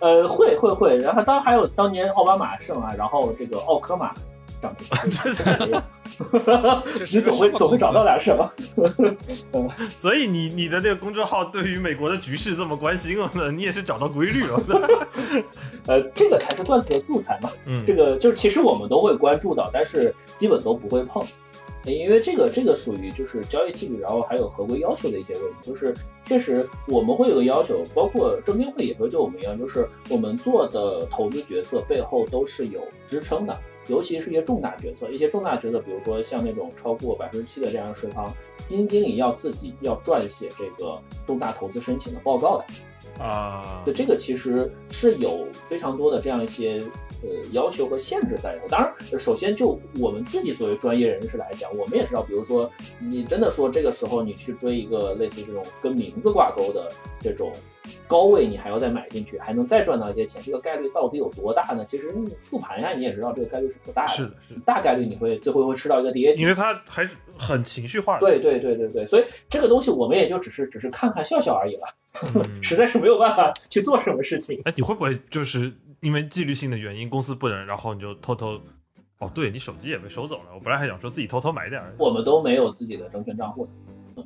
[0.00, 4.12] 呃，会会会，然后当然还有当年奥巴马胜啊，然后这个奥科马。
[4.60, 5.84] 长得
[7.14, 8.50] 你总会总会找到点什么。
[9.96, 13.52] 所以你你的那个公众号对于美国的局势这么关心了呢？
[13.52, 14.60] 你也是找到规律了。
[15.86, 17.50] 呃，这个才是段子的素材嘛。
[17.66, 21.24] 嗯，这个就是其实我们都会关注到，但是基本都不会碰，
[21.84, 25.58] 因为这个这个属于就是交易纪律，然后还有合规要求的一些问题。
[25.62, 33.56] 就是确实我们会有个要求，包括证监会也会对我们一样，就是我们做的投资决策背后都是有支撑的。
[33.88, 38.32] 尤其是一些重大决策，一些重大决策，比如说像那种超过百分之七的这样的税方，
[38.66, 43.82] 基金经理要自己要撰写这个重大投资申请的报告的啊。
[43.84, 46.80] 就这个其实是有非常多的这样一些
[47.22, 48.68] 呃要求和限制在里头。
[48.68, 56.90] 当然，首先就我们自己作为专业人士来讲，我们也知道，比如说你真的说这个时候你去追一个类似于这种跟名字挂钩的
[57.20, 57.52] 这种。
[58.06, 61.84] 高位你还要再买进去，还能再赚到一些钱，这个概率到底有多大呢？
[61.86, 64.08] 其实复盘一下，你也知道这个概率是不大的。
[64.08, 67.08] 是的，是大概率你会最后会吃到一个跌停，因为它还
[67.38, 68.18] 很情绪化。
[68.18, 71.86] 对对对对对，所以这个东西我们也就只是只是看看笑笑而已了，
[72.60, 74.60] 实在是没有办法去做什么事情。
[74.64, 78.60] 哎，你会不会就是因为纪律性的原因，公司不能，然后你就偷偷？
[79.18, 81.82] 哦，对你手机也被收走了，我本来还想说自己偷偷买点。
[81.98, 83.68] 我们都没有自己的证券账户。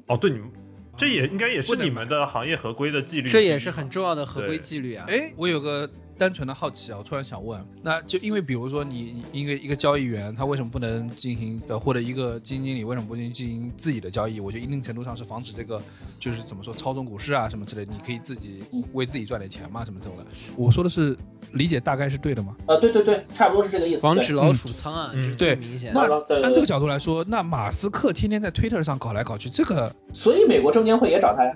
[0.06, 0.50] 哦，对你们。
[0.94, 5.06] 这也应该也是你们的行业合规的纪律，这也是很重要的合规纪律啊！
[5.08, 5.88] 哎，我有个
[6.18, 14.38] 单纯的好奇啊，我突然想问，那就因为比如说你一个一个交易员，他为什么不能进行呃，或者一个基金经理为什么不能进行自己的交易？
[14.40, 15.80] 我觉得一定程度上是防止这个，
[16.18, 18.62] 就是怎么说操纵股市啊什么之类，你可以自己
[18.92, 20.24] 为自己赚点钱嘛，什么这种的。
[20.56, 21.16] 我说的是
[21.52, 22.54] 理解大概是对的吗？
[22.66, 24.00] 呃，对对对，差不多是这个意思。
[24.00, 25.92] 防止老鼠仓啊，嗯对，明显。
[25.92, 26.02] 那
[26.42, 31.52] 按这个角度来说，那马斯克天天在 Twitter 上搞来搞去，这个，所以美国证监会也找他呀。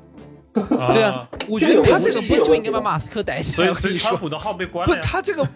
[0.69, 3.75] 对啊，我觉得他这个不就应该把马斯克逮起来？
[3.75, 4.95] 所以川普的号被关了。
[4.95, 5.47] 不，他这个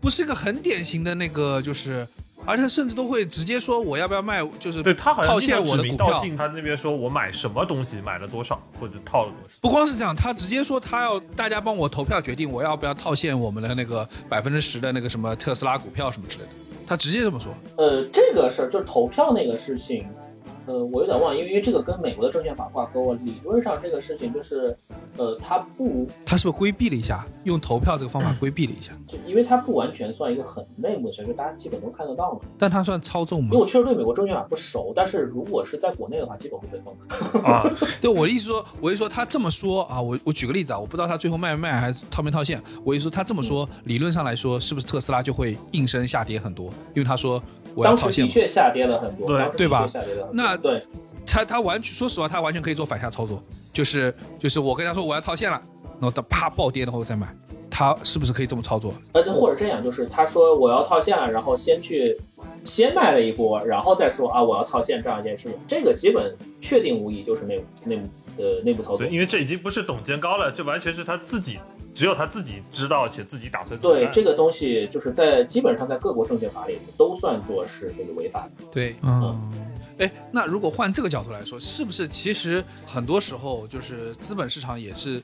[0.00, 2.06] 不是一个很典型的那个，就是，
[2.44, 6.22] 而且甚至都会直接说我要不要卖，就是对他好像套现我的股票。
[6.36, 9.56] 他那边说我买什么东西买了多少，或者套了多少。
[9.60, 16.50] 不光是这样，他直接说他要大家帮我投票决定我要不要套现我们的那个百分之十的那个什么特斯拉股票什么之类的，
[16.86, 17.54] 他直接这么说。
[17.76, 20.06] 呃，这个事儿就是投票那个事情。
[20.66, 23.18] 呃，我有点忘，因为因为这个跟美国的证券法挂钩啊。
[23.24, 24.76] 理论上这个事情就是，
[25.16, 28.92] 呃，它不，它是不是规避了一下，用投票这个方法规避了一下？
[29.06, 32.40] 就因为它不完全算一个很内幕的事，就大家基本都看得到嘛。
[32.58, 33.50] 但它算操纵吗？
[33.52, 37.42] 因为我确实对美国证券法不熟，但是如果是在国内的话，基本会被封。
[37.42, 37.64] 啊，
[38.00, 42.62] 对我的意思说，我一说他这么说啊，我我举个例子啊，我不知道他最后卖没卖，还是套没套现。
[42.84, 46.66] 我一说他这么说，理论上来说，是不是特斯拉就会应声下跌很多？
[46.94, 47.42] 因为他说。
[47.82, 49.86] 当时的确下跌了很多，对对吧？
[50.32, 50.82] 那对，
[51.26, 53.42] 他他完全说实话，他完全可以做反向操作，
[53.72, 55.60] 就是就是我跟他说我要套现了，
[56.00, 57.34] 然后他啪暴跌，然后再买，
[57.70, 58.92] 他是不是可以这么操作？
[59.12, 62.18] 呃，或者这样，就是他说我要套现了，然后先去
[62.64, 68.98] 先卖了一波，然后再说啊我要套现这样一件事情，这个基本确定无疑就是内内部呃内部操作。
[68.98, 71.58] 对，因为这已经不是董监高了，这完全是他自己。
[71.94, 78.48] 只有他自己知道，且自己打算对这个东西，就是在基本上在各国证券法里都算作是这个违法。
[78.58, 78.64] 的。
[78.70, 79.52] 对，嗯，
[79.98, 85.22] 哎，那如果换这个角度来说，是不是其实很多时候就是资本市场也是，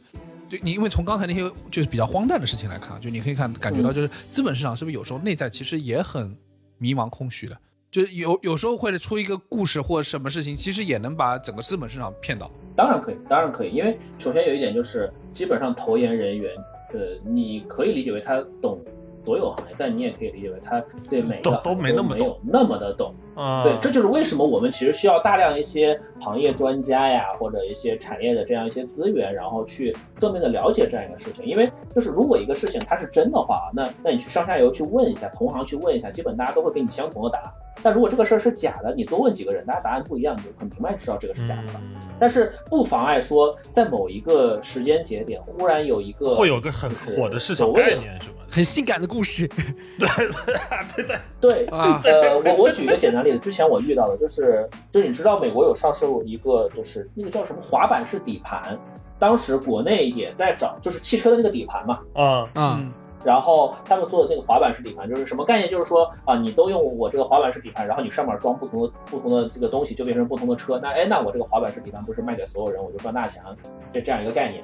[0.51, 1.40] 对你因为从刚才那些
[1.70, 6.36] 就是比较荒诞的事情来看，就你可以看感觉到，就是资本市场是不是有时候内在其实也很
[6.78, 7.59] 迷茫空虚的，
[7.90, 12.51] 就是有有时候会出一个故事或什么事情，其实也能把整个资本市场骗到。
[12.76, 16.51] 当然可以，当然可以，因为首先有一点就是，基本上投研人员，
[16.95, 18.81] 呃，你可以理解为他懂
[19.23, 23.15] 所有行业，但你也可以理解为他对每个都没那么没有那么的懂。
[23.37, 31.45] 啊，对，这就是为什么我们其实需要大量一些行业专家呀，或者一些产业的这样一些资源，然后去侧面的了解这样一个事情。
[31.45, 37.53] 因为就是如果一个事情它是真的话，那那你去上下游去问一下，同行去问一下，基本大家都会给你相同的答案。
[37.83, 41.81] 但如果这个事儿是假的，你多问几个人，大家答案不一样，你就很明白知道这个是假的了。
[42.19, 48.37] 但是不妨碍说，在某一个时间节点，忽然有一个会有个很火的市场概念，是吗？
[48.49, 49.47] 很性感的故事。
[49.99, 52.01] 对对对对啊！
[52.05, 58.78] 呃，我我举一个简单例子，之前我遇到的就是，就是你知道美国有上市一个，就是那个叫什么滑板式底盘，
[59.19, 62.01] 当时国内也在找，就是汽车的那个底盘嘛。
[62.15, 62.93] 嗯嗯。
[63.24, 65.69] 然后他们做的那个滑板式底盘就是什么概念？
[65.69, 70.78] 就是说啊，你都用我这个滑板式底盘，然后你上面装不同的不同的这个东西，就变成不同的车。
[70.81, 73.57] 那哎，那我这个滑板式底盘不是卖给所有人，我就赚大钱了？
[73.93, 74.62] 这这样一个概念。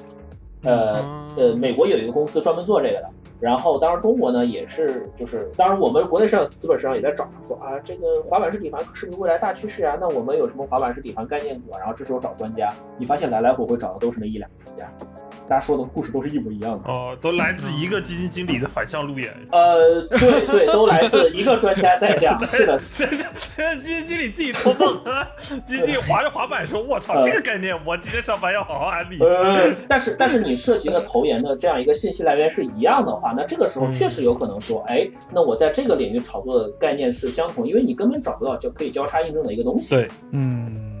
[0.63, 0.95] 呃
[1.35, 3.09] 呃，美国有一个公司专门做这个的。
[3.43, 9.97] 然后，当然中国呢也是，就是当然我们国内上资本市场也在找，说啊，这个滑板式底盘是不是未来大趋势啊？
[9.99, 11.71] 那我们有什么滑板式底盘概念股？
[11.77, 14.89] 然后这时候找专家，你发现来来回回找的都是那一两个专家。
[15.47, 19.31] 大家说的故事都是一模一样的哦，都来自一个基金经理的反向路演。
[19.51, 22.39] 呃，对对，都来自一个专家在讲。
[22.47, 25.01] 是的， 是是，基金经理自己托梦，
[25.65, 39.93] 基金经理滑着滑板说：“我操，这个概念我今天上班要好好安利。”呃，但是但是你涉及的投研的这样一个信息来源是一样的话，那这个时候确实有可能说，哎，那我在这个领域炒作的概念是相同，因为你根本找不到就可以交叉印证的一个东西。
[39.93, 40.92] 对，嗯。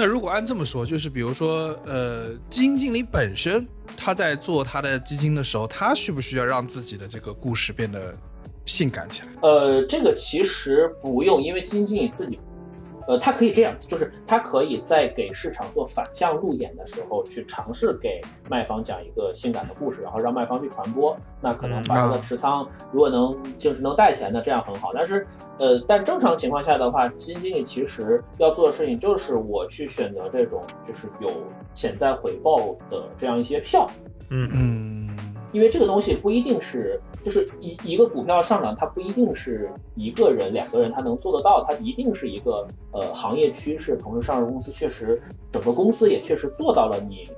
[0.00, 3.68] 那如果按这么说，就是比如说，呃，基金经理本身
[3.98, 8.16] 他在做他的基金的时候，他需不需要让自己的这个故事变得
[8.64, 9.28] 性感起来？
[9.42, 12.40] 呃，这个其实不用，因为基金经理自己。
[13.06, 21.16] 呃，他可以这样，就是他可以在给市场做反向路演的时候，去尝试给卖方讲一个性感的故事，然后让卖方去传播。
[21.40, 24.92] 那可能把他的持仓如果能就是能带钱的，这样很好。
[24.94, 25.26] 但是，
[25.58, 31.30] 呃，但正常情况下的话，基金经理其实要做的事情就是我去选择这种就是有
[31.74, 33.88] 潜在回报的这样一些票。
[34.30, 35.18] 嗯嗯，
[35.52, 37.00] 因为这个东西不一定是。
[37.24, 45.20] 就是一一个股票上涨，它不一定是一个人、两个人他能做得到，它一定是一个呃行业趋势，同时上市公司确实
[45.52, 47.28] 整个公司也确实做到了你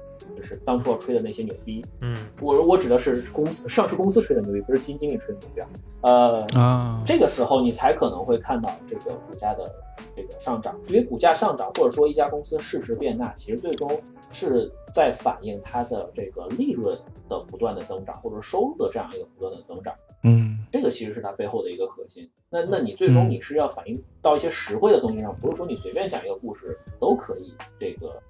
[0.42, 1.84] 是当初要吹的那些牛逼。
[2.00, 5.68] 嗯，我我指的是公司上市公司吹的牛逼，不是基金经理吹的牛逼啊。
[6.02, 9.72] 呃啊，这个时候你才可能会看到这个股价的
[10.16, 10.76] 这个上涨。
[10.88, 13.88] 因为股价上涨，或者说一家公司市值变大，其实最终
[14.32, 16.98] 是在反映它的这个利润
[17.28, 19.94] 的不断的增长，或者收入的这样一个不断的增长。
[20.24, 22.28] 嗯，这个其实是它背后的一个核心。
[22.48, 28.20] 那那你最终你是要反映到一些实惠的东西上，不是说你随便讲一个故事都可以这个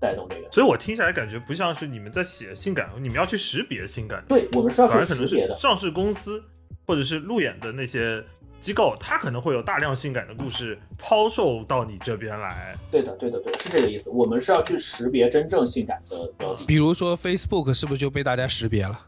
[0.00, 0.50] 带动这个。
[0.50, 4.24] 所以我听起来感觉不像是你们在写性感，你们要去识别性感。
[4.28, 5.54] 对，我们是要去反而可能识别的。
[5.54, 6.42] 是上市公司
[6.86, 8.22] 或者是路演的那些
[8.60, 12.76] 机构，它可能会有大量性感的故事抛售到你这边来。
[12.90, 14.10] 对的，对的，对，是这个意思。
[14.10, 16.64] 我们是要去识别真正性感的标的。
[16.66, 18.98] 比如说 Facebook 是不是就被大家识别了，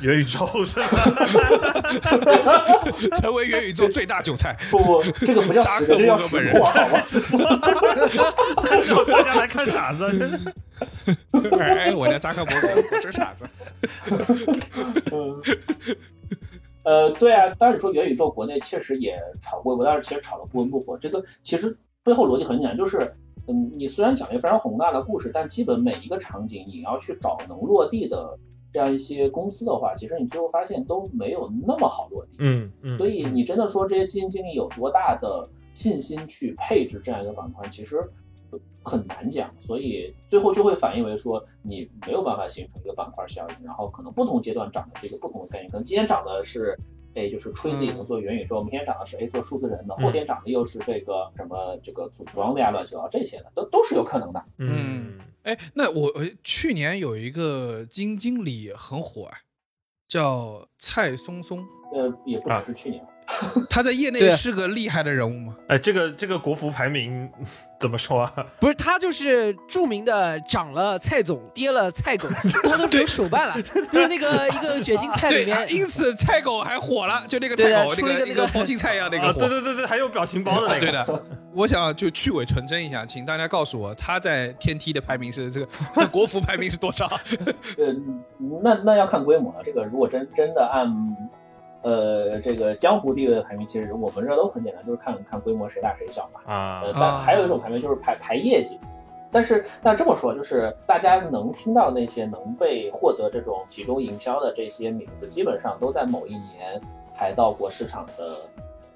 [0.00, 0.86] 元宇宙是吧？
[3.16, 4.56] 成为元宇宙最大韭菜？
[4.70, 7.00] 不不，这个不叫识别，这叫识破，好吗？
[9.06, 10.40] 大家来看傻子。
[11.58, 13.46] 哎，我叫扎克伯格，我是傻子。
[15.12, 15.40] 嗯，
[16.84, 20.98] 呃，对啊，当然你说元宇宙，国内确实也炒过一波，但是其实炒的不温不火。
[20.98, 23.10] 这个其实背后逻辑很简单，就是，
[23.48, 28.38] 嗯，你虽然讲一个非常宏大的故事，但基本每一个场景你要去找能落地的
[28.72, 32.32] 这样一些公司的话，其实你最后发现都没有那么好落地。
[32.38, 32.98] 嗯嗯。
[32.98, 38.02] 所以你真的说这些基金经理有多大的信心去配置这样一个板块，其实
[38.82, 39.52] 很难讲。
[39.60, 46.78] 所以最后就会反映为说，你没有办法形成一个板块效应，然后可能不同阶段涨的这个不同的概念，可能今天涨的是。
[47.14, 54.40] 哎，就是吹自己能做元宇宙，明天涨的是哎做数字人的，后天涨的又是这个什么这个组装的呀，乱七八糟这些的，都都是有可能的。
[54.58, 56.12] 嗯，哎，那我
[56.42, 59.38] 去年有一个基金经理很火啊，
[60.08, 61.64] 叫蔡松松。
[61.92, 63.04] 呃，也不只是去年。
[63.70, 65.56] 他在业内是个厉害的人物吗？
[65.68, 67.30] 哎，这个这个国服排名
[67.78, 68.32] 怎么说啊？
[68.60, 72.28] 不是，他就是著名的涨了蔡总，跌了蔡狗，
[72.62, 75.66] 他都有手办了， 就是那个一个卷心菜里面。
[75.70, 79.32] 因此蔡狗还火了，就那个蔡狗，那个那个包青菜一样那个。
[79.32, 80.80] 对对对对，还有表情包的那个。
[80.80, 87.06] 对的，我想就去伪存真一下，请大家告诉我他在天梯的排名是这个国服排名是多少？
[87.78, 87.94] 呃，
[88.62, 89.60] 那那要看规模了。
[89.64, 90.86] 这个如果真真的按。
[91.82, 96.40] 呃，这个江湖地位的排名，其实我们这都很简单，就是看看规模谁大谁小嘛。
[96.52, 98.78] 啊，呃，但还有一种排名就是排排业绩。
[99.30, 106.80] 但是，但这么说，就是大家能听到那些能被获得这种集中营销的这些名字，基本上都在某一年
[107.14, 108.24] 排到过市场的。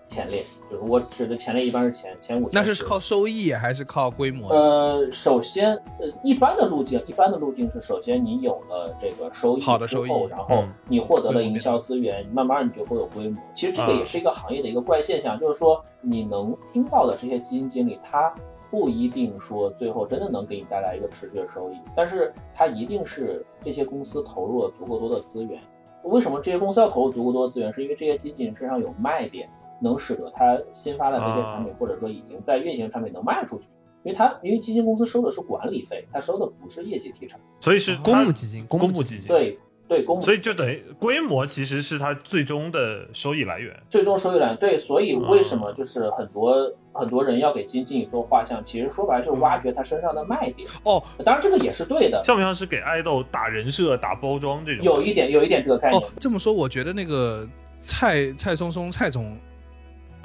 [0.07, 2.49] 前列就是我指的前列，一般是前前五。
[2.53, 4.49] 那是靠收益还是靠规模？
[4.49, 13.43] 呃，首先，呃，一般的路径，一般的路径是，首先你有了这个收益，好的收益，然后你获得了营销资源，慢慢你就会有规模。
[13.55, 18.33] 其实这个也是一个行业的一个怪现象，就是说你能听到的这些基金经理，他
[18.71, 25.61] 不一定说最后真的能给你带来一个持续的收益，但是他一定是这些公司投入了足够多的资源。
[26.05, 27.73] 为什么这些公司要投入足够多的资源？
[27.73, 29.49] 是因为这些基金经理身上有卖点。
[29.81, 33.67] 能使得它新发的这些产品，或者说已经在运行产品能卖出去，
[34.05, 39.59] 因为它因为基金公司收的是管理费，它收的不是业绩提成，所以是公募基金，公募基金，对
[39.89, 54.85] 对公募，所以就等于规模其实是它最终的收益来源，最终收益来源，对，所以为什么就是很多很多人要给基金经理做画像，其实说白了就是挖掘他身上的卖点哦，当然这个也是对的，像不像是给爱豆打人设、打包装这种？
[54.85, 56.01] 有一点有一点这个概念。
[56.01, 57.47] 哦，这么说我觉得那个
[57.81, 59.37] 蔡蔡松松蔡总。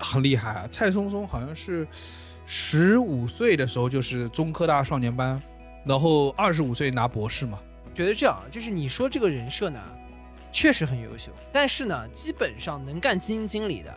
[0.01, 0.67] 很厉害啊！
[0.69, 1.87] 蔡松松好像是
[2.45, 5.41] 十五岁的时候就是中科大少年班，
[5.85, 7.59] 然后二十五岁拿博士嘛。
[7.93, 9.79] 觉得这样，就是你说这个人设呢，
[10.51, 13.93] 确实很优秀，但是呢，基本上能干基金经理的，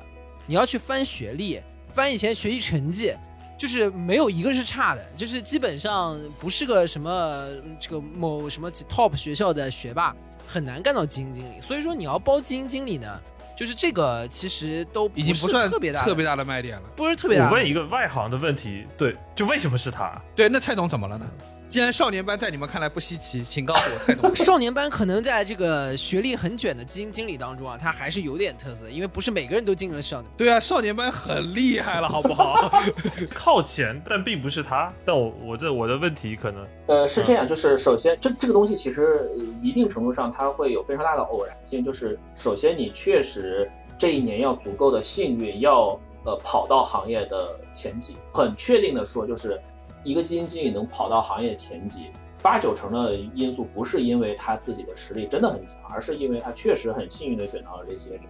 [0.47, 1.60] 你要去翻学历，
[1.94, 3.14] 翻以前学习成绩，
[3.59, 7.48] 就是没有一个是差的，就是基本上不是个什么
[7.81, 10.14] 这个某什么 top 学校的学霸，
[10.47, 11.60] 很难干到基金经理。
[11.60, 13.20] 所以说你要包基金经理呢。
[13.56, 17.47] 就是这个其实都已经不算特别大特别大的卖点了，不是特别大。
[17.47, 20.20] 我问一个外行的问题，对，就为什么是他？
[20.35, 21.26] 对，那蔡总怎么了呢？
[21.75, 24.31] 既然少年班在你们看来不稀奇， 请告诉我蔡总。
[24.47, 30.31] 少年班可能在这个学历很卷的基金经理当中啊，他还是有点特色，因为不是每个人都进了少年。
[30.37, 32.71] 对啊，少年班很厉害了，好不好？
[33.35, 34.93] 靠前，但并不是他。
[35.05, 39.29] 但我我这我的问题可能呃是这样，就是首先这这个东西其实
[39.61, 43.69] 一定程度上它会有非常大的偶然性，就是首先你确实
[43.99, 49.61] 这一年要足够的幸运，要呃跑到行业的前几，很确定的说就是。
[50.05, 52.10] 一个基金经理能跑到行业前几，
[52.43, 58.20] 八九成的因素不是因为他自己的实力真的很强，而是因为他确实很幸运的选到了这些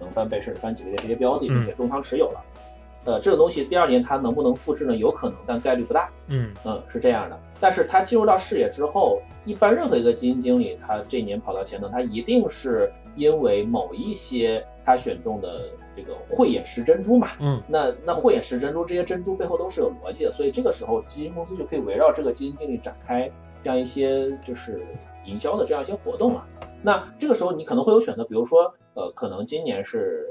[0.00, 2.42] 能翻倍甚至翻几倍的这些标的，并且重仓持有了。
[3.04, 4.94] 呃，这个东西第二年它能不能复制呢？
[4.94, 6.10] 有可能，但概率不大。
[6.26, 7.38] 嗯嗯，是这样的。
[7.58, 15.64] 但是他进入到视野之后，一般任何一个基金经理，他这一年跑到前头，他一定是因为某一些他选中的
[15.96, 17.30] 这个慧眼识珍珠嘛。
[17.40, 23.30] 嗯，那那慧眼识珍珠，这些珍珠背后都是有逻辑的，所以这个时候基金公司就可以围绕这个基金经理展开
[23.62, 24.82] 这样一些就是
[25.26, 26.46] 营销的这样一些活动了。
[26.82, 30.26] 那这个时候你可能会有选择，比如说，呃，可能今年是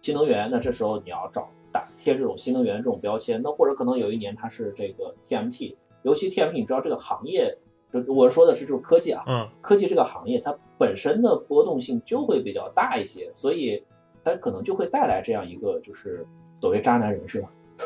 [0.00, 5.74] 新能源，那这时候你要找打贴这种新能源这种标签，那或者可能有一年它是这个 TMT。
[6.02, 7.54] 尤其 TMT，你知道这个行业，
[7.92, 13.82] 就我说的是这种科技啊，嗯，科技这个行业它本身的波动性就会比较大一些，所以
[14.24, 16.26] 它可能就会带来这样一个就是
[16.60, 17.42] 所谓渣男人设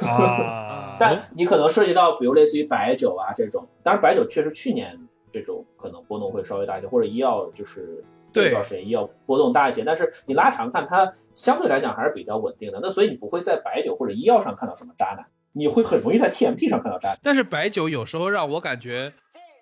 [0.07, 0.97] 啊。
[1.01, 4.99] 但你可能涉及到，比如类似于白酒啊这种，当然白酒确实去年
[5.33, 12.79] 这种可能波动会稍微大一些，或者医药就是这段时间医药波动大一些，但是你拉长看，它相对来讲还是比较稳定的。
[12.83, 15.25] 那所以你不会在白酒或者医药上看到什么渣男。
[15.57, 19.13] 你会很容易在 TMT 上看到渣男，但是白酒有时候让我感觉，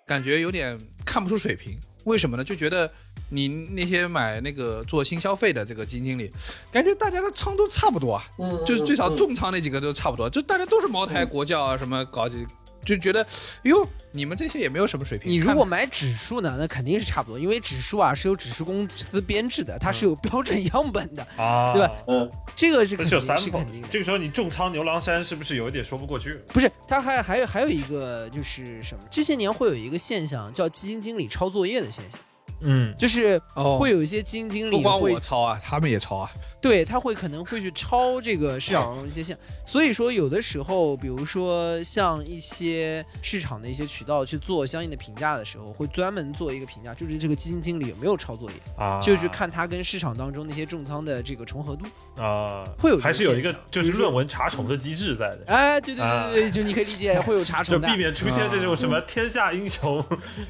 [0.07, 0.75] 感觉有点
[1.05, 1.77] 看不出水平。
[2.05, 2.43] 为什么呢？
[2.43, 2.91] 就觉得
[3.29, 6.31] 你那些买那个做新消费的这个基金经理，
[6.71, 8.23] 感觉大家的仓都差不多啊，
[8.65, 12.45] 就是最少重仓那几个都差不多，就大家都是茅台、国窖啊什么搞几。
[12.85, 13.25] 就觉得，
[13.63, 15.31] 哟，你们这些也没有什么水平。
[15.31, 21.91] 你如果买指数呢，那肯定是差不多，因为指数啊是由指数公司编制的，它是有标准样本的，啊，对吧？
[22.07, 23.87] 嗯，这个是肯定是肯定的。
[23.89, 26.33] 这个时候你重仓牛郎山是不是有一点说不过去？
[26.47, 29.03] 不是，它还还有还有一个就是什么？
[29.09, 32.19] 这些年会有一个现象叫基金经理抄作业的现象。
[32.63, 33.39] 嗯，就是
[33.79, 36.29] 会有一些基金经理不光我抄啊，他们也抄啊。
[36.61, 51.85] 对他会可能会去抄这个市场上一些线，所以说有的时候，比如说像一些市场的一些渠道去做相应的评价的时候，会专门做一个评价，就是这个基金经理有没有抄作业啊，就是看他跟市场当中那些重仓的这个重合度
[52.15, 55.43] 啊，会有还是有一个就是论文查重的机制在的。
[55.47, 60.01] 哎，对对对对，就你可以理解会有查重，就避免出现这种什么天下英雄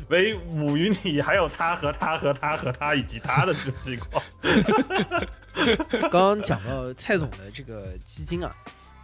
[0.09, 4.23] 唯母于你，还有他和他和他和他以及他的这种情况。
[6.01, 8.53] 刚 刚讲到蔡总的这个基金啊，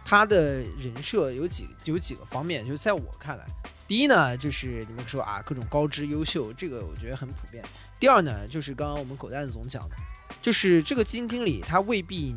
[0.04, 3.44] 他的人设有几有几个方面，就是在我看来，
[3.88, 7.64] 第一呢，就是你们说啊各种高知优秀，这个我觉得很普遍。
[7.98, 9.96] 第二呢，就是刚刚我们狗蛋子总讲的，
[10.42, 12.34] 就是这个基金经理他未必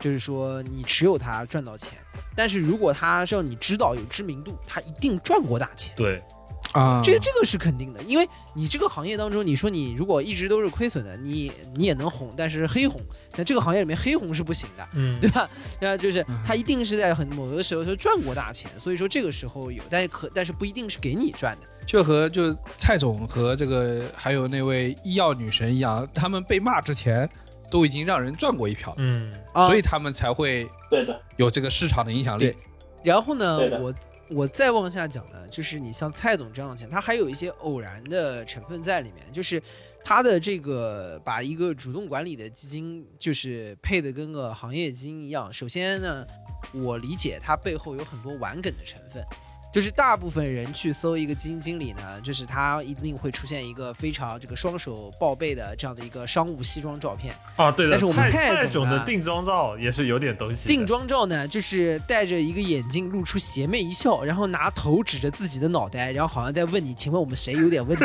[0.00, 1.98] 就是说你持有他赚到钱，
[2.34, 5.94] 但是如果他是要你知道有知名度，他一定赚过大钱。
[5.96, 6.22] 对。
[6.72, 13.00] 啊，这个这个是肯定的，因为你这个行业当中，你说你如果一直都是亏损的，你你也能红，但是黑红，
[13.36, 15.46] 那这个行业里面黑红是不行的，嗯，对吧？
[15.80, 27.28] 那 就是他一定是在很某个时候是赚过大钱，所以说这个时候有，但是可但是不一定是给你赚的，就和就蔡总和这个还有那位医药女神一样，他们被骂之前
[27.70, 31.20] 都已经让人赚过一票，嗯，所以他们才会对的。
[31.36, 32.56] 有这个市场的影响力。
[33.02, 33.92] 然后呢，我。
[34.34, 39.62] 我再往下讲呢，就是你像蔡总这样的钱，他还有一些偶然的成分在里面，就是
[40.04, 45.52] 他的这个把一个主动管理的基金，就是配的跟个行业基金一样。
[45.52, 46.26] 首先呢，
[46.72, 49.24] 我理解它背后有很多玩梗的成分。
[49.72, 57.92] 就是大部分人去搜一个基金经理呢，就是他一定会出现一个非常这个双手抱背的这样的一个商务西装照片啊，对的。
[57.92, 60.68] 但是我们蔡总的定妆照也是有点东西。
[60.68, 68.04] 定妆照呢，就是戴着一个眼镜，露出邪魅一笑，然后拿头指着自己的脑袋，然后好像在问你，请问我们谁有点问题？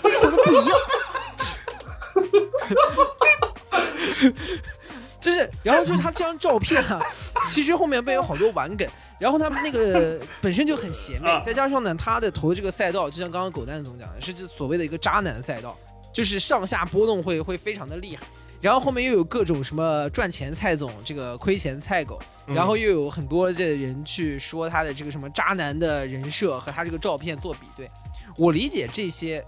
[0.00, 0.78] 非常的不一样。
[5.28, 7.00] 就是，然后就是他这张照片啊，
[7.50, 8.88] 其实后面背有好多玩梗，
[9.18, 15.76] 然后他们那个本身就很邪魅，再加上呢，他的投这个赛道，就像刚刚狗蛋总讲的，是这所谓的一个渣男赛道，
[16.12, 18.22] 就是上下波动会会非常的厉害，
[18.60, 27.90] 然后后面又有各种什么赚钱蔡总，这个亏钱蔡狗，然后又有很多的人去说他的这个什么渣男的人设和他这个照片做比对，
[28.36, 29.44] 我理解这些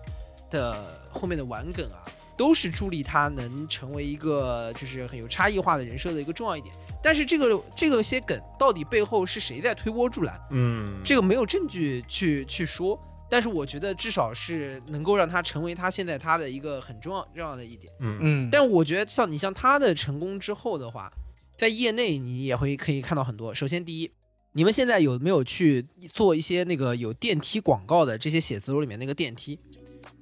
[0.51, 2.05] 的后面的玩梗啊。
[2.41, 10.41] 都是助力他能成为一个就是很有差异化的人设的一个重要一点，但是这个这个些梗到底背后是谁在推波助澜？
[10.51, 12.99] 嗯，这个没有证据去去说，
[13.29, 17.93] 但是我觉得至少是能够让他成为他现在他的一个很重要重要的一点。
[18.01, 21.13] 嗯嗯，但我觉得像你像他的成功之后的话，
[21.59, 23.55] 在业内你也会可以看到很多。
[23.55, 24.11] 首先第一，
[24.53, 29.59] 你们现在有没有去做一些那个有电梯广告的这些写字楼里面那个电梯？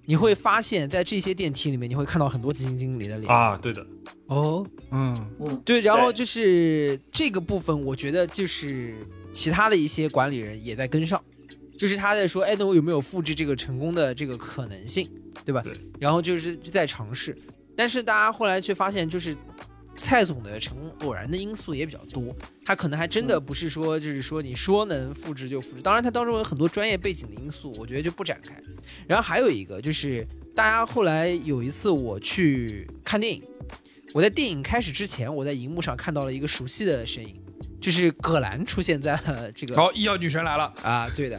[0.09, 3.31] 你会发现在这些电梯里面，你会看到很多基金经理的脸。
[3.31, 3.87] 啊，对的，
[4.25, 5.15] 哦，嗯。
[5.39, 8.97] 嗯，对，然后就是这个部分，我觉得就是
[9.33, 11.23] 其他的一些管理人也在跟上，
[11.77, 15.07] 就是他在说，哎，那我有没有复制这个成功的这个可能性，
[15.45, 15.61] 对吧？
[15.61, 17.37] 对，然后就是在尝试，
[17.77, 19.37] 但是大家后来却发现，就是
[20.01, 22.35] 蔡总的成偶然的因素也比较多，
[22.65, 28.55] 他可能还真的不是说就是说你说能复制就复制，当然他当中有很多专业背景的因素，我觉得就不展开。
[29.07, 33.43] 然后还有一个就是大家后来有一次我去看电影，
[34.15, 37.35] 我在电影开始之前，我在荧幕上看到了一个熟悉的身影，
[37.81, 41.39] 就是葛兰出现在了这个好医药女神来了啊，对的，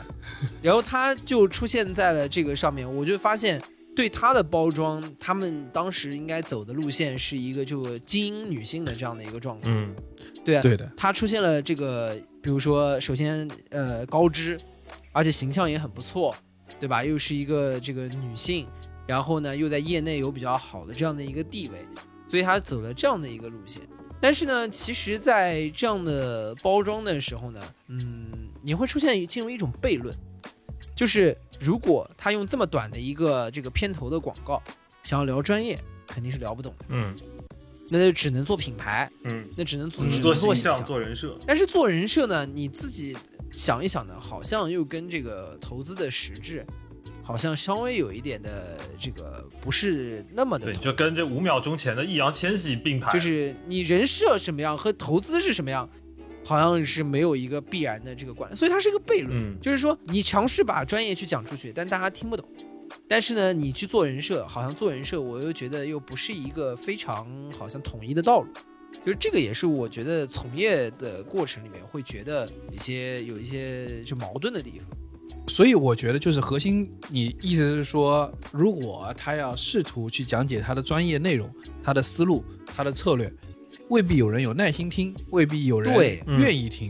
[0.61, 3.59] 然后她就出现在了这个上面，我就发现。
[3.99, 9.75] 对它的包装，他们当时应该走的路线是一个就精英女性的这样的一个状况。
[9.75, 9.93] 嗯，
[10.45, 10.89] 对啊，对的。
[10.95, 14.57] 它出现了这个，比如说，首先呃高知，
[15.11, 16.33] 而且形象也很不错，
[16.79, 17.03] 对吧？
[17.03, 18.65] 又是一个这个女性，
[19.05, 21.85] 然后呢又在业内有比较好的这样的一个地位，
[22.29, 23.83] 所以它走了这样的一个路线。
[24.21, 28.31] 但是呢，其实，在这样的包装的时候呢，嗯，
[28.63, 30.15] 你会出现进入一种悖论。
[30.95, 34.61] 就是如果他用这么短的一个这个片头的广告，
[35.03, 36.85] 想要聊专业，肯定是聊不懂的。
[36.89, 37.15] 嗯，
[37.89, 39.09] 那就只能做品牌。
[39.23, 41.37] 嗯，那只能做做形象、做人设。
[41.47, 43.15] 但是做人设呢，你自己
[43.49, 46.65] 想一想呢，好像又跟这个投资的实质，
[47.23, 50.65] 好像稍微有一点的这个不是那么的。
[50.65, 53.11] 对，就跟这五秒钟前的易烊千玺并排。
[53.13, 55.89] 就是你人设什么样和投资是什么样。
[56.49, 62.43] 好像是没有一个必然的这个关，所以它是一个悖论，就是说你尝试把专业去讲出去，但大家听不懂。
[63.07, 68.47] 但是呢，你去做人设，好像做人设，我又觉得又不是一个非常好像统一的道路。
[69.05, 74.97] 就是这个也是我觉得从业的过程里面会觉得一些有一些就矛盾的地方。
[75.47, 81.47] 所以我觉得就是核心，你意思是说，如果他要试图去讲解他的专业内容、
[81.83, 83.31] 他的思路、他的策略。
[83.89, 85.93] 未必有人有耐心听，未必有人
[86.39, 86.89] 愿意听，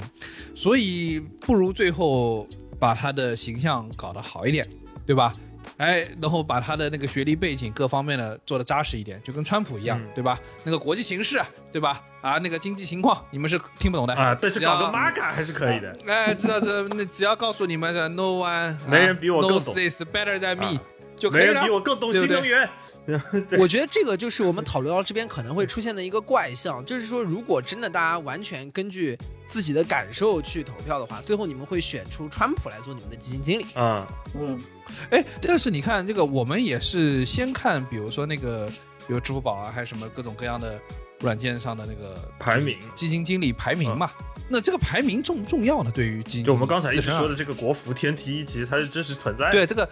[0.56, 2.48] 所以不如最后
[2.80, 4.66] 把他的形象搞得好一点，
[5.06, 5.34] 对吧？
[5.78, 10.38] 哎，然后把他的那个学历背景各方面的做的扎实一点，就跟川普一样，对吧？
[10.64, 11.40] 那个国际形势，
[11.72, 12.02] 对吧？
[12.22, 15.98] 啊，那个经济情况，你们是听不懂的啊，但是搞个 Mark 还是可以的。
[16.06, 20.80] 哎，知道这那只要告诉你们的 No one，没人比我更懂，This better than me，
[21.18, 21.48] 就可以了。
[21.48, 22.70] 没人比我更懂新能源。
[23.58, 29.18] 我觉得这个就是我们讨论到这边可能会出现的一个怪象，就是说，如果真的大家完全根据
[29.48, 33.66] 自己的感受去投票的话，最后你们会选出川普来做你们的基金经理。
[33.76, 34.06] 嗯
[34.36, 34.64] 嗯，
[35.10, 38.68] 哎，但是你看这个，我们也是先看，比如说那个，
[39.08, 40.80] 比如支付宝啊，还是什么各种各样的
[41.22, 44.12] 软件上的那个排名，基金经理排名嘛。
[44.48, 45.92] 那这个排名重不重要呢？
[45.94, 49.50] 对于基金，就我们刚才一直说的这个国服天梯，其实它是真实存在。
[49.52, 49.90] 对这个。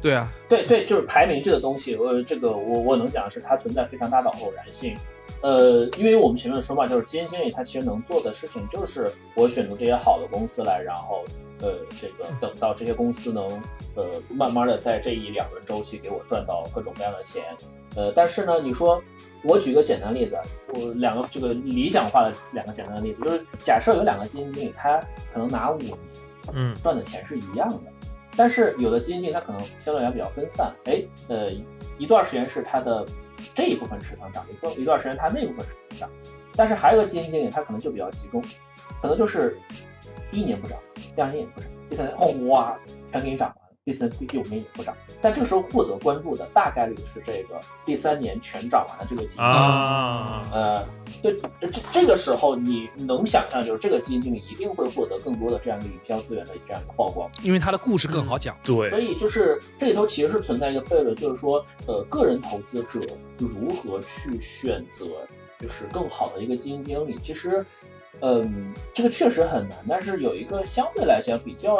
[0.00, 4.96] 对啊，对对，就是排名这个东西，呃，这个我我能讲是它存在非常大的偶然性，
[5.40, 11.24] 呃，因为我们前面说嘛，就是基金经理他其实能做的事情就是我选出这些好的公司来，然后
[11.60, 13.46] 呃，这个等到这些公司能
[13.94, 17.44] 呃慢慢的在这一两轮周期给我赚到各种各样的钱，
[17.94, 19.00] 呃，但是呢，你说
[19.44, 20.36] 我举个简单例子，
[20.74, 24.98] 我两个这个理想化的两个简单的例子，就是假设有两个基金经理，他
[25.32, 25.96] 可能拿五年，
[26.52, 27.91] 嗯，赚的钱是一样的。
[28.36, 31.50] 但是有的基金经理他可能相对来讲比较分散，哎，呃，
[31.98, 33.04] 一段时间是他的
[33.54, 36.10] 这一部分持仓涨，一段一段时间他那部分持仓涨，
[36.56, 38.42] 但是还有个基金经理他可能就比较集中，
[39.00, 39.58] 可能就是
[40.30, 40.78] 第一年不涨，
[41.14, 42.78] 第二年也不涨，第三年哗
[43.12, 43.56] 全给你涨了。
[43.84, 49.42] 第三、第五年也不涨，但这个时候获得关注的大概率是这个第三年全涨完的这个基金。
[49.42, 50.86] 啊，呃，
[51.20, 58.56] 就，这这个时候你能想象，就是这个基金经理一定会获得更多的这样一个营销资源的这样一个曝光，因为他的故事更好讲。
[58.62, 63.00] 对，所以就是这里头其实是存在一个悖论，就是说，呃，个人投资者
[63.36, 65.06] 如何去选择
[65.58, 67.66] 就是更好的一个基金经理，其实，
[68.20, 71.76] 嗯，这个确实很难，但是有一个相对来讲比较。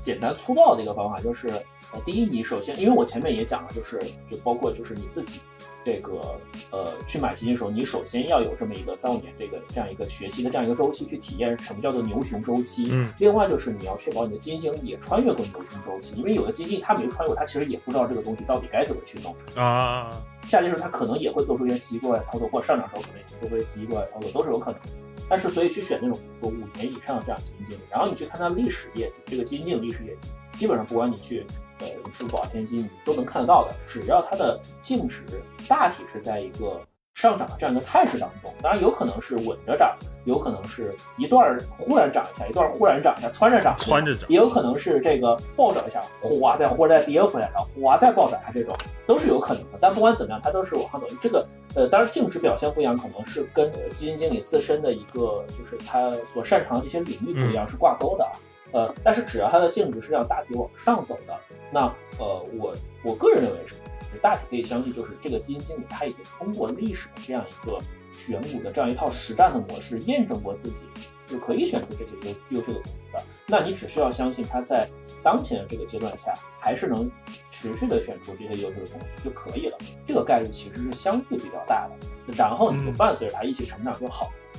[0.00, 1.50] 简单粗暴的一个方法就是，
[1.92, 4.00] 呃，第一，你首先，因为我前面也讲了，就是
[4.30, 5.40] 就包括就是你自己
[5.84, 6.38] 这个
[6.70, 12.88] 呃去买基金的时候，你首先要有这么一个三五年这个这样一个学习的这样一个周期去体验什么叫做牛熊周期。
[12.90, 13.12] 嗯。
[13.18, 20.12] 另外就是你要确保你的基金经理也穿越过牛熊周期，因为有的基金他没穿越，他其实也不知道这个东西到底该怎么去弄啊。
[20.46, 24.80] 下跌时候他可能也会做出一些奇奇怪怪操作，或者上涨时候可能也会做出一些奇奇怪怪操作，都是有可能。
[25.28, 30.28] 但是，所以去选那种说五年以上的这样基金经理，然后你去看它历史业绩，这个基金经理历史业绩，
[30.58, 31.46] 基本上不管你去
[31.86, 35.22] 呃支付宝、天津都能看得到的，只要它的净值
[35.68, 36.80] 大体是在一个。
[37.12, 39.94] 上涨的这样一个态势当中，当然有可能是稳着涨，
[40.24, 48.74] 有可能是一段忽然涨一下，一段忽然涨一下，窜着涨，窜着涨，也有可能是这个暴涨一下，哗再忽然再跌回来然后，哗再暴涨一下，这种
[49.06, 49.78] 都是有可能的。
[49.78, 51.06] 但不管怎么样，它都是往上走。
[51.20, 58.26] 这个呃，当然净值表现不一样，可能是跟基金经理自身的一个就是他所擅长的这些领域不一样是挂钩的。
[58.72, 61.38] 呃，但是只要它的净值是让大体往上走的，
[61.72, 61.80] 那
[62.18, 63.74] 呃，我我个人认为是，
[64.20, 67.78] 大体可以相信，就是这个基金经理他已经通过历史的这样一个
[68.12, 70.80] 选股的这样一套实战的模式，验证过自己
[71.28, 73.22] 是可以选出这些优优秀的公司的。
[73.46, 74.88] 那你只需要相信他在
[75.22, 77.10] 当前的这个阶段下，还是能
[77.50, 79.78] 持续的选出这些优秀的公司就可以了。
[80.06, 84.30] 这个概率其实是相对比较大的，然后你就伴随着他一起成长就好。
[84.32, 84.49] 嗯，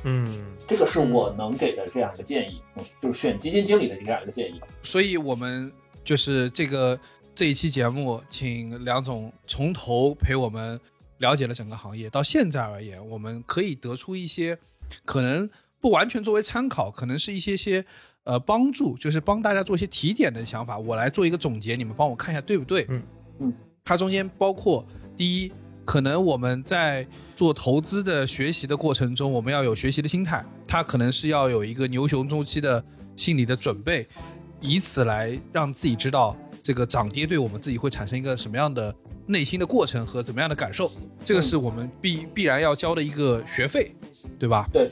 [0.67, 4.59] 这个是我能给的这样一个建议，嗯，就是选基金经理的这样一个建议。
[4.83, 5.71] 所以，我们
[6.03, 6.99] 就是这个
[7.35, 10.79] 这一期节目，请梁总从头陪我们
[11.17, 12.09] 了解了整个行业。
[12.09, 14.57] 到现在而言，我们可以得出一些
[15.05, 15.49] 可能
[15.79, 17.85] 不完全作为参考，可能是一些些
[18.23, 20.77] 呃帮助，就是帮大家做一些提点的想法。
[20.77, 22.85] 我来做一个总结，你们帮我看一下对不对？
[22.89, 23.03] 嗯
[23.39, 23.53] 嗯，
[23.83, 25.51] 它中间包括第一。
[25.83, 27.05] 可能我们在
[27.35, 32.83] 做投资的学习的过程中，我们要有学习的心态，它可能是要有一个牛熊周期的
[33.15, 34.07] 心理的准备，
[34.61, 38.93] 以此来让自己知道这个涨跌对我们自己会产生一个什么样的
[39.25, 40.91] 内心的过程和怎么样的感受，
[41.25, 43.91] 这个是我们必必然要交的一个学费，
[44.39, 44.65] 对吧？
[44.71, 44.89] 对。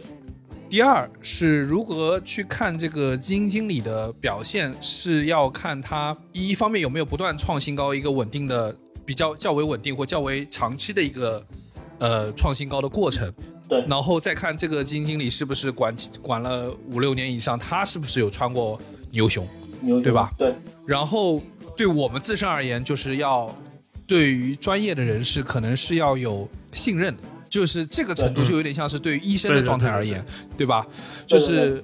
[0.70, 8.76] 第二是如何去看这个基金经理的表现，是要看他一方面有没有不断创新高，一个稳定的。
[9.10, 11.44] 比较较为稳定或较为长期的一个
[11.98, 13.28] 呃创新高的过程，
[13.68, 18.80] 对，然后再看这个基金经理是不是管管了五六年以上，他是不是有穿过
[19.10, 19.48] 牛熊，
[20.04, 20.32] 对吧？
[20.38, 20.54] 对。
[20.86, 21.42] 然后
[21.76, 23.52] 对我们自身而言，就是要
[24.06, 27.12] 对于专业的人士，可能是要有信任，
[27.50, 30.24] 就是这个程度就有点像是对于医生的状态而言，
[30.56, 30.86] 对吧？
[31.26, 31.82] 就是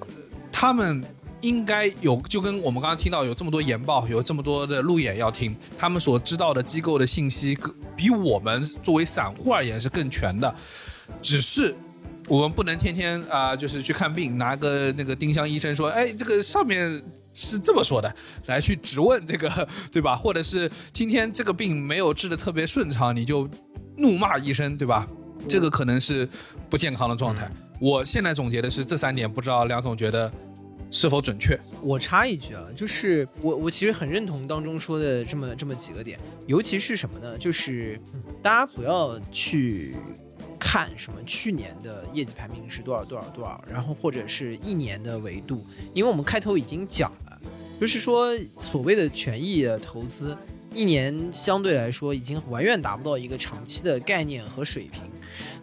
[0.52, 1.04] 他们。
[1.46, 7.56] 应该有，就跟我们刚刚听到有这么多研报，有这么多的路演要听，他们所知道的机构的信息，
[7.94, 10.52] 比我们作为散户而言是更全的。
[11.22, 11.72] 只是
[12.26, 17.00] 我们不能天天啊，就是去看病，拿个那个丁香医生说，哎，这个上面
[17.32, 18.12] 是这么说的，
[18.46, 20.16] 来去质问这个，对吧？
[20.16, 23.48] 或者是今天这个病没有治的特别顺畅，你就
[23.96, 25.06] 怒骂医生，对吧？
[25.48, 26.28] 这个可能是
[26.68, 27.48] 不健康的状态。
[27.80, 30.32] 我现在总结的是这三点，不知道梁总觉得。
[30.90, 31.58] 是否准确？
[31.82, 37.36] 我插一句啊，就是我我其实很认同当中说的这么这么几个点，尤其是什么呢？
[37.36, 38.00] 就是
[38.40, 39.96] 大家不要去
[40.58, 47.40] 看什么去年的业绩排名是多少多少多少，然后或者是一年的维度，因为我们开头已经讲了，
[47.80, 50.36] 就是说所谓的权益的投资，
[50.72, 55.02] 一年相对来说已经完全达不到一个长期的概念和水平。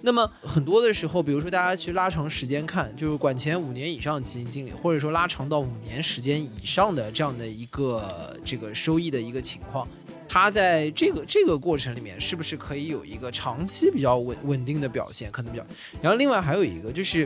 [0.06, 9.88] 那么很多的时候，比如说大家去拉长时间看，就是管钱五年以上基金经理，或者说拉长到五年时间以上的这样的一个这个收益的一个情况，
[10.28, 15.32] 他在这个这个过程里面是不是可以有一个长期比较稳稳定的表现？
[15.32, 15.66] 可能比较。
[16.02, 17.26] 然后另外还有一个就是，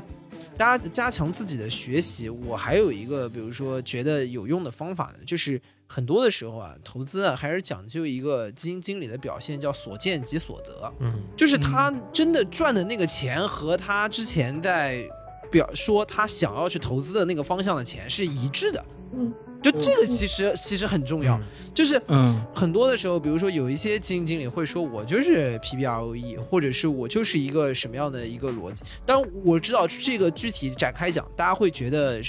[0.56, 5.60] 大家加强自己的学习，我还有一个比如说觉得有用的方法呢，就是。
[5.90, 10.94] 很多的时候啊，投资啊还是讲究一个基金经理的表现，叫所见即所得。
[11.00, 15.02] 嗯，就是他真的赚的那个钱和他之前在
[15.50, 18.86] 表说他想要去投资的那个方向的钱是一致的。
[19.14, 19.34] 嗯，
[19.64, 21.40] 就这个其实其实很重要。
[21.74, 28.84] 就是嗯，很多的时候，比如说有一些基金经理会说，我就是 PBROE，或者是我就是一个什么样的一个逻辑。
[29.06, 32.22] 当然我知道这个具体展开讲，大家会觉得。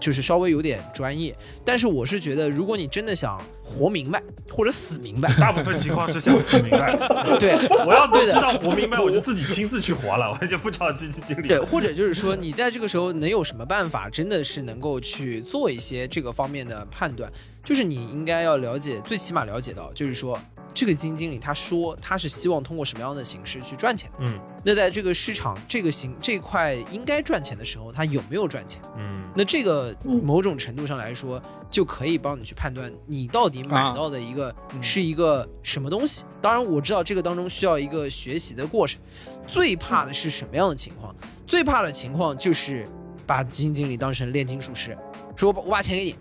[0.00, 6.96] 就是稍微有点专业，但是我是觉得，如果你真的想活明白或者死明白， 大部分情况是想死明白。
[7.38, 7.54] 对，
[7.86, 11.48] 我要对知道活明白，我就自己亲自去活了，我就不找基金经理。
[11.48, 17.30] 对，或者就是说，你在这个时候能有什么办法，真的是能够去做一些这个方面的判断？
[17.64, 20.38] 就是你应该要了解，最起码了解到，就是说。
[20.76, 24.10] 这个基金经理他说他是希望通过什么样的形式去赚钱？
[24.18, 28.82] 嗯，那在这个市场这个形这块应该赚钱的时候，他有没有赚钱？
[28.94, 31.40] 嗯，那这个某种程度上来说，
[31.70, 36.24] 就可以帮你去判断你到底买到的一个是一个什么东西。
[36.42, 39.00] 当然我知道这个当中需要一个学习的过程。
[39.48, 41.16] 最怕的是什么样的情况？
[41.46, 42.86] 最怕的情况就是
[43.26, 44.94] 把基金经理当成炼金术师，
[45.36, 46.14] 说我我把钱给你，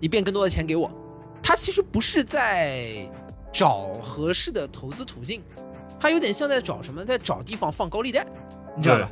[0.00, 0.90] 你变更多的钱给我。
[1.40, 3.08] 他其实不是在。
[3.52, 5.42] 找合适的投资途径，
[6.00, 8.26] 他有点像在找什么，在找地方放高利贷，
[8.76, 9.10] 你知道吧？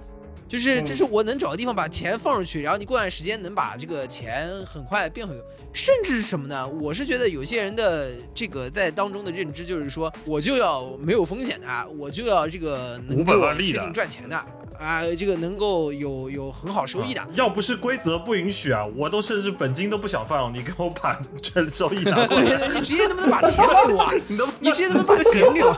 [0.49, 5.33] 就是就是我能找个地方把钱放出去，然后你过段时间能把这个钱很快变回，
[5.73, 6.67] 甚至是什么呢？
[6.81, 14.45] 我是觉得有些人的这个在当中的认知就是说，我就要没有风险的，我就要这个能够确定赚钱的
[14.81, 17.23] 啊，这个能够有有很好收益的。
[17.35, 22.69] 要不是规则不允许啊，我都甚至本金都不想放，你给我把这收益拿过来。
[22.73, 24.11] 你直接能不能把钱给我？
[24.27, 25.77] 你能，你直接能不能把钱给我？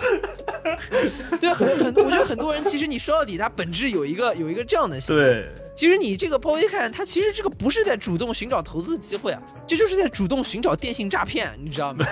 [1.41, 12.05] 对，很很，我觉得很多人其实你说到底，他本质有一个有一个这样的心对，其实你这个抛开看，他其实这个不是在主动寻找投资的机会啊，这就是在主动寻找电信诈骗，你知道吗？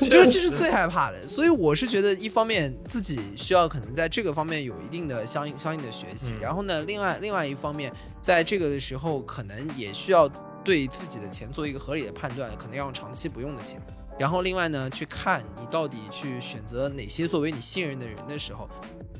[0.00, 10.28] 我觉得这是最害怕的，所以我是觉得一方面自己需要可能在这个方面有一定的相应相应的学习，然后呢，另外另外一方面，在这个的时候可能也需要
[10.64, 13.80] 对自己的钱做一个合理的判断，可能要用长期不用的钱。
[14.18, 18.68] 然后另外呢，去看你到底去选择哪些作为你信任的人的时候，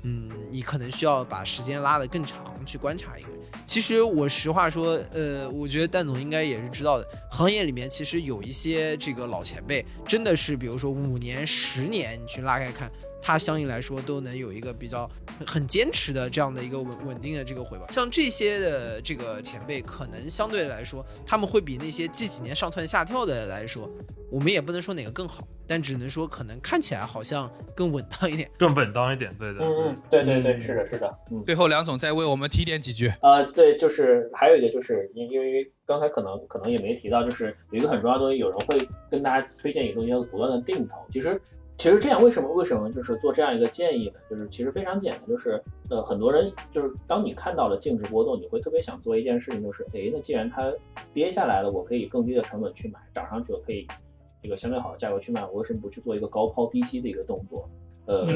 [0.02, 3.38] 嗯，你可能需要把时间拉得更长，去观察一个人。
[3.64, 12.90] 其实我实话说，呃，我觉得蛋总应该也是知道的，行业里面其实有一些这个老前辈，真的是比如说五年、十年，你去拉开看。
[13.22, 15.08] 它相应来说都能有一个比较
[15.46, 23.88] 很坚持的这样的一个稳稳定的这个回报，像这些的这个前辈，可能相对来说他们会比那些这几年上蹿下跳的来说，
[24.28, 31.44] 我们也不能说哪个更好，但只能说可能看起来好像更稳当一点，更稳当一点，对的，嗯嗯，对对对，是的，是的，嗯。
[31.46, 33.12] 最后梁总再为我们提点几句。
[33.22, 38.78] 呃，对，就是还有一个就是因因为刚才可能可能也没提到，就是有一个很重要的东西，有人会
[39.08, 41.40] 跟大家推荐一个东西，叫不断的定投，其实。
[41.78, 44.20] 其实这样，为什么为什么就是做这样一个建议呢？
[44.30, 50.72] 就是其实非常简单，就是呃很多人就是当你看到了净值波动，你会特别想做一件事情，就是哎，那既然它
[51.12, 53.86] 跌下来了，我可以更低的成本去买，涨上去了可以
[54.40, 57.68] 这个相对好的价格去卖，我为什么不去做一个高抛低吸的一个动作？
[58.04, 58.26] 呃，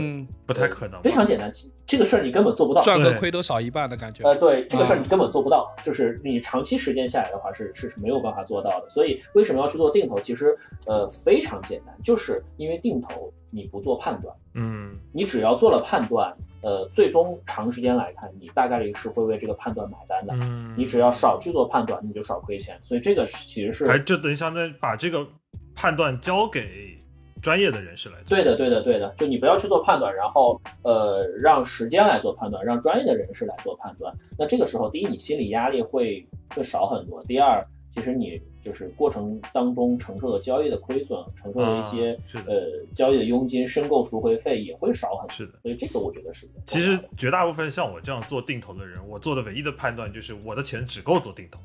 [0.46, 1.50] 不太可能，非常简单，
[1.84, 4.22] 这个事儿你根本做不到，赚和亏都少一半的感觉。
[4.22, 8.88] 呃，对，这个事儿你根本做不到，就是你长期时间下来的话是是是没有办法做到的。
[8.88, 10.20] 所以为什么要去做定投？
[10.20, 10.56] 其实
[10.86, 16.32] 呃非常简单，就是因为定投你不做判断，嗯，你只要做了判断，
[16.62, 20.32] 呃，最终长时间来看，你大概率是会为这个判断买单的。
[20.34, 22.78] 嗯，你只要少去做判断，你就少亏钱。
[22.82, 25.26] 所以这个其实是，哎，就等于相当于把这个
[25.74, 26.96] 判断交给。
[27.42, 34.12] 专业的人士来做，对的，对的，对的，就你不要去做判断，然后呃，让时间来做判断，让专业的人士来做判断。
[34.38, 37.64] 那这个时候，第一，你心理压力会会少很多；第二，
[37.94, 45.32] 其实你就是过程当中承受的交易的亏损，承受的一些呃交易的佣金、申购赎回费也会少很多。
[45.32, 46.46] 是的，所以这个我觉得是。
[46.64, 51.60] 其实绝大部分像我这样做定投的人，我做的唯一的判断就是我的钱只够做定投。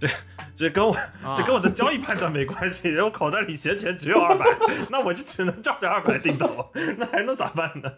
[0.00, 0.08] 这
[0.56, 0.96] 这跟我
[1.36, 4.44] 这跟我的交易判断没关系，我口袋里闲钱只有二百，
[4.90, 7.90] 那我就只能照着二百定投， 那还能咋办呢？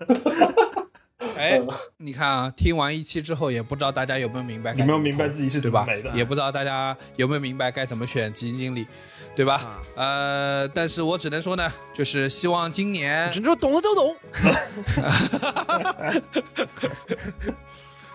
[1.36, 1.60] 哎，
[1.96, 5.86] 你看啊，听完一期之后，也不知道大家有没有明白，有没有明白自己是对吧？
[6.14, 8.86] 也不知道大家有没有明白该怎么选基金经理，
[9.34, 9.80] 对吧？
[9.94, 14.16] 呃，但是我只能说呢，就是希望今年，只能说懂的都懂。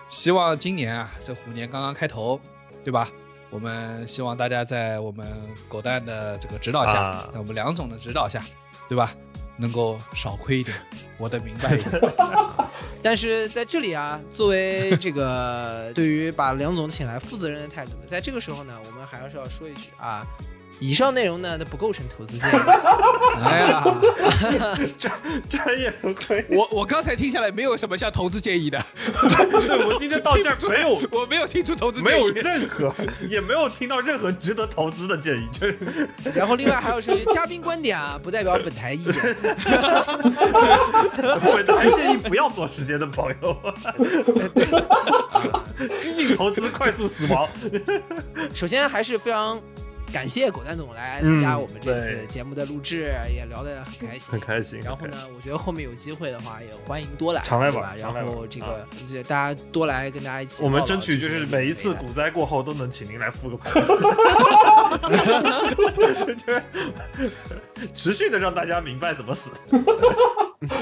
[0.08, 2.40] 希望今年啊，这虎年刚刚开头，
[2.84, 3.08] 对吧？
[3.52, 5.26] 我们希望大家在我们
[5.68, 8.42] 狗蛋的这个指导下，在我们梁总的指导下，
[8.88, 9.12] 对吧？
[9.58, 10.74] 能够少亏一点，
[11.18, 12.00] 活得明白一点。
[13.02, 20.26] 但是在这里啊，作为这个 对于把梁总请来负责任的态度，在这个时候呢，我们还是要说一句啊。
[20.82, 22.56] 以上内容呢，都不构成投资建议。
[23.40, 23.84] 哎呀，
[24.98, 25.14] 专
[25.48, 25.92] 专业。
[26.50, 28.84] 我我刚才听下来，没有什么像投资建议的。
[29.04, 32.92] 对，我今天 到这儿没有，我没有听出投资，没有任何，
[33.30, 35.48] 也没有听到任何值得投资的建议。
[35.52, 35.78] 就是，
[36.34, 39.36] 然后另外还有是嘉宾观点啊，不代表本台意见。
[41.40, 43.56] 本台建议不要做时间的朋友。
[46.00, 47.48] 激进投资，快速死亡。
[48.52, 49.60] 首先还是非常。
[50.12, 54.80] 感谢狗蛋总来参加我们这次节目的录制，也聊得很开心，很开心。
[54.80, 57.94] 然后呢，我觉得后面有机会的话，也欢迎多来，常来吧。
[57.98, 60.62] 然后这个，这大家多来跟大家一起。
[60.62, 63.72] 我们争取就是每一次 股灾过后都能请您来复个盘，
[67.94, 69.50] 持续的让大家明白怎么死。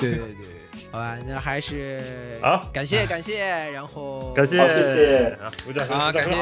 [0.01, 0.61] 对对对。
[0.93, 3.39] 好吧，那还是好，感谢感谢，
[3.71, 5.39] 然后感谢谢谢，
[5.89, 6.33] 啊，感谢，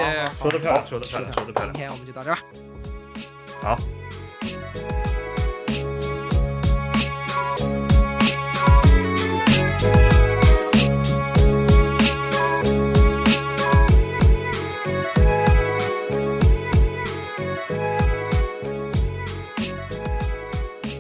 [0.41, 2.39] 说的漂亮，说的漂亮，说的漂亮，今天我们就到这儿，
[3.63, 3.77] 好。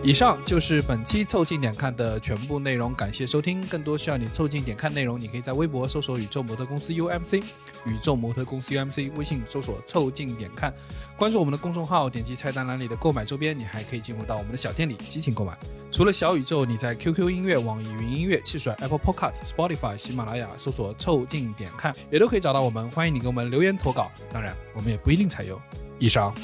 [0.09, 3.60] 以上就是本期凑近点看的全部内容，感谢收听。
[3.66, 7.43] 更多需要你凑近点看内容，你可以在微博搜索“宇宙模特公司 UMC”，
[7.85, 10.72] 宇宙模特公司 UMC，微信搜索“凑近点看”，
[11.18, 15.55] 关注我们的公众号，点击菜单栏里的购买周边，你还可以进入到我们的小店里激情购买。
[15.93, 22.89] 除了小宇宙，你在 QQ 音乐、网易云音乐、汽水、Apple Podcast、Spotify、喜马拉雅搜索“凑近点看”，也都可以找到我们。
[22.93, 25.60] 欢迎你给我们留言投稿，当然我们也不一定采用。
[25.98, 26.35] 以上。